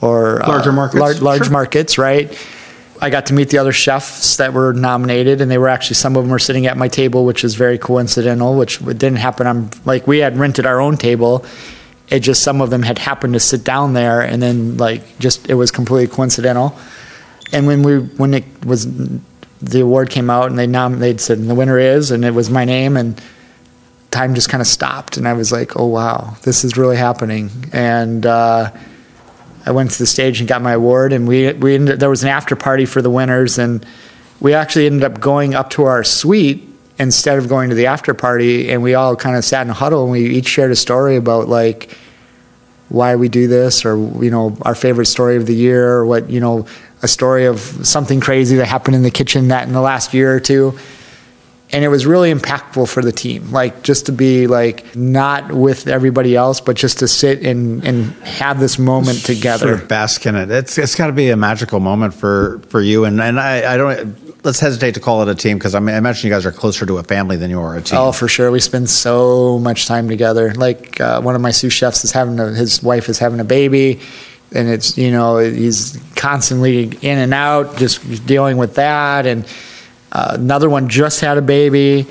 or 0.00 0.42
uh, 0.42 0.48
Larger 0.48 0.72
markets? 0.72 1.00
lar- 1.00 1.14
large 1.14 1.42
Sure. 1.44 1.52
markets, 1.52 1.98
right? 1.98 2.36
I 3.00 3.10
got 3.10 3.26
to 3.26 3.34
meet 3.34 3.50
the 3.50 3.58
other 3.58 3.72
chefs 3.72 4.36
that 4.36 4.52
were 4.54 4.72
nominated, 4.72 5.40
and 5.40 5.50
they 5.50 5.58
were 5.58 5.68
actually 5.68 5.96
some 5.96 6.16
of 6.16 6.22
them 6.22 6.30
were 6.30 6.38
sitting 6.38 6.66
at 6.66 6.76
my 6.78 6.88
table, 6.88 7.26
which 7.26 7.44
is 7.44 7.54
very 7.54 7.76
coincidental. 7.76 8.56
Which 8.56 8.78
didn't 8.78 9.16
happen. 9.16 9.46
I'm 9.46 9.70
like 9.84 10.06
we 10.06 10.18
had 10.18 10.38
rented 10.38 10.64
our 10.66 10.80
own 10.80 10.96
table. 10.96 11.44
It 12.08 12.20
just 12.20 12.42
some 12.42 12.60
of 12.62 12.70
them 12.70 12.82
had 12.82 12.98
happened 12.98 13.34
to 13.34 13.40
sit 13.40 13.64
down 13.64 13.92
there, 13.92 14.22
and 14.22 14.40
then 14.40 14.76
like 14.78 15.18
just 15.18 15.50
it 15.50 15.54
was 15.54 15.70
completely 15.70 16.14
coincidental. 16.14 16.74
And 17.52 17.66
when 17.66 17.82
we 17.82 17.98
when 17.98 18.32
it 18.34 18.44
was 18.64 18.86
the 19.62 19.80
award 19.80 20.10
came 20.10 20.28
out, 20.28 20.50
and 20.50 20.58
they 20.58 20.66
nom 20.66 20.98
they'd 20.98 21.20
said 21.20 21.38
the 21.38 21.54
winner 21.54 21.78
is, 21.78 22.10
and 22.10 22.24
it 22.24 22.34
was 22.34 22.50
my 22.50 22.64
name, 22.64 22.96
and 22.96 23.20
time 24.10 24.34
just 24.34 24.48
kind 24.48 24.60
of 24.60 24.66
stopped, 24.66 25.16
and 25.16 25.26
I 25.26 25.32
was 25.32 25.52
like, 25.52 25.78
oh 25.78 25.86
wow, 25.86 26.36
this 26.42 26.64
is 26.64 26.76
really 26.76 26.96
happening, 26.96 27.50
and. 27.72 28.26
uh 28.26 28.70
I 29.64 29.70
went 29.70 29.92
to 29.92 29.98
the 29.98 30.06
stage 30.06 30.40
and 30.40 30.48
got 30.48 30.60
my 30.60 30.72
award, 30.72 31.12
and 31.12 31.28
we 31.28 31.52
we 31.52 31.76
ended, 31.76 32.00
there 32.00 32.10
was 32.10 32.24
an 32.24 32.28
after 32.28 32.56
party 32.56 32.84
for 32.84 33.00
the 33.00 33.10
winners, 33.10 33.58
and 33.58 33.86
we 34.40 34.54
actually 34.54 34.86
ended 34.86 35.04
up 35.04 35.20
going 35.20 35.54
up 35.54 35.70
to 35.70 35.84
our 35.84 36.02
suite 36.02 36.68
instead 36.98 37.38
of 37.38 37.48
going 37.48 37.70
to 37.70 37.76
the 37.76 37.86
after 37.86 38.12
party, 38.12 38.70
and 38.70 38.82
we 38.82 38.94
all 38.94 39.14
kind 39.14 39.36
of 39.36 39.44
sat 39.44 39.62
in 39.64 39.70
a 39.70 39.74
huddle, 39.74 40.02
and 40.02 40.10
we 40.10 40.26
each 40.26 40.48
shared 40.48 40.72
a 40.72 40.76
story 40.76 41.16
about 41.16 41.48
like 41.48 41.96
why 42.88 43.14
we 43.14 43.28
do 43.28 43.46
this, 43.46 43.84
or 43.84 43.96
you 44.22 44.30
know 44.30 44.56
our 44.62 44.74
favorite 44.74 45.06
story 45.06 45.36
of 45.36 45.46
the 45.46 45.54
year, 45.54 45.92
or 45.92 46.06
what 46.06 46.28
you 46.28 46.40
know 46.40 46.66
a 47.02 47.08
story 47.08 47.46
of 47.46 47.60
something 47.60 48.20
crazy 48.20 48.56
that 48.56 48.66
happened 48.66 48.96
in 48.96 49.02
the 49.02 49.10
kitchen 49.10 49.48
that 49.48 49.66
in 49.66 49.72
the 49.72 49.80
last 49.80 50.14
year 50.14 50.34
or 50.34 50.40
two 50.40 50.78
and 51.72 51.84
it 51.84 51.88
was 51.88 52.04
really 52.04 52.32
impactful 52.32 52.88
for 52.88 53.02
the 53.02 53.12
team 53.12 53.50
like 53.50 53.82
just 53.82 54.06
to 54.06 54.12
be 54.12 54.46
like 54.46 54.94
not 54.94 55.50
with 55.50 55.88
everybody 55.88 56.36
else 56.36 56.60
but 56.60 56.76
just 56.76 56.98
to 56.98 57.08
sit 57.08 57.44
and 57.44 57.84
and 57.84 58.12
have 58.22 58.60
this 58.60 58.78
moment 58.78 59.24
together 59.24 59.68
Sort 59.68 59.82
of 59.82 59.88
bask 59.88 60.26
in 60.26 60.36
it. 60.36 60.50
It's 60.50 60.78
it's 60.78 60.94
got 60.94 61.06
to 61.06 61.12
be 61.12 61.30
a 61.30 61.36
magical 61.36 61.80
moment 61.80 62.14
for 62.14 62.60
for 62.68 62.80
you. 62.80 63.04
And 63.04 63.20
and 63.20 63.40
I, 63.40 63.74
I 63.74 63.76
don't 63.76 64.44
let's 64.44 64.60
hesitate 64.60 64.94
to 64.94 65.00
call 65.00 65.22
it 65.22 65.28
a 65.28 65.34
team 65.34 65.56
because 65.56 65.74
I, 65.74 65.80
mean, 65.80 65.94
I 65.94 65.98
imagine 65.98 66.28
you 66.28 66.34
guys 66.34 66.44
are 66.44 66.52
closer 66.52 66.84
to 66.84 66.98
a 66.98 67.02
family 67.02 67.36
than 67.36 67.48
you 67.50 67.60
are 67.60 67.76
a 67.76 67.82
team. 67.82 67.98
Oh, 67.98 68.12
for 68.12 68.28
sure. 68.28 68.50
We 68.50 68.60
spend 68.60 68.90
so 68.90 69.58
much 69.60 69.86
time 69.86 70.08
together. 70.08 70.52
Like 70.54 71.00
uh, 71.00 71.20
one 71.20 71.34
of 71.34 71.40
my 71.40 71.52
sous 71.52 71.72
chefs 71.72 72.04
is 72.04 72.12
having 72.12 72.40
a, 72.40 72.52
his 72.52 72.82
wife 72.82 73.08
is 73.08 73.18
having 73.18 73.40
a 73.40 73.44
baby, 73.44 74.00
and 74.54 74.68
it's 74.68 74.96
you 74.98 75.10
know 75.10 75.38
he's 75.38 76.00
constantly 76.14 76.84
in 76.84 77.18
and 77.18 77.34
out, 77.34 77.76
just 77.76 78.26
dealing 78.26 78.56
with 78.56 78.76
that. 78.76 79.26
And 79.26 79.46
uh, 80.10 80.36
another 80.38 80.68
one 80.68 80.88
just 80.88 81.20
had 81.20 81.38
a 81.38 81.42
baby, 81.42 82.06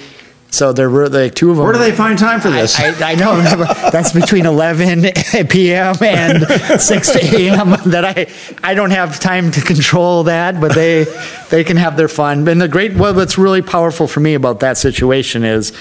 so 0.50 0.74
there 0.74 0.90
were 0.90 1.08
like 1.08 1.34
two 1.34 1.52
of 1.52 1.58
them. 1.58 1.64
Where 1.64 1.74
do 1.74 1.80
they 1.80 1.94
find 1.94 2.20
time 2.20 2.42
for 2.42 2.50
this? 2.50 2.78
I, 2.78 2.88
I, 2.88 3.12
I 3.12 3.16
know 3.16 3.42
that's 3.90 4.12
between 4.12 4.46
11 4.46 5.02
p.m. 5.50 5.96
and 6.02 6.46
6 6.82 7.16
a.m. 7.16 7.70
that 7.92 8.04
I 8.06 8.28
I 8.62 8.74
don't 8.74 8.92
have 8.92 9.20
time 9.20 9.52
to 9.52 9.62
control 9.62 10.24
that, 10.24 10.60
but 10.60 10.76
they 10.76 11.06
they 11.50 11.64
can 11.64 11.78
have 11.78 11.96
their 11.96 12.10
fun. 12.10 12.48
And 12.48 12.62
the 12.62 12.68
great 12.68 12.96
well, 12.96 13.14
what's 13.14 13.38
really 13.38 13.62
powerful 13.62 14.08
for 14.08 14.20
me 14.20 14.34
about 14.34 14.60
that 14.60 14.78
situation 14.78 15.44
is 15.44 15.72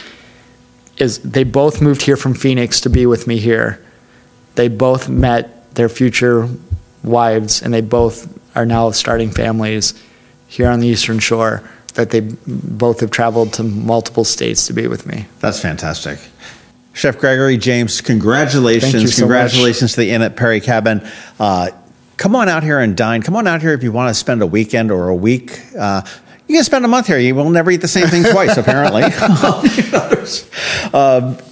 is 0.99 1.19
they 1.21 1.45
both 1.45 1.81
moved 1.81 2.03
here 2.03 2.17
from 2.17 2.35
Phoenix 2.35 2.83
to 2.83 2.91
be 2.91 3.07
with 3.07 3.27
me 3.27 3.39
here. 3.39 3.85
They 4.55 4.69
both 4.69 5.09
met 5.09 5.60
their 5.75 5.89
future 5.89 6.49
wives, 7.03 7.62
and 7.62 7.73
they 7.73 7.81
both 7.81 8.29
are 8.57 8.66
now 8.66 8.91
starting 8.91 9.31
families 9.31 9.95
here 10.47 10.68
on 10.68 10.81
the 10.81 10.89
Eastern 10.89 11.18
Shore. 11.18 11.62
That 11.95 12.11
they 12.11 12.21
both 12.21 13.01
have 13.01 13.11
traveled 13.11 13.53
to 13.55 13.64
multiple 13.64 14.25
states 14.25 14.68
to 14.68 14.73
be 14.73 14.87
with 14.87 15.07
me. 15.07 15.27
That's 15.41 15.61
fantastic. 15.61 16.21
Chef 16.93 17.18
Gregory 17.18 17.57
James, 17.57 18.01
congratulations. 18.01 19.16
So 19.16 19.23
congratulations 19.23 19.93
to 19.95 20.01
the 20.01 20.11
Inn 20.11 20.23
at 20.23 20.37
Perry 20.37 20.61
Cabin. 20.61 21.07
Uh, 21.39 21.71
come 22.16 22.37
on 22.37 22.49
out 22.49 22.62
here 22.62 22.79
and 22.79 22.97
dine. 22.97 23.23
Come 23.23 23.35
on 23.35 23.47
out 23.47 23.61
here 23.61 23.73
if 23.73 23.83
you 23.83 23.91
want 23.91 24.09
to 24.09 24.14
spend 24.14 24.41
a 24.41 24.47
weekend 24.47 24.91
or 24.91 25.09
a 25.09 25.14
week. 25.14 25.61
Uh, 25.77 26.03
you 26.51 26.57
can 26.57 26.65
spend 26.65 26.85
a 26.85 26.89
month 26.89 27.07
here. 27.07 27.19
You 27.19 27.37
will 27.37 27.49
never 27.49 27.71
eat 27.71 27.81
the 27.81 27.87
same 27.87 28.09
thing 28.09 28.25
twice, 28.25 28.57
apparently. 28.57 29.05
uh, 29.05 29.11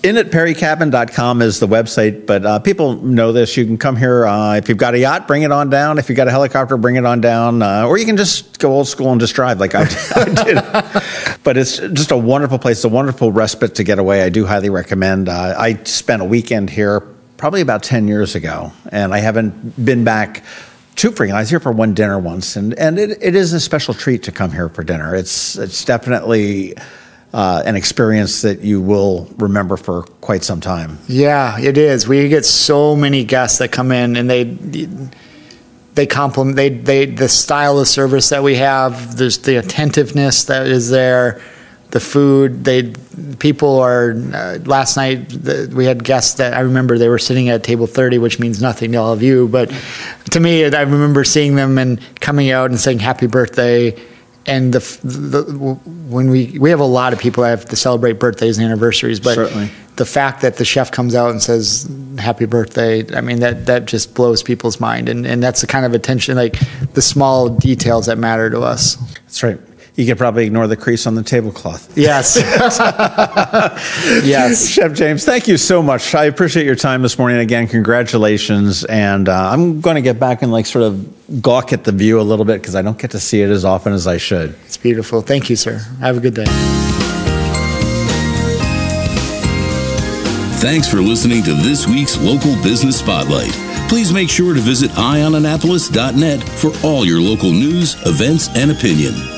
innatperrycabin.com 0.03 1.41
is 1.41 1.61
the 1.61 1.69
website, 1.69 2.27
but 2.27 2.45
uh, 2.45 2.59
people 2.59 3.01
know 3.03 3.31
this. 3.31 3.57
You 3.57 3.65
can 3.65 3.79
come 3.79 3.95
here. 3.95 4.27
Uh, 4.27 4.57
if 4.57 4.69
you've 4.69 4.77
got 4.77 4.95
a 4.95 4.99
yacht, 4.99 5.29
bring 5.29 5.45
it 5.45 5.53
on 5.53 5.71
down. 5.71 5.99
If 5.99 6.09
you've 6.09 6.17
got 6.17 6.27
a 6.27 6.33
helicopter, 6.33 6.77
bring 6.77 6.97
it 6.97 7.07
on 7.07 7.21
down. 7.21 7.63
Uh, 7.63 7.87
or 7.87 7.97
you 7.97 8.07
can 8.07 8.17
just 8.17 8.59
go 8.59 8.73
old 8.73 8.89
school 8.89 9.13
and 9.13 9.21
just 9.21 9.37
drive 9.37 9.61
like 9.61 9.77
I, 9.77 9.83
I 10.17 10.25
did. 10.25 10.57
but 11.45 11.57
it's 11.57 11.77
just 11.77 12.11
a 12.11 12.17
wonderful 12.17 12.59
place, 12.59 12.83
a 12.83 12.89
wonderful 12.89 13.31
respite 13.31 13.77
to 13.77 13.85
get 13.85 14.01
away. 14.01 14.25
I 14.25 14.31
do 14.31 14.47
highly 14.47 14.69
recommend. 14.69 15.29
Uh, 15.29 15.55
I 15.57 15.75
spent 15.85 16.23
a 16.23 16.25
weekend 16.25 16.71
here 16.71 17.03
probably 17.37 17.61
about 17.61 17.85
10 17.85 18.09
years 18.09 18.35
ago, 18.35 18.73
and 18.91 19.15
I 19.15 19.19
haven't 19.19 19.85
been 19.85 20.03
back 20.03 20.43
too 20.99 21.11
frequently. 21.11 21.39
I 21.39 21.41
was 21.41 21.51
here 21.51 21.61
for 21.61 21.73
one 21.73 21.95
dinner 21.95 22.19
once, 22.19 22.57
and, 22.57 22.75
and 22.75 22.99
it, 22.99 23.23
it 23.23 23.35
is 23.35 23.53
a 23.53 23.61
special 23.61 23.95
treat 23.95 24.25
to 24.25 24.33
come 24.33 24.53
here 24.53 24.69
for 24.69 24.83
dinner. 24.83 25.15
It's, 25.15 25.57
it's 25.57 25.85
definitely 25.85 26.77
uh, 27.33 27.63
an 27.65 27.77
experience 27.77 28.43
that 28.43 28.61
you 28.61 28.81
will 28.81 29.29
remember 29.37 29.77
for 29.77 30.03
quite 30.21 30.43
some 30.43 30.61
time. 30.61 30.99
Yeah, 31.07 31.59
it 31.59 31.79
is. 31.79 32.09
We 32.09 32.29
get 32.29 32.45
so 32.45 32.97
many 32.97 33.25
guests 33.25 33.59
that 33.59 33.71
come 33.71 33.93
in 33.93 34.17
and 34.17 34.29
they 34.29 34.45
they 35.95 36.07
compliment 36.07 36.57
they 36.57 36.69
they 36.69 37.07
the 37.07 37.29
style 37.29 37.79
of 37.81 37.89
service 37.89 38.29
that 38.29 38.43
we 38.43 38.55
have, 38.55 39.17
there's 39.17 39.39
the 39.39 39.57
attentiveness 39.57 40.45
that 40.45 40.69
is 40.69 40.91
there, 40.91 41.43
the 41.91 42.01
food, 42.01 42.64
they 42.64 42.93
people 43.39 43.78
are 43.80 44.11
uh, 44.34 44.59
last 44.64 44.97
night 44.97 45.28
the, 45.30 45.72
we 45.74 45.86
had 45.86 46.05
guests 46.05 46.34
that 46.34 46.53
I 46.53 46.61
remember 46.61 46.99
they 46.99 47.09
were 47.09 47.18
sitting 47.18 47.49
at 47.49 47.64
table 47.64 47.86
30 47.86 48.18
which 48.18 48.39
means 48.39 48.61
nothing 48.61 48.93
to 48.93 48.99
all 48.99 49.12
of 49.12 49.22
you, 49.22 49.49
but 49.49 49.72
to 50.30 50.41
me 50.41 50.64
I 50.64 50.82
remember 50.82 51.24
seeing 51.24 51.55
them 51.57 51.78
and 51.78 52.01
coming 52.20 52.51
out 52.51 52.70
and 52.70 52.78
saying 52.78 52.99
happy 52.99 53.26
birthday 53.26 53.97
and 54.49 54.72
the, 54.72 54.80
the 55.07 55.43
when 56.09 56.30
we 56.30 56.59
we 56.59 56.70
have 56.70 56.80
a 56.80 56.84
lot 56.84 57.12
of 57.12 57.18
people 57.18 57.43
that 57.43 57.51
have 57.51 57.64
to 57.66 57.76
celebrate 57.76 58.14
birthdays 58.14 58.57
and 58.57 58.66
anniversaries, 58.66 59.20
but 59.20 59.34
Certainly. 59.34 59.70
the 59.97 60.07
fact 60.07 60.41
that 60.41 60.57
the 60.57 60.64
chef 60.64 60.91
comes 60.91 61.14
out 61.14 61.30
and 61.30 61.43
says 61.43 61.89
happy 62.18 62.47
birthday, 62.47 63.05
I 63.14 63.20
mean 63.20 63.41
that 63.41 63.66
that 63.66 63.84
just 63.84 64.14
blows 64.14 64.43
people's 64.43 64.80
mind, 64.80 65.09
and 65.11 65.26
and 65.26 65.43
that's 65.43 65.61
the 65.61 65.66
kind 65.66 65.84
of 65.84 65.93
attention 65.93 66.36
like 66.36 66.57
the 66.95 67.03
small 67.03 67.51
details 67.51 68.07
that 68.07 68.16
matter 68.16 68.49
to 68.49 68.61
us. 68.61 68.97
That's 69.24 69.43
right. 69.43 69.61
You 69.99 70.07
could 70.07 70.17
probably 70.17 70.47
ignore 70.47 70.69
the 70.69 70.77
crease 70.77 71.09
on 71.09 71.17
the 71.17 71.25
tablecloth. 71.25 71.99
Yes, 71.99 72.37
yes. 74.25 74.69
Chef 74.69 74.93
James, 74.93 75.25
thank 75.25 75.49
you 75.49 75.57
so 75.57 75.83
much. 75.83 76.15
I 76.15 76.27
appreciate 76.27 76.67
your 76.67 76.77
time 76.77 77.03
this 77.03 77.19
morning. 77.19 77.39
Again, 77.39 77.67
congratulations. 77.67 78.85
And 78.85 79.29
uh, 79.29 79.51
I'm 79.51 79.81
going 79.81 79.97
to 79.97 80.01
get 80.01 80.21
back 80.21 80.43
and 80.43 80.53
like 80.53 80.67
sort 80.67 80.85
of 80.85 81.43
gawk 81.43 81.73
at 81.73 81.83
the 81.83 81.91
view 81.91 82.21
a 82.21 82.23
little 82.23 82.45
bit 82.45 82.61
because 82.63 82.77
I 82.77 82.83
don't 82.83 82.97
get 82.97 83.11
to 83.11 83.19
see 83.19 83.43
it 83.43 83.51
as 83.51 83.65
often 83.65 83.93
as 83.93 84.07
I 84.07 84.19
should. 84.19 84.51
It's 84.67 84.77
beautiful. 84.77 85.21
Thank 85.21 85.51
you, 85.51 85.57
sir. 85.57 85.79
Have 85.99 86.19
a 86.19 86.21
good 86.21 86.35
day. 86.35 86.47
Thanks 90.61 90.89
for 90.89 90.99
listening 90.99 91.43
to 91.43 91.55
this 91.55 91.89
week's 91.89 92.17
Local 92.19 92.55
Business 92.63 93.01
Spotlight. 93.01 93.51
Please 93.89 94.13
make 94.13 94.31
sure 94.31 94.55
to 94.55 94.61
visit 94.61 94.93
eyeonannapolis.net 94.93 96.41
for 96.45 96.71
all 96.87 97.05
your 97.05 97.21
local 97.21 97.51
news, 97.51 97.97
events, 98.07 98.49
and 98.55 98.71
opinion. 98.71 99.38